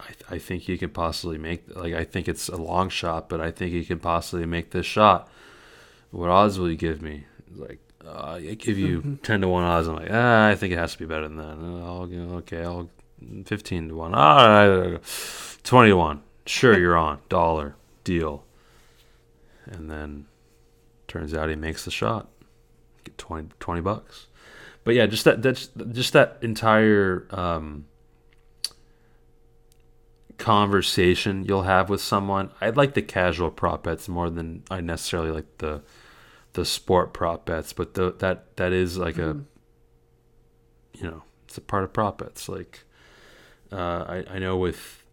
[0.00, 3.40] I I think you could possibly make like I think it's a long shot, but
[3.40, 5.30] I think you could possibly make this shot.
[6.10, 7.26] What odds will you give me?
[7.54, 9.88] Like uh, I give you ten to one odds.
[9.88, 11.58] I'm like, ah, I think it has to be better than that.
[11.84, 12.08] I'll
[12.38, 12.90] okay, I'll
[13.44, 14.14] fifteen to one.
[14.14, 15.00] All right,
[15.62, 16.22] twenty to one.
[16.46, 18.44] Sure, you're on dollar deal.
[19.66, 20.26] And then
[21.06, 22.28] turns out he makes the shot.
[23.04, 24.26] Get 20, 20 bucks.
[24.84, 27.84] But yeah, just that that's just that entire um,
[30.38, 32.50] conversation you'll have with someone.
[32.60, 35.82] I like the casual prop bets more than I necessarily like the
[36.54, 39.36] the sport prop bets, but the, that that is like a
[40.94, 42.48] you know it's a part of prop bets.
[42.48, 42.84] Like
[43.72, 45.04] uh, I I know with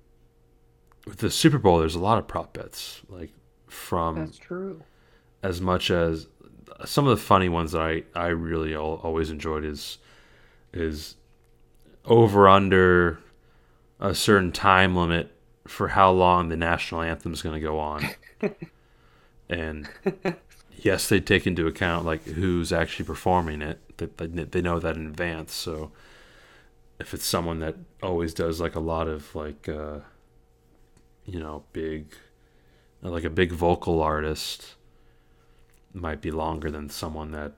[1.05, 3.01] with the Super Bowl, there's a lot of prop bets.
[3.09, 3.31] Like
[3.67, 4.83] from That's true.
[5.43, 6.27] as much as
[6.85, 9.97] some of the funny ones that I, I really al- always enjoyed is
[10.73, 11.15] is
[12.05, 13.19] over under
[13.99, 15.31] a certain time limit
[15.67, 18.09] for how long the national anthem is going to go on.
[19.49, 19.89] and
[20.77, 23.79] yes, they take into account like who's actually performing it.
[23.97, 25.53] They, they, they know that in advance.
[25.53, 25.91] So
[26.99, 29.99] if it's someone that always does like a lot of like uh,
[31.25, 32.13] you know big
[33.01, 34.75] like a big vocal artist
[35.93, 37.53] might be longer than someone that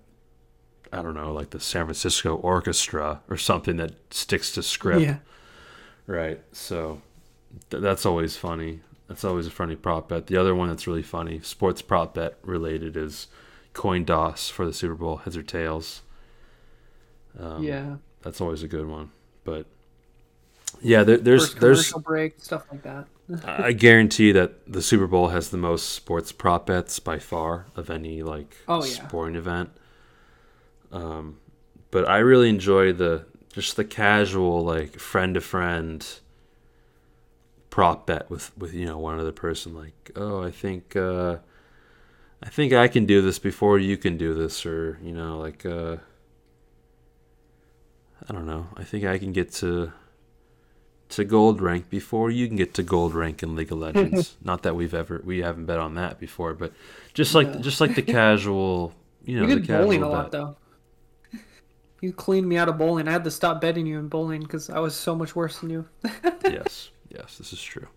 [0.91, 5.01] I don't know, like the San Francisco Orchestra or something that sticks to script.
[5.01, 5.17] Yeah.
[6.05, 6.41] Right.
[6.53, 7.01] So
[7.69, 8.81] th- that's always funny.
[9.07, 10.27] That's always a funny prop bet.
[10.27, 13.27] The other one that's really funny, sports prop bet related, is
[13.73, 16.01] coin toss for the Super Bowl, heads or tails.
[17.39, 17.95] Um, yeah.
[18.21, 19.11] that's always a good one.
[19.47, 19.65] But
[20.81, 23.07] yeah, there, there's First there's commercial break stuff like that.
[23.45, 27.89] I guarantee that the Super Bowl has the most sports prop bets by far of
[27.89, 29.07] any like Oh, yeah.
[29.07, 29.69] sporting event.
[30.91, 31.39] Um,
[31.91, 36.05] but I really enjoy the just the casual like friend to friend
[37.69, 41.37] prop bet with with you know one other person like oh I think uh,
[42.43, 45.65] I think I can do this before you can do this or you know like
[45.65, 45.97] uh,
[48.29, 49.91] I don't know I think I can get to
[51.09, 54.35] to gold rank before you can get to gold rank in League of Legends.
[54.43, 56.73] Not that we've ever we haven't bet on that before, but
[57.13, 57.59] just like Yeah.
[57.61, 60.57] just like the casual, you know, we the did bowling a casual lot though.
[62.01, 63.07] You cleaned me out of bowling.
[63.07, 65.71] I had to stop betting you in bowling because I was so much worse than
[65.71, 65.87] you.
[66.43, 67.87] yes, yes, this is true.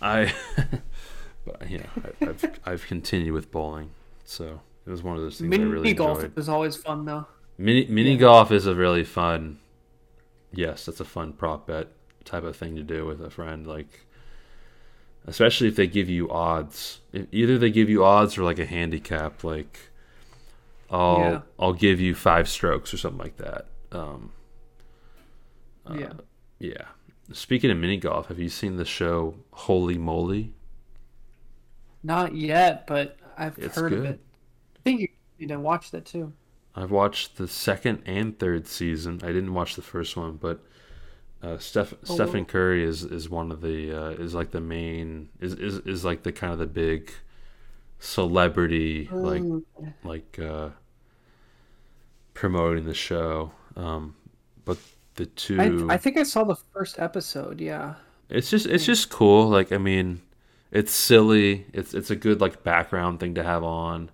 [0.00, 0.32] I,
[1.44, 1.86] but yeah,
[2.20, 3.90] I, I've I've continued with bowling,
[4.24, 6.38] so it was one of those things Mini I really golf enjoyed.
[6.38, 7.26] is always fun though.
[7.62, 9.58] Mini mini golf is a really fun.
[10.52, 11.88] Yes, that's a fun prop bet
[12.24, 13.66] type of thing to do with a friend.
[13.66, 14.06] Like,
[15.26, 17.00] especially if they give you odds.
[17.12, 19.44] If either they give you odds or like a handicap.
[19.44, 19.78] Like,
[20.90, 21.42] I'll Yeah.
[21.58, 23.66] I'll give you five strokes or something like that.
[23.92, 24.32] Um,
[25.86, 26.12] uh, yeah.
[26.58, 26.86] yeah.
[27.32, 30.52] Speaking of mini golf, have you seen the show Holey Moley?
[32.02, 34.10] Not yet, but I've It's heard of good.
[34.14, 34.20] it.
[34.76, 35.08] I think you
[35.38, 36.32] need to watch that too.
[36.74, 39.20] I've watched the second and third season.
[39.22, 40.60] I didn't watch the first one, but
[41.42, 42.44] uh, Steph Oh, Stephen.
[42.46, 46.22] Curry is, is one of the uh, is like the main is, is is like
[46.22, 47.12] the kind of the big
[47.98, 49.64] celebrity like Ooh.
[50.04, 50.70] like uh,
[52.34, 53.52] promoting the show.
[53.76, 54.14] Um,
[54.64, 54.78] but
[55.16, 57.60] the two, I, I think I saw the first episode.
[57.60, 57.94] Yeah.
[58.28, 59.48] it's just it's just cool.
[59.48, 60.22] Like I mean,
[60.70, 61.66] it's silly.
[61.72, 64.10] It's it's a good like background thing to have on.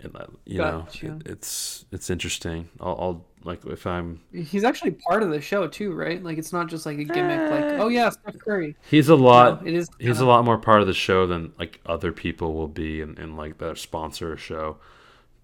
[0.00, 0.14] And
[0.44, 2.68] you know, it, it's it's interesting.
[2.80, 6.22] I'll, I'll like if I'm He's actually part of the show too, right?
[6.22, 7.50] Like it's not just like a gimmick.
[7.50, 8.76] Like oh yeah, Steph Curry.
[8.90, 9.66] he's a lot.
[9.66, 12.68] It is he's a lot more part of the show than like other people will
[12.68, 14.76] be in, and like that sponsor show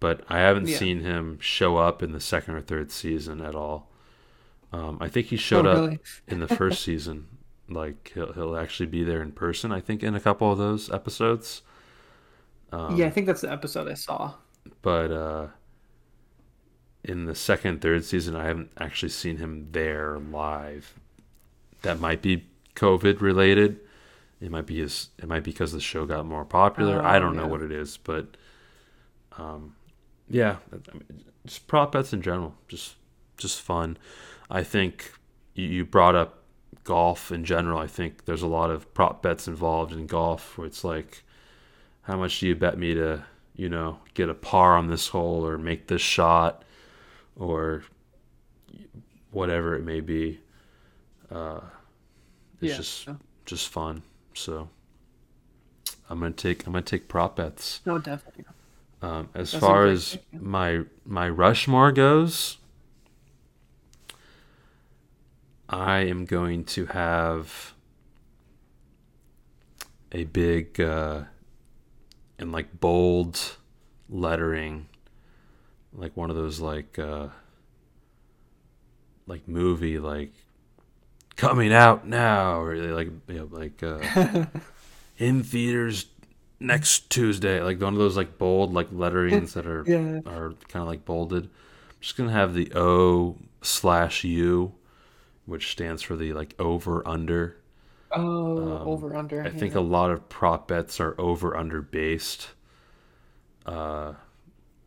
[0.00, 0.78] but i haven't Yeah.
[0.78, 3.88] seen him show up in the second or third season at all
[4.72, 5.98] um, i think he showed Oh, up really?
[6.26, 7.28] in the first season
[7.68, 10.90] like he'll, he'll actually be there in person i think in a couple of those
[10.90, 11.62] episodes
[12.72, 14.32] um, yeah, I think that's the episode I saw.
[14.82, 15.46] But uh
[17.04, 20.94] in the second third season i haven't actually seen him there live.
[21.82, 23.80] That might be covid related.
[24.40, 27.02] It might be his it might be because the show got more popular.
[27.02, 28.36] Oh, i don't know what it is but
[29.38, 29.74] um
[30.28, 32.94] yeah I mean, just prop bets in general just
[33.36, 33.96] just fun.
[34.50, 35.12] I think
[35.54, 36.38] you, you brought up
[36.84, 37.78] golf in general.
[37.78, 41.22] I think there's a lot of prop bets involved in golf where it's like
[42.02, 45.46] how much do you bet me to you know get a par on this hole
[45.46, 46.64] or make this shot
[47.36, 47.82] or
[49.30, 50.40] whatever it may be
[51.30, 51.60] uh
[52.60, 52.76] it's Yeah.
[52.76, 53.08] just
[53.44, 54.02] just fun
[54.34, 54.68] so
[56.08, 58.44] i'm gonna take i'm gonna take prop bets No, definitely.
[59.02, 62.58] um, as That's far as my my Rushmore goes,
[65.68, 67.74] I am going to have
[70.12, 71.22] a big uh,
[72.42, 73.56] and like bold
[74.10, 74.88] lettering,
[75.94, 77.28] like one of those like uh,
[79.26, 80.32] like movie like
[81.36, 84.44] coming out now or like you know, like uh,
[85.18, 86.06] in theaters
[86.60, 90.20] next Tuesday, like one of those like bold like letterings that are Yeah.
[90.26, 91.44] are kind of like bolded.
[91.44, 91.50] I'm
[92.00, 94.72] just gonna have the O slash U,
[95.46, 97.56] which stands for the like over under.
[98.14, 99.42] Oh, Um, over under.
[99.42, 102.50] I think a lot of prop bets are over under based.
[103.64, 104.14] Uh,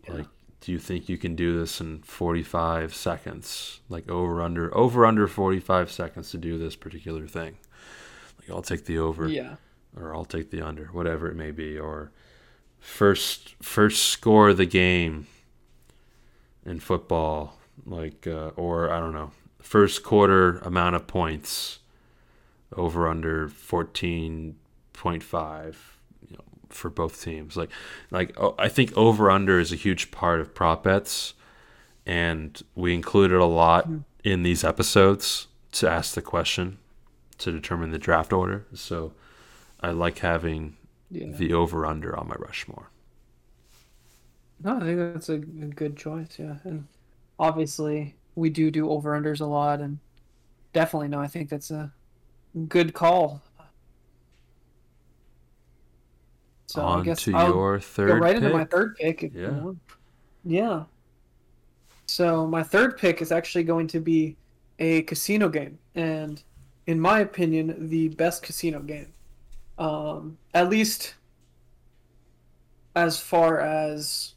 [0.07, 0.27] like,
[0.61, 3.81] do you think you can do this in 45 seconds?
[3.89, 7.57] Like over under over under 45 seconds to do this particular thing.
[8.39, 9.55] Like I'll take the over yeah.
[9.95, 12.11] or I'll take the under, whatever it may be, or
[12.79, 15.27] first first score of the game
[16.65, 19.31] in football, like uh, or I don't know,
[19.61, 21.79] first quarter amount of points
[22.77, 24.55] over under fourteen
[24.93, 25.97] point five,
[26.29, 27.55] you know, for both teams.
[27.57, 27.69] Like
[28.11, 31.33] like oh, I think over under is a huge part of prop bets,
[32.05, 33.87] and we included a lot
[34.23, 36.77] in these episodes to ask the question
[37.37, 38.65] to determine the draft order.
[38.73, 39.13] So
[39.81, 40.77] I like having
[41.11, 41.27] Yeah.
[41.31, 42.89] the over under on my Rushmore.
[44.63, 46.39] No, I think that's a, a good choice.
[46.39, 46.87] Yeah, and
[47.37, 49.99] obviously we do do over unders a lot, and
[50.73, 51.91] definitely no, I think that's a
[52.67, 53.41] good call.
[56.67, 58.43] So I on guess to I'll your go third right pick.
[58.43, 59.23] into my third pick.
[59.23, 59.49] If you Yeah.
[59.51, 59.79] want.
[60.43, 60.83] Yeah.
[62.07, 64.37] So my third pick is actually going to be
[64.79, 66.41] a casino game, and
[66.87, 69.13] in my opinion, the best casino game.
[69.77, 71.15] Um, at least
[72.95, 74.33] as far as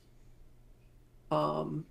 [1.30, 1.84] um,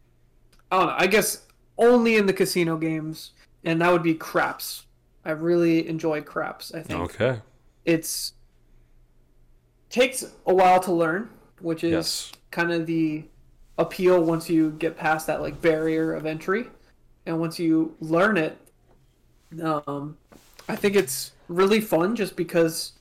[0.71, 0.95] I don't know.
[0.97, 1.45] I guess
[1.77, 3.31] only in the casino games,
[3.63, 4.86] and that would be craps.
[5.27, 6.73] I really enjoy craps.
[6.73, 7.41] I think Okay.
[7.85, 8.33] it's
[9.89, 11.29] takes a while to learn,
[11.59, 12.31] which is Yes.
[12.51, 13.23] kind of the
[13.77, 16.69] appeal once you get past that like barrier of entry,
[17.25, 18.57] and once you learn it,
[19.61, 20.17] um,
[20.69, 22.93] I think it's really fun just because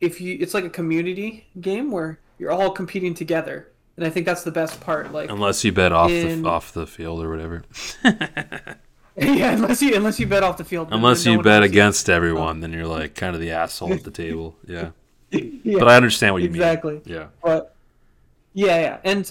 [0.00, 4.24] if you it's like a community game where you're all competing together, and I think
[4.26, 5.12] that's the best part.
[5.12, 7.62] Like Unless you bet off In- the off the field or whatever.
[9.18, 12.72] yeah, unless you unless you bet off the field, Unless you bet against everyone, then
[12.72, 14.56] you're like kind of the asshole at the table.
[14.66, 14.90] Yeah.
[15.30, 16.92] Yeah, But I understand what you exactly.
[16.92, 17.00] mean.
[17.00, 17.14] Exactly.
[17.14, 17.28] Yeah.
[17.42, 17.74] But
[18.54, 19.30] yeah, yeah, and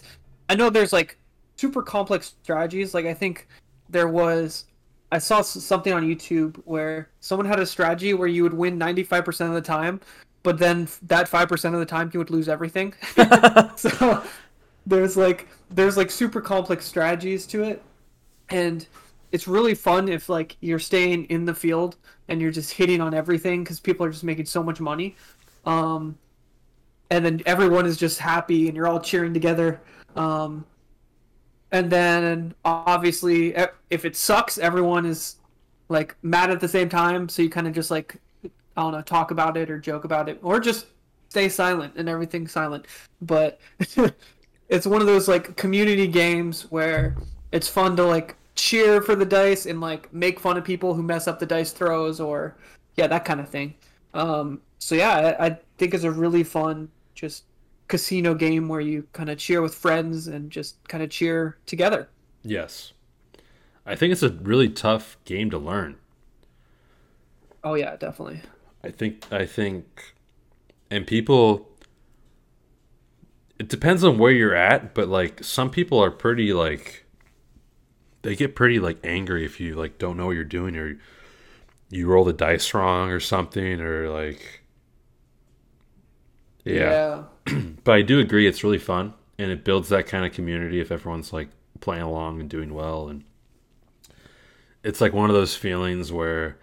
[0.49, 1.17] I know there's like
[1.55, 2.93] super complex strategies.
[2.93, 3.47] Like I think
[3.89, 4.65] there was,
[5.11, 9.47] I saw something on YouTube where someone had a strategy where you would win 95%
[9.47, 10.01] of the time,
[10.43, 12.93] but then that 5% of the time you would lose everything.
[13.75, 14.23] so
[14.85, 17.81] there's like there's like super complex strategies to it,
[18.49, 18.85] and
[19.35, 21.97] it's really fun if like you're staying in the field
[22.29, 25.13] and you're just hitting on everything because people are just making so much money.
[25.65, 26.17] Um,
[27.11, 29.81] and then everyone is just happy and you're all cheering together.
[30.15, 30.65] Um,
[31.73, 33.53] and then obviously,
[33.89, 35.35] if it sucks, everyone is
[35.89, 37.27] like mad at the same time.
[37.27, 40.29] So you kind of just like, I don't know, talk about it or joke about
[40.29, 40.85] it or just
[41.27, 42.85] stay silent and everything's silent.
[43.21, 43.59] But
[44.69, 47.17] it's one of those like community games where
[47.51, 51.03] it's fun to like cheer for the dice and like make fun of people who
[51.03, 52.55] mess up the dice throws or
[52.95, 53.75] yeah that kind of thing.
[54.13, 57.43] Um, so yeah, I, I think it's a really fun just
[57.87, 62.09] casino game where you kind of cheer with friends and just kind of cheer together.
[62.43, 62.93] Yes.
[63.85, 65.97] I think it's a really tough game to learn.
[67.63, 68.41] Oh yeah, definitely.
[68.83, 70.13] I think I think
[70.89, 71.69] and people
[73.57, 77.04] it depends on where you're at, but like some people are pretty like
[78.25, 80.97] they get pretty like angry if you like don't know what you're doing or
[81.91, 84.63] you roll the dice wrong or something or like
[86.63, 87.21] yeah.
[87.47, 87.61] yeah.
[87.83, 90.91] but I do agree it's really fun and it builds that kind of community if
[90.91, 91.49] everyone's like
[91.81, 93.23] playing along and doing well and
[94.83, 96.57] it's like one of those feelings where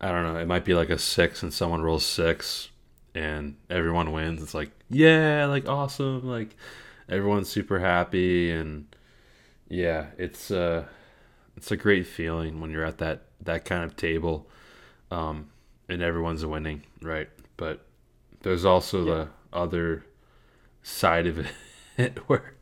[0.00, 2.70] I don't know, it might be like a 6 and someone rolls 6
[3.14, 4.40] and everyone wins.
[4.40, 6.56] It's like, yeah, like awesome, like
[7.08, 8.86] everyone's super happy and
[9.70, 10.84] yeah, it's uh
[11.56, 14.48] it's a great feeling when you're at that that kind of table
[15.10, 15.48] um
[15.88, 17.28] and everyone's winning, right?
[17.56, 17.86] But
[18.42, 19.14] there's also yeah.
[19.14, 20.04] the other
[20.82, 21.46] side of
[21.96, 22.54] it where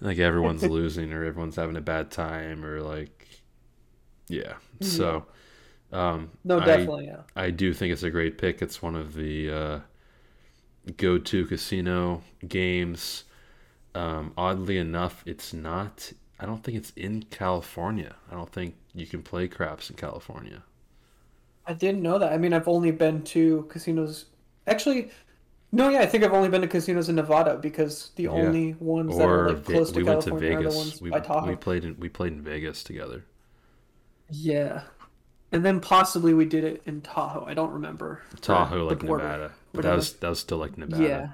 [0.00, 3.28] like everyone's losing or everyone's having a bad time or like
[4.28, 4.54] yeah.
[4.80, 4.84] Mm-hmm.
[4.84, 5.26] So
[5.92, 7.22] um, no, definitely, I, yeah.
[7.36, 8.62] I do think it's a great pick.
[8.62, 9.80] It's one of the uh,
[10.96, 13.24] go-to casino games.
[13.94, 16.12] Um, oddly enough, it's not.
[16.40, 18.14] I don't think it's in California.
[18.30, 20.62] I don't think you can play craps in California.
[21.66, 22.32] I didn't know that.
[22.32, 24.26] I mean, I've only been to casinos.
[24.66, 25.10] Actually,
[25.70, 28.30] no, yeah, I think I've only been to casinos in Nevada because the yeah.
[28.30, 31.48] only ones or that are like close to California are the ones we, by Tahoe.
[31.48, 33.24] We played in we played in Vegas together.
[34.30, 34.82] Yeah,
[35.52, 37.44] and then possibly we did it in Tahoe.
[37.46, 38.22] I don't remember.
[38.40, 41.02] Tahoe, like Nevada, but that was that was still like Nevada.
[41.02, 41.28] Yeah.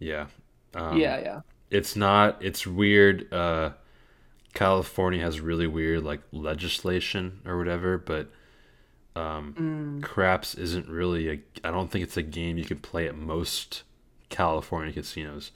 [0.00, 0.26] Yeah.
[0.74, 1.40] Um, yeah, yeah.
[1.70, 2.38] It's not.
[2.40, 3.32] It's weird.
[3.32, 3.70] Uh,
[4.54, 8.30] California has really weird like legislation or whatever, but
[9.16, 10.02] um, mm.
[10.02, 11.40] craps isn't really a.
[11.64, 13.82] I don't think it's a game you can play at most
[14.28, 15.52] California casinos.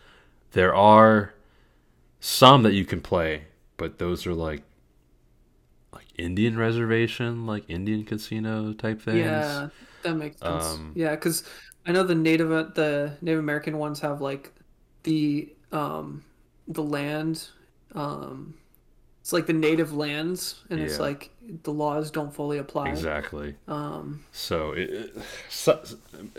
[0.52, 1.34] There are
[2.20, 3.44] some that you can play,
[3.76, 4.62] but those are like
[5.92, 9.18] like Indian reservation, like Indian casino type things.
[9.18, 9.68] Yeah,
[10.02, 10.64] that makes sense.
[10.64, 11.44] Um, yeah, because
[11.86, 14.52] I know the native the Native American ones have like
[15.02, 16.24] the um
[16.66, 17.48] the land
[17.94, 18.54] um
[19.24, 20.84] it's like the native lands and yeah.
[20.84, 21.30] it's like
[21.62, 25.16] the laws don't fully apply exactly um so, it,
[25.48, 25.82] so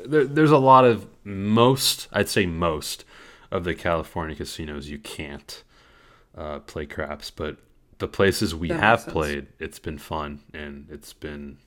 [0.06, 3.04] there, there's a lot of most i'd say most
[3.52, 5.64] of the california casinos you can't
[6.38, 7.58] uh, play craps but
[7.98, 11.58] the places we have played, it's been fun and it's been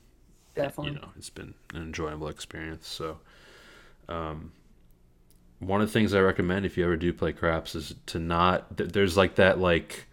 [0.55, 2.87] definitely you know it's been an enjoyable experience.
[2.87, 3.19] So,
[4.09, 4.53] um,
[5.59, 8.77] one of the things I recommend if you ever do play craps is to not.
[8.77, 10.07] There's like that like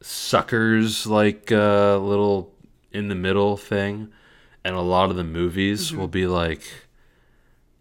[0.00, 2.52] suckers like uh, little
[2.92, 4.12] in the middle thing,
[4.64, 5.98] and a lot of the movies mm-hmm.
[5.98, 6.62] will be like,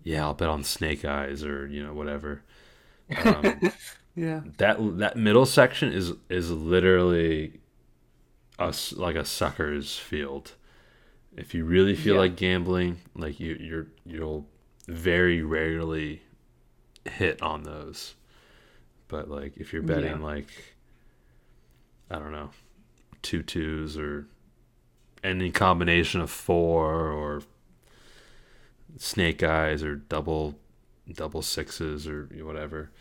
[0.04, 2.42] yeah, I'll bet on Snake Eyes or you know whatever.
[3.24, 3.72] Um,
[4.16, 4.42] yeah.
[4.58, 7.60] That that middle section is is literally
[8.60, 10.54] a like a sucker's field.
[11.36, 12.22] If you really feel yeah.
[12.22, 14.48] like gambling, like you you're you'll
[14.88, 16.22] very rarely
[17.06, 18.16] hit on those.
[19.08, 20.26] But like if you're betting yeah.
[20.26, 20.73] like
[22.14, 22.52] I don't know,
[23.24, 24.28] two twos or
[25.24, 27.42] any combination of four or
[28.98, 30.56] snake eyes or double
[31.12, 32.92] double sixes or whatever.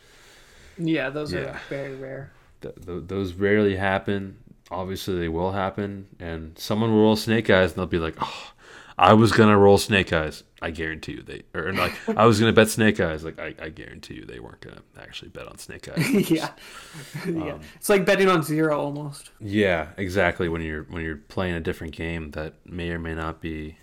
[0.79, 1.41] Yeah, those yeah.
[1.41, 2.33] are very rare.
[2.63, 4.39] Th- th- those rarely happen.
[4.71, 8.53] Obviously, they will happen, and someone will roll snake eyes, and they'll be like, "Oh,
[8.99, 10.45] I was gonna roll snake eyes.
[10.61, 13.25] I guarantee you they, or like I was gonna bet snake eyes.
[13.25, 16.31] Like I, I guarantee you they weren't gonna actually bet on snake eyes.
[16.31, 16.51] yeah,
[17.27, 17.55] yeah.
[17.55, 19.31] Um, it's like betting on zero almost.
[19.41, 20.49] Yeah, exactly.
[20.49, 23.77] When you're when you're playing a different game that may or may not be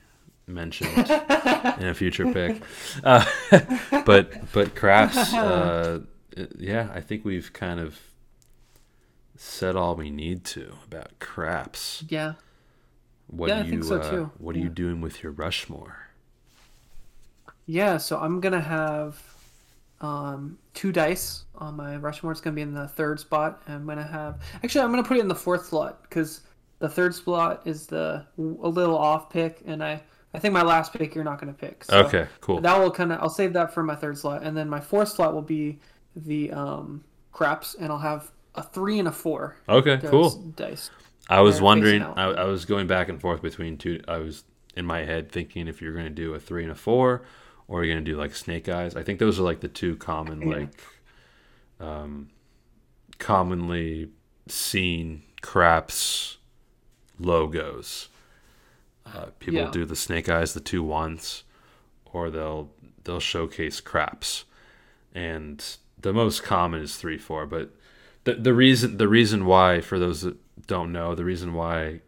[0.47, 0.97] mentioned
[1.79, 2.61] in a future pick.
[3.03, 3.25] Uh,
[4.05, 5.99] but but craps, uh,
[6.57, 7.99] yeah, I think we've kind of
[9.35, 12.03] said all we need to about craps.
[12.09, 12.33] Yeah.
[13.29, 14.23] What yeah, you, I think so too.
[14.23, 14.61] Uh, what yeah.
[14.61, 16.07] are you doing with your Rushmore?
[17.65, 19.21] Yeah, so I'm gonna have
[20.01, 22.31] um, two dice on my Rushmore.
[22.31, 23.61] It's gonna be in the third spot.
[23.67, 26.41] I'm gonna have actually I'm gonna put it in the fourth slot because
[26.79, 30.01] the third slot is the a little off pick, and I
[30.33, 31.83] I think my last pick you're not gonna pick.
[31.83, 32.59] So okay, cool.
[32.61, 35.09] That will kind of I'll save that for my third slot, and then my fourth
[35.09, 35.79] slot will be
[36.15, 39.57] the um, craps, and I'll have a three and a four.
[39.67, 40.31] Okay, cool.
[40.55, 40.89] Dice.
[41.29, 42.01] I was wondering.
[42.01, 44.01] I, I, was going back and forth between two.
[44.07, 44.43] I was
[44.75, 47.21] in my head thinking if you're going to do a three and a four,
[47.67, 48.95] or you're going to do like snake eyes.
[48.95, 50.57] I think those are like the two common yeah.
[50.57, 50.83] like,
[51.79, 52.29] um,
[53.19, 54.09] commonly
[54.47, 56.37] seen craps
[57.19, 58.09] logos.
[59.05, 59.71] Uh, people Yeah.
[59.71, 61.43] do the snake eyes, the two ones,
[62.05, 62.71] or they'll
[63.03, 64.45] they'll showcase craps,
[65.13, 65.63] and
[65.97, 67.45] the most common is three four.
[67.45, 67.75] But
[68.23, 70.37] the the reason the reason why for those that
[70.69, 71.99] don't know the reason why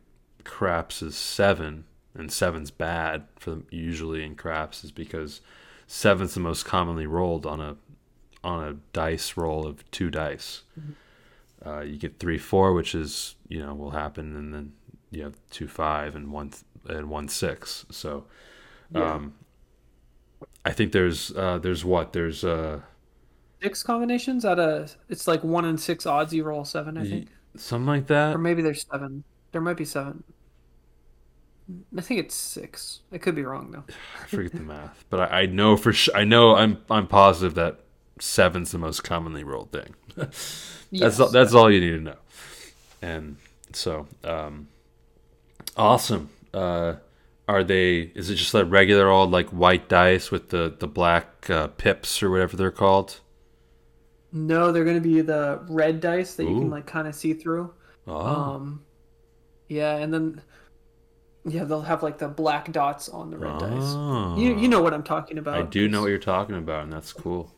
[0.43, 1.83] craps is seven
[2.13, 5.41] and seven's bad for them usually in craps is because
[5.87, 7.75] seven's the most commonly rolled on a
[8.43, 10.61] on a dice roll of two dice.
[11.65, 14.73] Uh, you get three four, which is you know will happen, and then
[15.09, 17.85] you have two five and one th- and one six.
[17.89, 18.25] So,
[18.93, 19.33] um,
[20.63, 22.81] I think there's uh, there's what there's uh
[23.61, 27.27] Six combinations out of it's like one in six odds you roll seven, I think.
[27.55, 28.35] Something like that.
[28.35, 29.23] Or maybe there's seven.
[29.51, 30.23] There might be seven.
[31.97, 32.99] I think it's six.
[33.11, 33.83] I could be wrong though.
[34.23, 36.15] I forget the math, but I, I know for sure.
[36.15, 37.79] I know I'm I'm positive that
[38.19, 39.95] seven's the most commonly rolled thing.
[40.15, 41.19] that's Yes.
[41.19, 42.17] all, that's all you need to know.
[43.01, 43.37] And
[43.73, 44.67] so, um,
[45.77, 46.29] awesome.
[46.53, 46.95] Uh,
[47.47, 48.11] are they?
[48.15, 52.21] Is it just like regular old like white dice with the the black uh, pips
[52.21, 53.19] or whatever they're called?
[54.31, 57.73] No, they're gonna be the red dice that you can like kind of see through.
[58.07, 58.85] Oh, Um,
[59.67, 60.41] yeah, and then
[61.45, 63.93] yeah, they'll have like the black dots on the red dice.
[64.39, 65.55] You you know what I'm talking about?
[65.57, 67.53] I do know what you're talking about, and that's cool.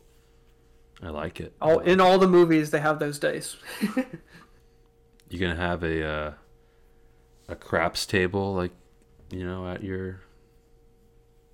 [1.02, 1.52] I like it.
[1.60, 3.56] All in all the movies they have those dice.
[5.28, 6.32] You're gonna have a uh,
[7.48, 8.72] a craps table like
[9.30, 10.20] you know at your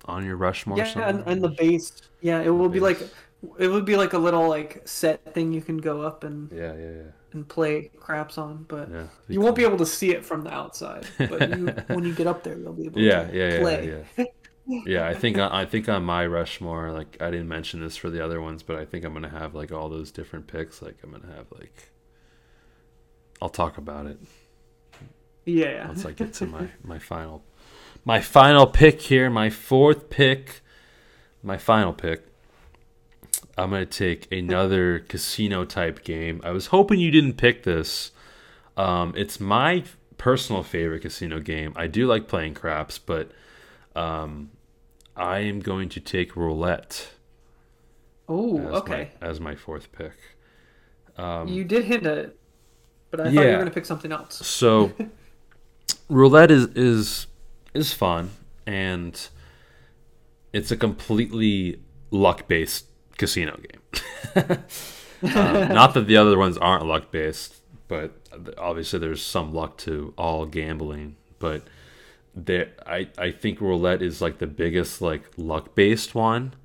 [0.05, 0.77] on your Rushmore?
[0.77, 1.91] yeah, and, and the base.
[2.21, 3.01] Yeah, it will be base.
[3.01, 3.09] like
[3.59, 6.73] it would be like a little like set thing you can go up and yeah,
[6.73, 7.11] yeah, yeah.
[7.33, 10.53] and play craps on, but Yeah, you won't be able to see it from the
[10.53, 11.07] outside.
[11.27, 14.03] But you, when you get up there, you'll be able Yeah, to yeah, yeah, yeah.
[14.83, 18.23] Yeah, I think I think on my Rushmore, like I didn't mention this for the
[18.23, 20.81] other ones, but I think I'm gonna have like all those different picks.
[20.81, 21.91] Like I'm gonna have like,
[23.41, 24.17] I'll talk about it
[25.45, 25.87] Yeah.
[25.87, 27.43] once I get to my my final,
[28.05, 30.61] my final pick here, my fourth pick,
[31.43, 32.25] my final pick.
[33.61, 36.41] I'm gonna take another casino type game.
[36.43, 38.11] I was hoping you didn't pick this.
[38.77, 39.83] Um, it's my
[40.17, 41.73] personal favorite casino game.
[41.75, 43.31] I do like playing craps, but
[43.95, 44.51] um,
[45.15, 47.09] I am going to take roulette
[48.29, 49.11] Oh, okay.
[49.21, 50.13] my as my fourth pick.
[51.47, 52.39] you did hint at it,
[53.11, 54.35] but I thought you Um, were gonna pick something else.
[54.47, 54.91] So
[56.09, 57.27] roulette is is
[57.73, 58.31] is fun
[58.65, 59.27] and
[60.53, 62.85] it's a completely luck based
[63.21, 64.57] casino game.
[65.23, 68.11] um, not that the other ones aren't luck based, but
[68.57, 71.15] obviously there's some luck to all gambling.
[71.39, 71.67] But
[72.35, 76.55] there, I I think roulette is like the biggest like luck based one.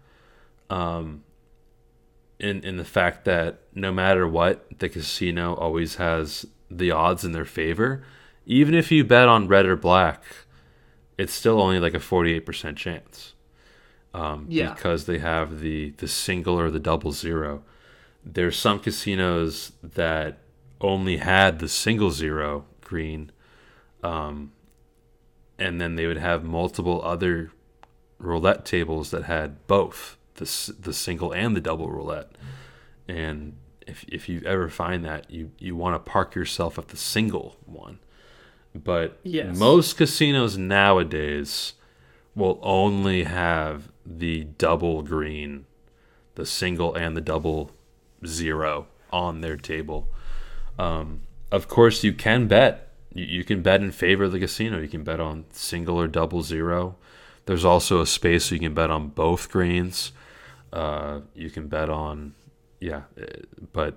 [0.70, 1.22] Um,
[2.38, 7.32] in in the fact that no matter what, the casino always has the odds in
[7.32, 8.02] their favor.
[8.46, 10.22] Even if you bet on red or black,
[11.18, 13.34] it's still only like a forty eight percent chance.
[14.16, 14.72] Um, Yeah.
[14.74, 17.62] because they have the the single or the double zero.
[18.24, 20.38] There's some casinos that
[20.80, 23.30] only had the single zero green,
[24.02, 24.52] um,
[25.58, 27.50] and then they would have multiple other
[28.18, 32.30] roulette tables that had both the the single and the double roulette.
[33.08, 33.56] And
[33.86, 37.56] if if you ever find that you you want to park yourself at the single
[37.66, 37.98] one,
[38.74, 39.56] but Yes.
[39.58, 41.74] most casinos nowadays
[42.34, 45.66] will only have the double green,
[46.36, 47.72] the single and the double
[48.24, 50.08] zero on their table.
[50.78, 52.92] Um, of course, you can bet.
[53.12, 54.78] You, you can bet in favor of the casino.
[54.78, 56.96] You can bet on single or double zero.
[57.46, 60.12] There's also a space you can bet on both greens.
[60.72, 62.34] Uh, you can bet on,
[62.80, 63.24] yeah, uh,
[63.72, 63.96] but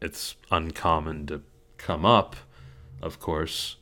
[0.00, 1.42] it's uncommon to
[1.78, 2.36] come up,
[3.02, 3.76] of course.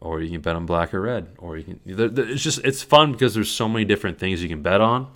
[0.00, 1.80] Or you can bet on black or red, or you can.
[1.86, 5.10] It's just it's fun because there's so many different things you can bet on.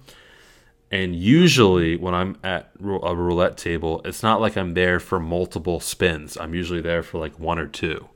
[0.90, 5.80] And usually, when I'm at a roulette table, it's not like I'm there for multiple
[5.80, 6.38] spins.
[6.38, 8.08] I'm usually there for like one or two.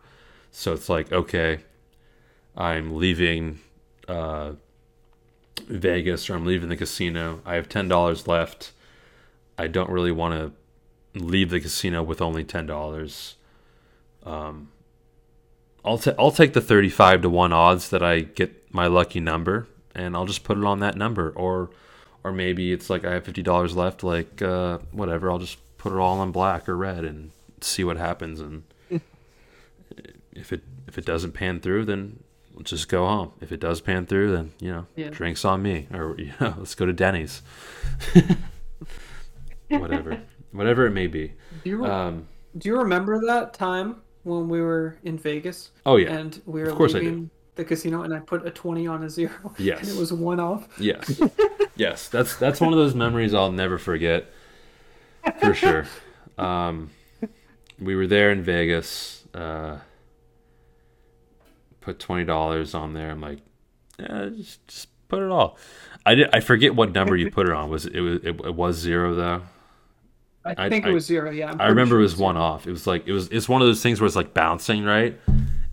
[0.50, 1.60] So it's like, okay,
[2.56, 3.60] I'm leaving
[4.08, 4.52] uh,
[5.66, 7.42] Vegas or I'm leaving the casino.
[7.44, 8.72] I have ten dollars left.
[9.58, 10.54] I don't really want
[11.12, 13.36] to leave the casino with only ten dollars.
[14.24, 14.71] Um,
[15.84, 19.66] I'll ta- I'll take the thirty-five to one odds that I get my lucky number,
[19.94, 21.30] and I'll just put it on that number.
[21.30, 21.70] Or,
[22.24, 24.02] or maybe it's like I have fifty dollars left.
[24.04, 27.30] Like uh, whatever, I'll just put it all on black or red and
[27.60, 28.38] see what happens.
[28.40, 28.62] And
[30.34, 32.22] if it if it doesn't pan through, then
[32.54, 33.32] let's just go home.
[33.40, 35.08] If it does pan through, then you know, Yeah.
[35.10, 37.42] drinks on me, or you know, let's go to Denny's.
[39.68, 40.20] whatever,
[40.52, 41.32] whatever it may be.
[41.64, 45.70] Do you Um, do you remember that time when we were in Vegas.
[45.84, 46.12] Oh, yeah.
[46.12, 49.10] And we were Of course leaving the casino, and I put a twenty on a
[49.10, 49.32] zero.
[49.58, 49.80] Yes.
[49.80, 50.68] And it was one off.
[50.78, 51.20] Yes,
[51.76, 54.26] yes, that's that's one of those memories I'll never forget,
[55.40, 55.86] for sure.
[56.38, 56.90] Um,
[57.78, 59.24] we were there in Vegas.
[59.34, 59.78] Uh,
[61.80, 63.10] put twenty dollars on there.
[63.10, 63.40] I'm like,
[63.98, 65.58] yeah, just just put it all.
[66.06, 66.30] I did.
[66.34, 67.68] I forget what number you put it on.
[67.68, 69.42] Was it, it was it, it was zero though?
[70.44, 71.30] I, I- think I- it was zero.
[71.30, 71.54] Yeah.
[71.58, 72.66] I remember sure it was one off.
[72.66, 73.28] It was like it was.
[73.28, 75.18] It's one of those things where it's like bouncing right,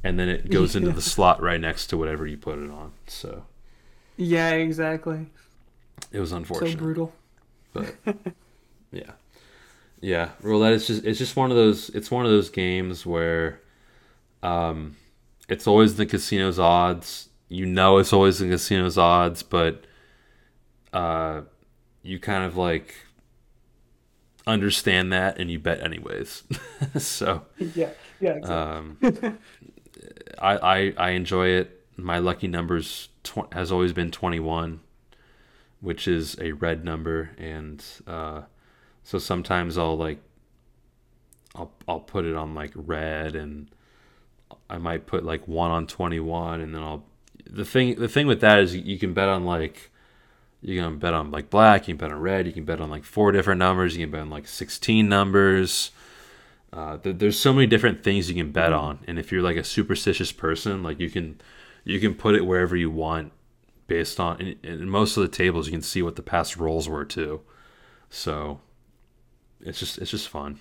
[0.04, 2.92] and then it goes into the slot right next to whatever you put it on.
[3.08, 3.46] So
[4.18, 5.28] Yeah, exactly.
[6.12, 6.72] it was unfortunate.
[6.74, 7.14] So brutal.
[7.74, 7.96] but
[8.92, 9.12] yeah
[10.02, 13.60] yeah roulette It's just it's just one of those it's one of those games where
[14.42, 14.96] um
[15.50, 19.84] it's always the casino's odds you know it's always the casino's odds but
[20.94, 21.42] uh
[22.02, 22.96] you kind of like
[24.50, 26.44] understand that and you bet anyways
[26.98, 27.90] so Yeah.
[28.20, 28.32] Yeah.
[28.34, 28.56] Exactly.
[28.56, 28.98] um
[30.42, 34.80] I, I i enjoy it my lucky numbers tw- has always been 21
[35.82, 38.42] which is a red number and uh
[39.04, 40.20] so sometimes i'll like
[41.56, 43.70] i'll i'll put it on like red and
[44.70, 47.04] i might put like 1 on 21 and then i'll
[47.50, 49.92] the thing the thing with that is you can bet on like
[50.62, 52.90] you can bet on like black you can bet on red you can bet on
[52.90, 55.92] like four different numbers you can bet on like 16 numbers
[56.72, 59.58] uh, th- there's so many different things you can bet on and if you're like
[59.58, 61.40] a superstitious person like you can
[61.84, 63.32] you can put it wherever you want
[63.88, 66.88] based on in, in most of the tables you can see what the past rolls
[66.88, 67.42] were too
[68.10, 68.60] so
[69.62, 70.60] it's just it's just fun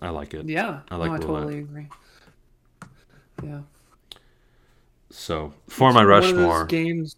[0.00, 0.80] i like it yeah.
[0.90, 1.88] I like no, I totally agree.
[3.42, 3.60] Yeah.
[5.10, 7.16] so for my One of those rushmore games.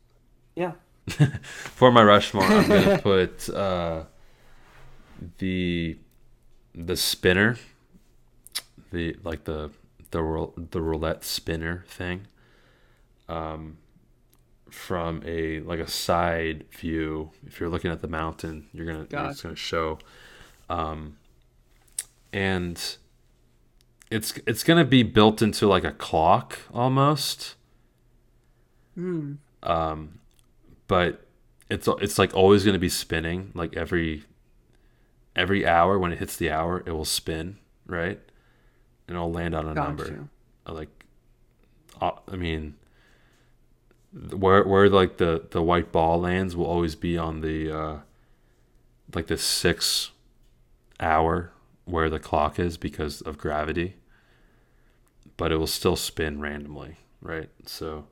[0.54, 0.72] Yeah.
[1.52, 4.04] for my rushmore i'm gonna put uh
[5.38, 5.96] the
[6.74, 7.56] the spinner
[8.90, 9.70] the like the
[10.10, 12.26] the the roulette spinner thing
[13.28, 13.78] um
[14.70, 19.30] from a like a side view if you're looking at the mountain you're gonna Gotcha.
[19.30, 19.98] it's gonna show
[20.68, 21.16] um
[22.32, 22.96] and
[24.10, 27.54] it's it's gonna be built into like a clock almost
[28.94, 29.34] Hmm.
[29.62, 30.20] um,
[30.88, 31.26] but
[31.68, 33.52] it's it's like always going to be spinning.
[33.54, 34.24] Like every
[35.34, 38.20] every hour when it hits the hour, it will spin right,
[39.08, 40.06] and it'll land on a Got number.
[40.08, 40.28] you.
[40.66, 41.04] Uh, Like,
[42.00, 42.74] uh, I mean,
[44.32, 47.98] where where like the the white ball lands will always be on the uh,
[49.14, 50.10] like the six
[51.00, 51.52] hour
[51.84, 53.94] where the clock is because of gravity,
[55.36, 57.48] but it will still spin randomly, right?
[57.66, 58.06] So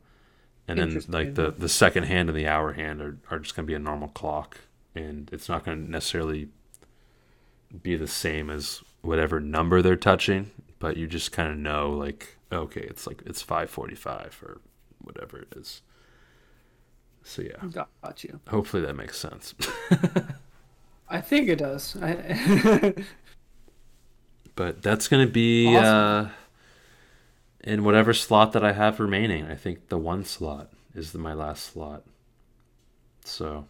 [0.69, 3.65] and then like the the second hand and the hour hand are, are just going
[3.67, 4.61] to be a normal clock
[4.95, 6.49] and it's not going to necessarily
[7.83, 12.37] be the same as whatever number they're touching but you just kind of know like
[12.53, 14.61] okay it's like it's 545 or
[15.03, 15.83] whatever it is
[17.23, 18.41] so yeah Got, you.
[18.49, 19.55] hopefully that makes sense
[21.07, 21.97] I think it does.
[22.03, 22.95] I,
[24.57, 25.85] but that's going to be Awesome.
[25.85, 26.29] uh
[27.65, 31.33] in whatever slot that i have remaining i think the one slot is the, my
[31.33, 32.05] last slot
[33.25, 33.67] so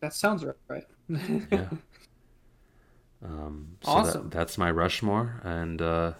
[0.00, 0.84] that sounds right.
[1.08, 1.68] yeah.
[3.24, 4.22] Um, so Awesome.
[4.24, 6.12] That, that's my Rushmore, and uh,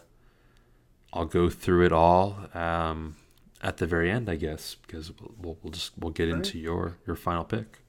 [1.13, 3.17] I'll go through it all um,
[3.63, 6.97] at the very end, I guess, because we'll, we'll, we'll just we'll get into your
[7.07, 7.81] your final pick.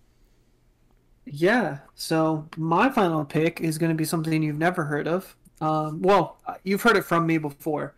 [1.25, 1.79] Yeah.
[1.95, 5.35] So my final pick is going to be something you've never heard of.
[5.61, 7.95] Um, well, you've heard it from me before,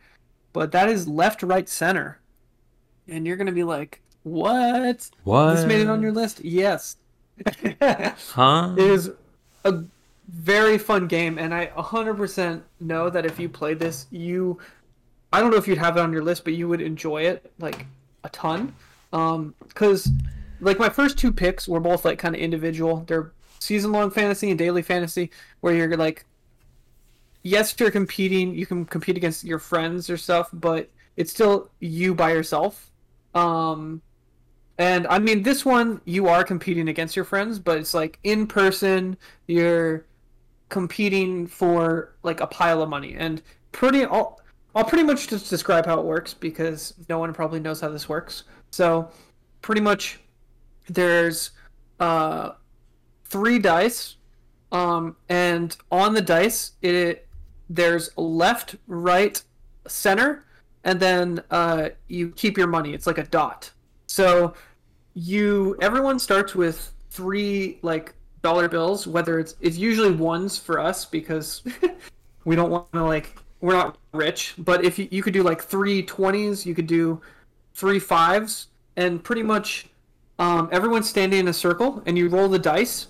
[0.58, 2.20] but that is left, right, center,
[3.08, 5.08] and you're going to be like, "What?
[5.24, 5.54] What?
[5.54, 6.98] This made it on your list?" Yes.
[7.80, 8.74] Huh?
[8.76, 9.12] It is
[9.64, 9.84] a
[10.28, 14.58] very fun game, and I 100% know that if you played this, you.
[15.32, 17.52] I don't know if you'd have it on your list, but you would enjoy it
[17.60, 17.86] like
[18.24, 18.74] a ton.
[19.14, 20.10] Um, because
[20.60, 23.04] like my first two picks were both like kind of individual.
[23.06, 25.30] They're season long fantasy and daily fantasy,
[25.60, 26.26] where you're like,
[27.44, 28.56] yes, you're competing.
[28.56, 32.92] You can compete against your friends or stuff, but it's still you by yourself.
[33.34, 34.02] Um,
[34.78, 38.48] and I mean, this one you are competing against your friends, but it's like in
[38.48, 39.18] person.
[39.48, 40.06] You're
[40.70, 43.42] competing for like a pile of money, and
[43.72, 44.06] pretty.
[44.06, 44.40] I'll,
[44.76, 48.08] I'll pretty much just describe how it works because no one probably knows how this
[48.08, 48.44] works.
[48.70, 49.10] So,
[49.62, 50.20] pretty much,
[50.88, 51.52] there's
[52.00, 52.52] uh,
[53.26, 54.18] three dice,
[54.72, 57.27] um, and on the dice it
[57.69, 59.41] there's left, right,
[59.88, 60.45] center,
[60.84, 62.94] and then uh, you keep your money.
[62.94, 63.72] It's like a dot.
[64.07, 64.53] So
[65.14, 68.14] you everyone starts with three like
[68.44, 71.64] dollar bills whether it's it's usually ones for us because
[72.45, 75.61] we don't want to like we're not rich, but if you, you could do like
[75.61, 77.22] three 20s, you could do
[77.73, 79.88] three fives, and pretty much
[80.39, 83.07] um, everyone's standing in a circle, and you roll the dice,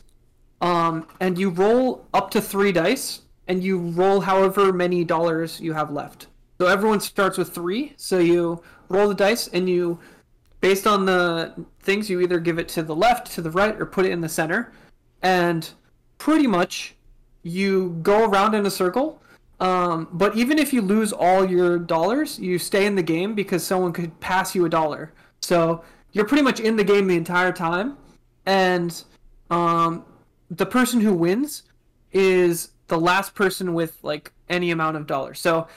[0.62, 5.74] um, and you roll up to three dice, and you roll however many dollars you
[5.74, 6.28] have left.
[6.60, 7.94] So everyone starts with three.
[7.98, 10.00] So you roll the dice, and you,
[10.62, 13.86] based on the things, you either give it to the left, to the right, or
[13.86, 14.74] put it in the center,
[15.22, 15.70] and
[16.18, 16.96] pretty much
[17.44, 19.22] you go around in a circle.
[19.60, 23.64] Um, but even if you lose all your dollars, you stay in the game because
[23.64, 25.14] someone could pass you a dollar.
[25.42, 27.98] So you're pretty much in the game the entire time,
[28.46, 29.04] and
[29.50, 30.06] um,
[30.50, 31.64] the person who wins
[32.12, 35.40] is the last person with like any amount of dollars.
[35.40, 35.68] So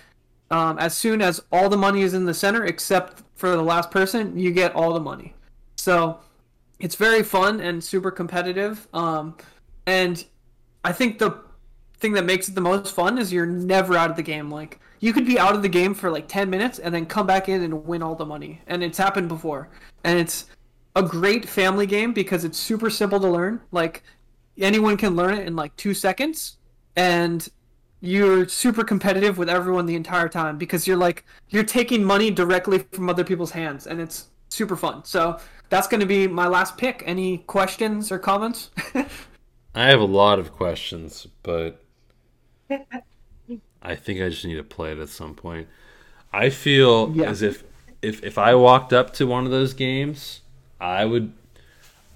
[0.50, 3.90] um, as soon as all the money is in the center, except for the last
[3.90, 5.34] person, you get all the money.
[5.76, 6.20] So
[6.78, 8.88] it's very fun and super competitive.
[8.92, 9.36] Um,
[9.86, 10.24] and
[10.84, 11.42] I think the
[11.98, 14.50] thing that makes it the most fun is you're never out of the game.
[14.50, 17.26] Like you could be out of the game for like 10 minutes and then come
[17.26, 18.60] back in and win all the money.
[18.66, 19.68] And it's happened before.
[20.04, 20.46] And it's
[20.96, 23.60] a great family game because it's super simple to learn.
[23.70, 24.02] Like
[24.58, 26.56] anyone can learn it in like 2 seconds
[26.96, 27.48] and
[28.00, 32.78] you're super competitive with everyone the entire time because you're like you're taking money directly
[32.92, 35.04] from other people's hands and it's super fun.
[35.04, 35.38] So
[35.68, 37.02] that's going to be my last pick.
[37.06, 38.70] Any questions or comments?
[39.74, 41.82] I have a lot of questions, but
[43.82, 45.68] I think I just need to play it at some point.
[46.32, 47.30] I feel Yeah.
[47.30, 47.64] as if
[48.02, 50.40] if if I walked up to one of those games,
[50.80, 51.32] I would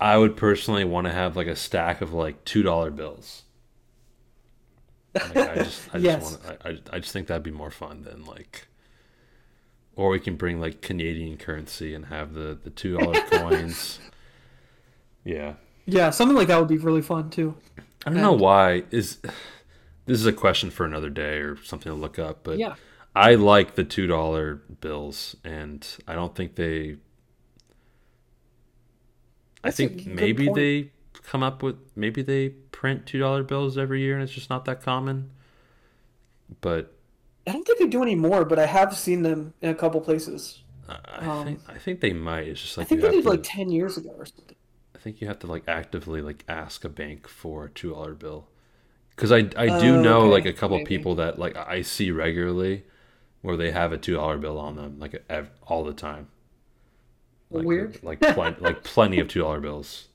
[0.01, 3.44] I would personally want to have like a stack of like two dollar bills.
[5.15, 6.31] Like, I just I Yes.
[6.33, 8.67] just want I, I just think that'd be more fun than like
[9.97, 14.01] or we can bring like Canadian currency and have the the two dollar coins.
[15.25, 15.55] Yeah.
[15.87, 17.57] yeah, something like that would be really fun too.
[18.07, 19.19] I don't know why is
[20.07, 22.75] this is a question for another day or something to look up, but Yeah.
[23.17, 26.97] I like the two dollar bills, and I don't think they.
[29.63, 30.57] I That's think maybe point.
[30.57, 30.91] they
[31.25, 34.67] come up with maybe they print two dollar bills every year, and it's just not
[34.67, 35.33] that common.
[36.61, 36.93] But
[37.47, 40.63] I don't think they do anymore, but I have seen them in a couple places.
[40.89, 42.49] I, Um, think I think they might.
[42.49, 44.57] It's just like I think they did to, like 10 years ago or something.
[44.95, 48.15] I think you have to like actively like ask a bank for a two dollar
[48.15, 48.49] bill,
[49.11, 52.11] because I I do Oh, know okay, like a couple people that like I see
[52.11, 52.85] regularly,
[53.43, 56.29] where they have a two dollar bill on them like ev- all the time.
[57.51, 58.03] Like, Weird.
[58.03, 60.09] Like plen- like plenty of two dollar bills.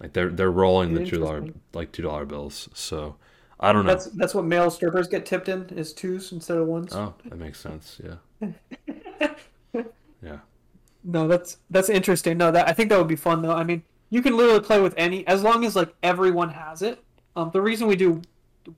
[0.00, 2.68] Like they're they're rolling the two dollar like two dollar bills.
[2.74, 3.16] So
[3.58, 3.92] I don't know.
[3.92, 6.94] That's that's what male strippers get tipped in is twos instead of ones.
[6.94, 8.00] Oh, that makes sense.
[8.04, 8.50] Yeah.
[10.22, 10.38] yeah.
[11.04, 12.38] No, that's that's interesting.
[12.38, 13.52] No, that I think that would be fun though.
[13.52, 17.02] I mean, you can literally play with any as long as like everyone has it.
[17.34, 18.22] Um, the reason we do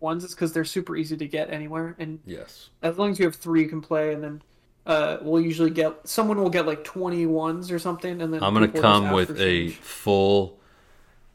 [0.01, 2.71] ones is because they're super easy to get anywhere, and Yes.
[2.83, 4.13] as long as you have three, you can play.
[4.13, 4.43] And then
[4.87, 8.55] uh, we'll usually get someone will get like twenty ones or something, and then I'm
[8.55, 10.60] gonna come with a full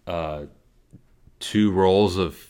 [0.08, 0.46] uh
[1.40, 2.50] two rolls of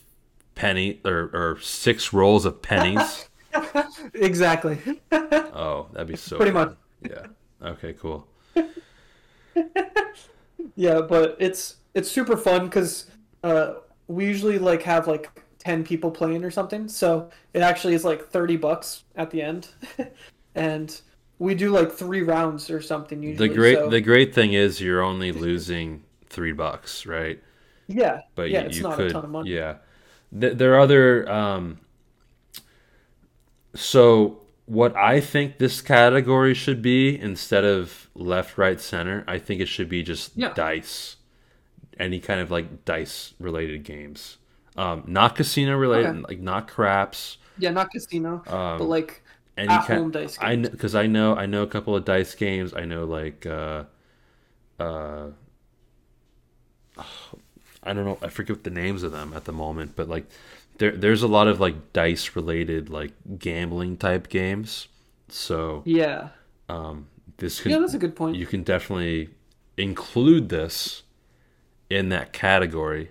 [0.54, 3.28] penny or, or six rolls of pennies.
[4.14, 4.78] exactly.
[5.12, 6.76] oh, that'd be so Pretty fun.
[7.02, 7.10] much.
[7.10, 7.26] Yeah.
[7.68, 8.26] Okay, cool.
[10.74, 13.10] Yeah, but it's it's super fun because
[13.42, 13.74] uh,
[14.08, 18.28] we usually like have like ten people playing or something, so it actually is like
[18.28, 19.68] thirty bucks at the end,
[20.54, 21.00] and
[21.38, 23.48] we do like three rounds or something usually.
[23.48, 27.42] The great so- the great thing is you're only losing three bucks, right?
[27.88, 29.50] Yeah, But yeah, you, it's you not could a ton of money.
[29.50, 29.76] yeah.
[30.38, 31.80] Th- there are other um
[33.74, 39.60] so what I think this category should be instead of left, right, center, I think
[39.60, 40.54] it should be just Yeah.
[40.54, 41.16] dice.
[41.98, 44.38] Any kind of like dice related games.
[44.76, 46.24] Um, not casino related, Okay.
[46.28, 47.38] like not craps.
[47.58, 48.46] Yeah, not casino,
[48.78, 49.22] but like
[49.56, 50.68] Any at kind, home dice I games.
[50.70, 52.74] because I know I know a couple of dice games.
[52.74, 53.84] I know like uh,
[54.78, 55.28] uh,
[57.86, 58.18] I don't know.
[58.22, 60.26] I forget the names of them at the moment, but like
[60.78, 64.88] there there's a lot of like dice related like gambling type games.
[65.28, 66.28] So yeah,
[66.68, 67.08] um,
[67.38, 68.36] this could yeah, that's a good point.
[68.36, 69.30] you can definitely
[69.76, 71.02] include this
[71.90, 73.10] in that category,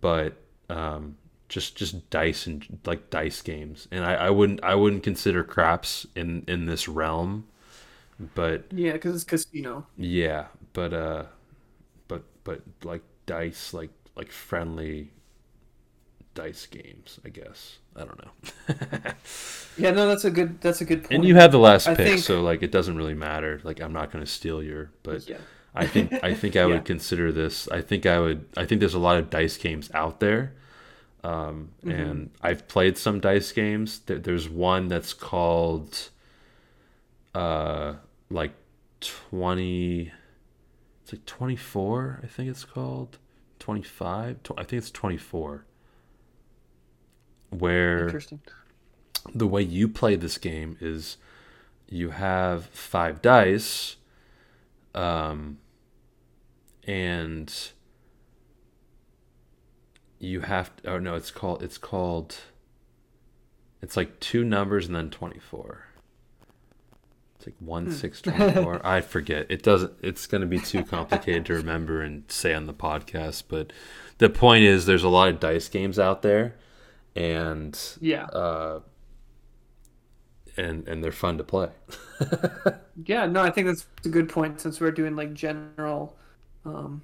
[0.00, 0.34] but
[0.68, 1.16] um,
[1.48, 6.06] just just dice and like dice games, and I, I wouldn't I wouldn't consider craps
[6.14, 7.46] in in this realm,
[8.34, 9.86] but Yeah, because it's casino.
[9.96, 11.24] yeah, but uh,
[12.08, 15.12] but but like dice like like friendly
[16.34, 17.78] dice games, I guess.
[17.96, 18.32] I don't know.
[19.76, 21.12] Yeah, no, that's a good that's a good point.
[21.14, 23.60] and you have the last pick, think- so like it doesn't really matter.
[23.62, 25.36] Like I'm not going to steal your, but Yeah.
[25.74, 26.92] I think I think I would Yeah.
[26.94, 27.68] consider this.
[27.68, 28.46] I think I would.
[28.56, 30.54] I think there's a lot of dice games out there,
[31.22, 34.00] Um, And I've played some dice games.
[34.06, 36.08] There's one that's called
[37.34, 37.94] uh,
[38.30, 38.52] like
[39.00, 40.10] 20,
[41.08, 43.16] it's like 24, I think it's called.
[43.60, 44.42] 25?
[44.42, 45.64] Tw- I think it's 24.
[47.48, 48.40] Where Interesting.
[49.34, 51.16] the way you play this game is
[51.88, 53.96] you have five dice
[54.94, 55.56] um
[56.86, 57.70] and
[60.18, 62.36] you have to, oh no it's called it's called
[63.80, 65.87] it's like two numbers and then 24
[67.48, 71.54] like 1 6 24 i forget it doesn't it's going to be too complicated to
[71.54, 73.72] remember and say on the podcast but
[74.18, 76.54] the point is there's a lot of dice games out there
[77.16, 78.24] and Yeah.
[78.26, 78.80] uh,
[80.56, 81.70] and and they're fun to play.
[83.06, 86.16] Yeah, no, I think that's a good point since we're doing like general
[86.64, 87.02] um,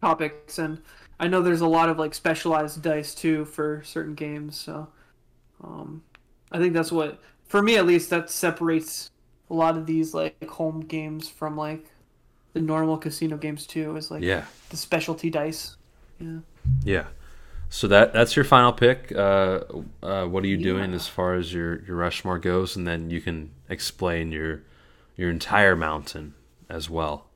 [0.00, 0.82] topics, and
[1.20, 4.56] I know there's a lot of like specialized dice too for certain games.
[4.58, 4.88] So
[5.62, 6.02] um,
[6.50, 9.11] I think that's what, for me at least, that separates
[9.52, 11.86] a lot of these like home games from like
[12.54, 13.96] the normal casino games too.
[13.96, 15.76] Is like Yeah, the specialty dice.
[16.18, 16.38] Yeah.
[16.84, 17.06] yeah.
[17.68, 19.12] So that that's your final pick.
[19.12, 19.60] Uh,
[20.02, 23.20] uh, what are you doing as far as your your Rushmore goes, and then you
[23.20, 24.64] can explain your
[25.16, 26.34] your entire mountain
[26.68, 27.26] as well.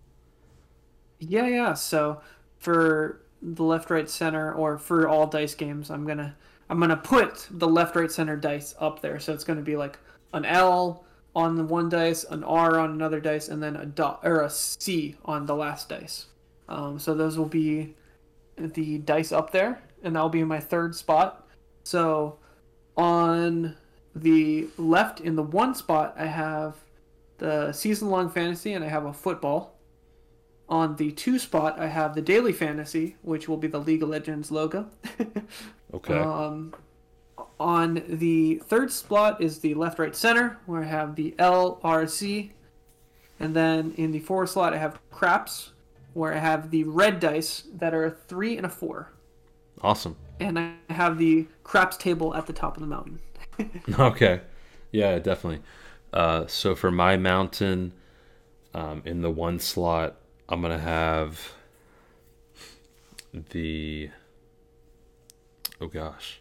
[1.18, 1.74] Yeah, yeah.
[1.74, 2.20] So
[2.59, 6.36] for the left, right, center, or for all dice games, I'm gonna
[6.68, 9.20] I'm gonna put the left, right, center dice up there.
[9.20, 9.98] So it's gonna be like
[10.32, 11.05] an L
[11.36, 14.48] on the one dice, an R on another dice, and then a dot or a
[14.48, 16.26] C on the last dice.
[16.66, 17.94] Um, so those will be
[18.56, 21.46] the dice up there, and that'll be my third spot.
[21.84, 22.38] So
[22.96, 23.76] on
[24.14, 26.76] the left in the one spot, I have
[27.36, 29.74] the season long fantasy, and I have a football.
[30.70, 34.08] On the two spot, I have the daily fantasy, which will be the League of
[34.08, 34.88] Legends logo.
[35.94, 36.18] Okay.
[36.18, 36.74] Um,
[37.58, 42.52] on the third spot is the left, right, center, where I have the LRC.
[43.38, 45.72] And then in the fourth slot, I have craps,
[46.12, 49.12] where I have the red dice that are a three and a four.
[49.80, 50.16] awesome.
[50.40, 53.20] And I have the craps table at the top of the mountain.
[53.98, 54.42] Okay.
[54.92, 55.62] Yeah, definitely.
[56.12, 57.92] Uh, so for my mountain,
[58.74, 60.16] um, in the one slot,
[60.48, 61.52] I'm gonna have
[63.32, 64.10] the.
[65.80, 66.40] Oh gosh,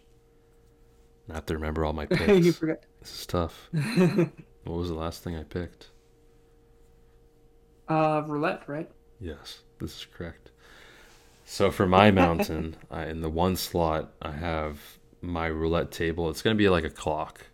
[1.29, 2.45] I have to remember all my picks.
[2.45, 2.79] you forgot.
[3.01, 3.69] this is tough.
[3.71, 4.29] what
[4.65, 5.89] was the last thing I picked?
[7.87, 8.89] Uh, roulette, right?
[9.19, 10.51] Yes, this is correct.
[11.45, 14.79] So for my mountain, I, in the one slot, I have
[15.21, 16.29] my roulette table.
[16.29, 17.47] It's going to be like a clock,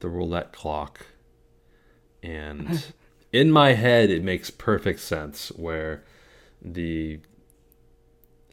[0.00, 1.06] the roulette clock.
[2.22, 2.84] And
[3.32, 6.02] in my head, it makes perfect sense where
[6.60, 7.20] the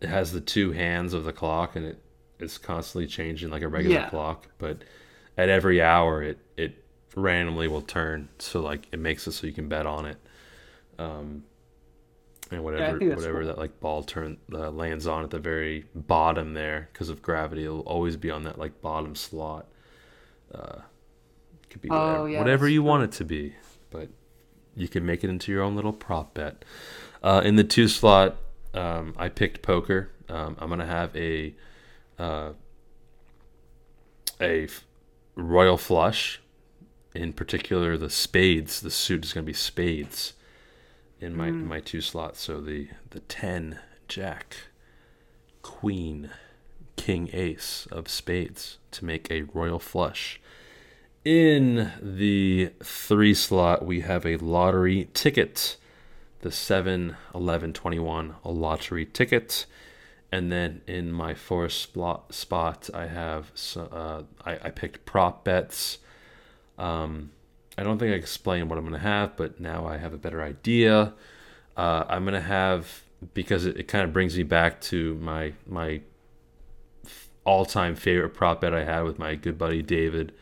[0.01, 2.02] it has the two hands of the clock and it
[2.43, 4.09] is constantly changing like a regular Yeah.
[4.09, 4.83] clock, but
[5.37, 6.83] at every hour it it
[7.15, 10.17] randomly will turn so like it makes it so you can bet on it.
[10.99, 11.43] Um
[12.51, 13.47] and whatever that's whatever cool.
[13.47, 17.63] that like ball turn uh, lands on at the very bottom there because of gravity
[17.65, 19.65] it'll always be on that like bottom slot
[20.53, 20.79] uh
[21.69, 22.89] could be Oh, whatever, yeah, whatever you true.
[22.89, 23.55] want it to be
[23.89, 24.09] but
[24.75, 26.63] you can make it into your own little prop bet
[27.23, 28.35] uh, in the two slot
[28.75, 31.55] um, i picked poker um, i'm gonna have a
[32.23, 32.53] uh,
[34.39, 34.85] a f-
[35.35, 36.41] royal flush
[37.15, 40.33] in particular the spades the suit is gonna be spades
[41.23, 42.41] in my in my two slots.
[42.41, 44.57] So the the ten jack,
[45.61, 46.29] queen,
[46.95, 50.39] king ace of spades to make a royal flush.
[51.23, 55.77] In the three slot, we have a lottery ticket,
[56.41, 59.65] the 7, 11, 21, a lottery ticket.
[60.33, 65.99] And then in my fourth spot, I have, uh, I, I picked prop bets.
[66.79, 67.29] Um,
[67.77, 70.17] I don't think I explained what I'm going to have, but now I have a
[70.17, 71.13] better idea.
[71.77, 73.03] Uh, I'm going to have
[73.35, 76.01] because it, it kind of brings me back to my my
[77.45, 80.33] all-time favorite prop bet I had with my good buddy David.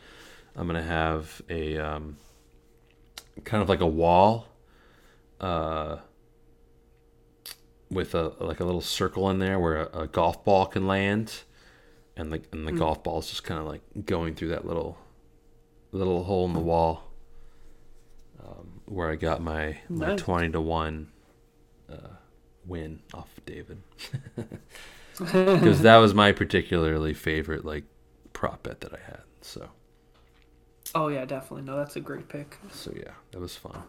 [0.56, 2.16] I'm going to have a um,
[3.44, 4.46] kind of like a wall
[5.38, 5.98] uh,
[7.92, 11.42] with a like a little circle in there where a, a golf ball can land,
[12.16, 14.98] and the and the golf ball is just kind of like going through that little
[15.92, 17.10] little hole in the wall
[18.42, 20.20] um, where I got my, my Nice.
[20.20, 21.08] 20 to 1
[21.90, 21.96] uh,
[22.66, 23.82] win off David.
[25.18, 27.84] Because that was my particularly favorite like
[28.32, 29.20] prop bet that I had.
[29.42, 29.68] So
[30.94, 31.62] Oh yeah, definitely.
[31.66, 32.58] No, that's a great pick.
[32.70, 33.82] so yeah, that was fun.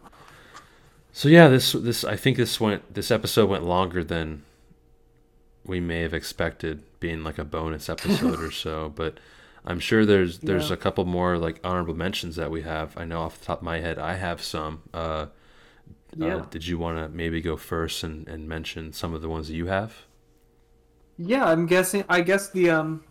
[1.14, 4.42] So yeah, this this I think this went this episode went longer than
[5.64, 9.18] we may have expected being like a bonus episode or so, but
[9.64, 10.74] I'm sure there's there's Yeah.
[10.74, 12.96] a couple more like honorable mentions that we have.
[12.98, 14.82] I know off the top of my head I have some.
[14.92, 15.26] Uh,
[16.16, 16.36] Yeah.
[16.38, 19.48] uh, did you want to maybe go first and, and mention some of the ones
[19.48, 20.06] that you have?
[21.16, 22.04] Yeah, I'm guessing.
[22.08, 23.04] I guess the um,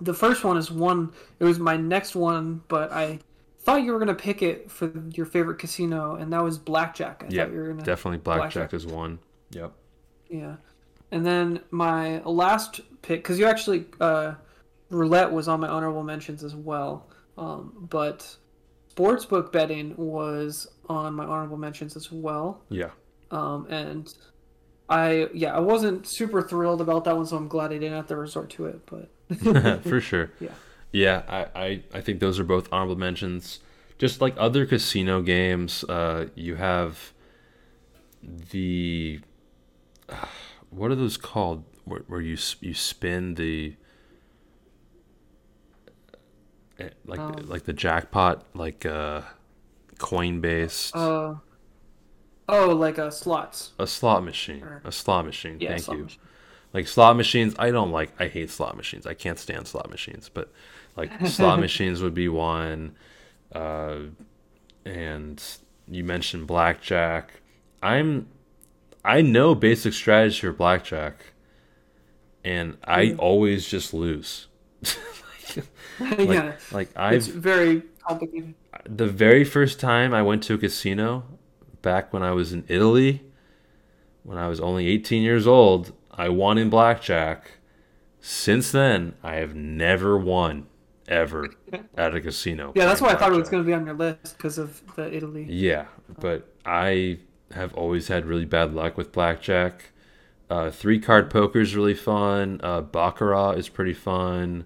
[0.00, 1.12] the first one is one.
[1.38, 3.20] It was my next one, but I
[3.64, 7.24] thought you were gonna pick it for your favorite casino, and that was blackjack.
[7.24, 8.74] I Yeah, you were gonna definitely blackjack, Blackjack.
[8.74, 9.18] is one.
[9.50, 9.72] Yep.
[10.28, 10.56] Yeah,
[11.10, 14.34] and then my last pick, because you actually uh,
[14.90, 17.08] roulette was on my honorable mentions as well,
[17.38, 18.36] um, but
[18.94, 22.62] sportsbook betting was on my honorable mentions as well.
[22.68, 22.90] Yeah.
[23.30, 24.12] Um, and
[24.88, 28.08] I yeah I wasn't super thrilled about that one, so I'm glad I didn't have
[28.08, 28.80] to resort to it.
[28.86, 30.30] But for sure.
[30.40, 30.50] Yeah.
[30.94, 33.58] Yeah, I, I, I think those are both honorable mentions.
[33.98, 37.12] Just like other casino games, uh, you have
[38.50, 39.20] the
[40.70, 41.64] what are those called?
[41.84, 43.74] Where, where you you spin the
[46.78, 49.22] eh, like Um, like the jackpot, like uh,
[49.98, 51.34] coin based uh,
[52.48, 53.72] oh, like uh, slots.
[53.78, 55.58] a slot machine, or- a slot machine.
[55.60, 56.04] Yeah, Thank slot you.
[56.04, 56.20] machine.
[56.72, 58.10] Like slot machines, I don't like.
[58.20, 59.06] I hate slot machines.
[59.06, 60.28] I can't stand slot machines.
[60.32, 60.52] But
[60.96, 62.96] like slot machines would be one.
[63.52, 63.98] Uh,
[64.84, 65.42] and
[65.88, 67.40] you mentioned blackjack.
[67.82, 68.28] I'm,
[69.04, 71.32] I know basic strategy for blackjack,
[72.44, 73.18] and I Mm.
[73.18, 74.48] always just lose.
[76.00, 78.54] like, yeah, like it's I've very complicated.
[78.84, 81.24] the very first time I went to a casino,
[81.82, 83.22] back when I was in Italy,
[84.22, 87.58] when I was only 18 years old, I won in blackjack.
[88.20, 90.66] Since then, I have never won
[91.08, 91.50] ever
[91.96, 92.72] at a casino.
[92.74, 94.82] Yeah, that's why I thought it was going to be on your list because of
[94.96, 95.46] the Italy.
[95.48, 95.86] Yeah,
[96.20, 97.18] but I
[97.52, 99.90] have always had really bad luck with blackjack.
[100.50, 102.60] Uh, three card poker is really fun.
[102.62, 104.64] Uh, Baccarat is pretty fun.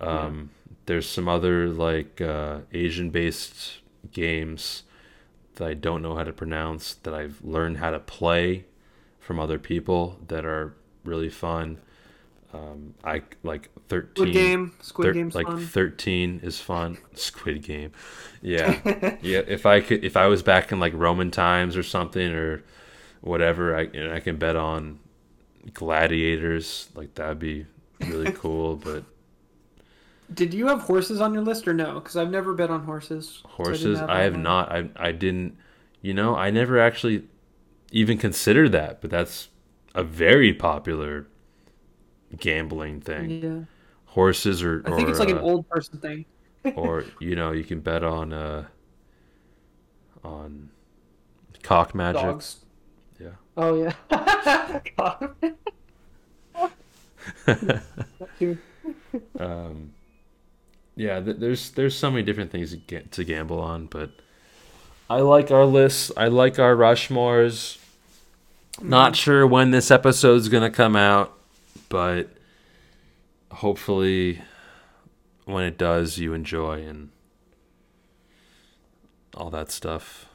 [0.00, 0.50] Um,
[0.86, 3.78] There's some other like uh, Asian based
[4.12, 4.84] games
[5.56, 8.64] that I don't know how to pronounce that I've learned how to play
[9.18, 10.74] from other people that are
[11.04, 11.78] really fun.
[12.52, 14.14] Um, I like thirteen.
[14.16, 15.64] Squid Game, Squid Thir- Game's like fun.
[15.64, 16.98] 13 is fun.
[17.14, 17.92] Squid Game.
[18.42, 18.78] Yeah.
[19.22, 22.64] yeah, if I could if I was back in like Roman times or something or
[23.20, 24.98] whatever, I and I can bet on
[25.74, 27.66] gladiators, like that'd be
[28.00, 29.04] really cool, but
[30.32, 31.94] Did you have horses on your list or no?
[31.94, 33.40] Because I've never bet on horses.
[33.42, 35.56] so horses that I have on not I I didn't
[36.02, 37.24] you know, I never actually
[37.92, 39.48] even considered that, but that's
[39.94, 41.26] a very popular
[42.38, 43.30] gambling thing.
[43.30, 43.60] Yeah,
[44.06, 46.24] Horses or I think or, it's like an uh, old person thing.
[46.76, 48.66] or you know you can bet on uh
[50.22, 50.68] on
[51.62, 52.58] cock magic Dogs.
[53.18, 54.80] yeah Oh yeah.
[59.38, 59.92] Um
[61.00, 64.10] yeah th- there's there's so many different things to, get, to gamble on but
[65.08, 67.78] i like our lists i like our rushmores
[68.82, 71.38] not sure when this episode's gonna come out
[71.88, 72.28] but
[73.52, 74.40] hopefully
[75.44, 77.10] when it does you enjoy and
[79.36, 80.26] all that stuff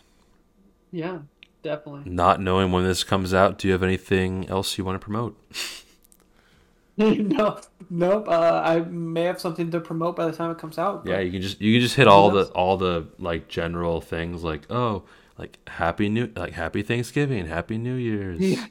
[0.92, 1.20] Yeah,
[1.64, 2.10] definitely.
[2.12, 5.38] not knowing when this comes out, do you have anything else you want to promote?
[6.98, 7.60] no,
[7.90, 8.26] nope.
[8.30, 11.04] Uh, I may have something to promote by the time it comes out.
[11.06, 14.46] Yeah, you can just you can just hit all the all the like general things
[14.46, 15.04] like oh
[15.38, 18.40] like happy new like happy Thanksgiving, happy New Year's.
[18.40, 18.66] Yeah.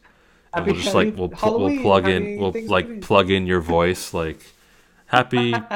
[0.55, 4.15] And we'll just like we'll pl- we'll plug in we'll like plug in your voice
[4.15, 4.41] like
[5.07, 5.53] happy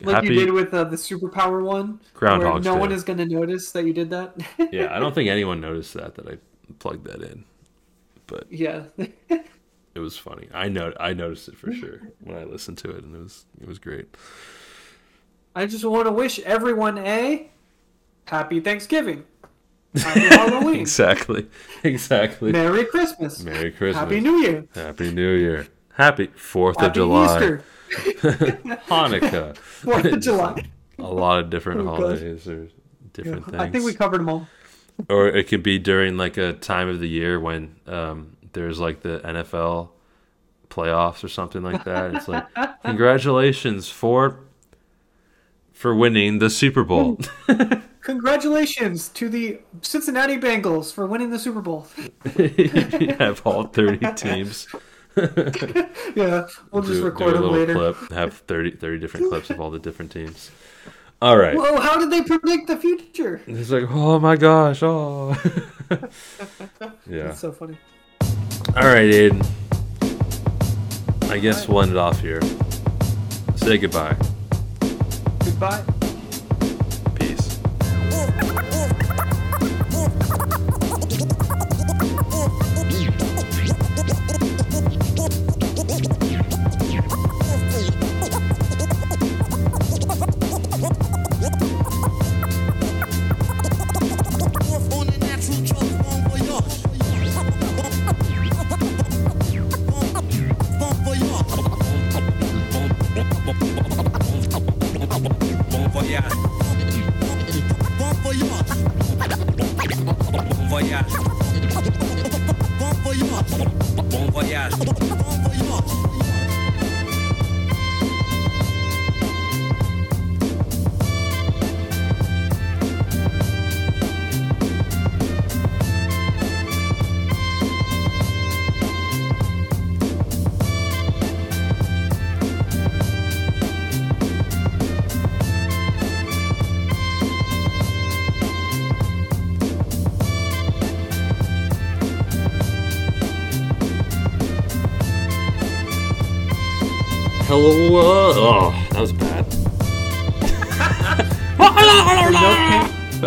[0.02, 2.00] like happy you did with uh, the superpower one.
[2.14, 4.34] Groundhog's where no one is going to notice that you did that.
[4.72, 6.38] yeah, I don't think anyone noticed that that I
[6.78, 7.44] plugged that in.
[8.26, 8.84] But yeah.
[8.96, 10.48] it was funny.
[10.54, 13.44] I know I noticed it for sure when I listened to it and it was
[13.60, 14.16] it was great.
[15.54, 17.50] I just want to wish everyone a
[18.26, 19.24] happy Thanksgiving,
[19.96, 21.48] happy Halloween, Exactly.
[21.84, 22.52] Exactly.
[22.52, 23.96] Merry Christmas, Merry Christmas.
[23.96, 25.66] Happy New Year, Happy New Year.
[25.94, 27.34] Happy Fourth of July.
[27.36, 27.64] Easter,
[28.88, 29.56] Hanukkah.
[29.56, 30.64] Fourth of July.
[30.98, 32.68] A lot of different Oh, holidays or
[33.12, 33.56] different things.
[33.62, 34.46] I think we covered them all.
[35.08, 39.00] or it could be during like a time of the year when um, there's like
[39.00, 39.88] the NFL
[40.68, 42.14] playoffs or something like that.
[42.14, 42.46] It's like
[42.84, 44.38] congratulations for
[45.80, 47.18] for winning the Super Bowl.
[48.02, 51.86] Congratulations to the Cincinnati Bengals for winning the Super Bowl.
[52.36, 54.68] you have all 30 teams.
[55.16, 57.72] yeah, we'll do, just record them later.
[57.72, 60.50] Clip, have 30, 30 different clips of all the different teams.
[61.22, 61.56] All right.
[61.56, 63.40] Well, how did they predict the future?
[63.46, 65.34] It's like, oh my gosh, oh.
[67.08, 67.28] yeah.
[67.28, 67.78] That's so funny.
[68.76, 69.46] All right, Aiden.
[71.30, 71.68] I guess right.
[71.70, 72.42] we'll end it off here.
[73.56, 74.16] Say goodbye.
[75.44, 75.84] Goodbye.
[77.14, 77.60] Peace.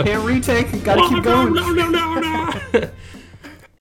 [0.03, 0.83] can't retake.
[0.83, 1.53] Gotta keep going.
[1.53, 2.42] No, no, no, no.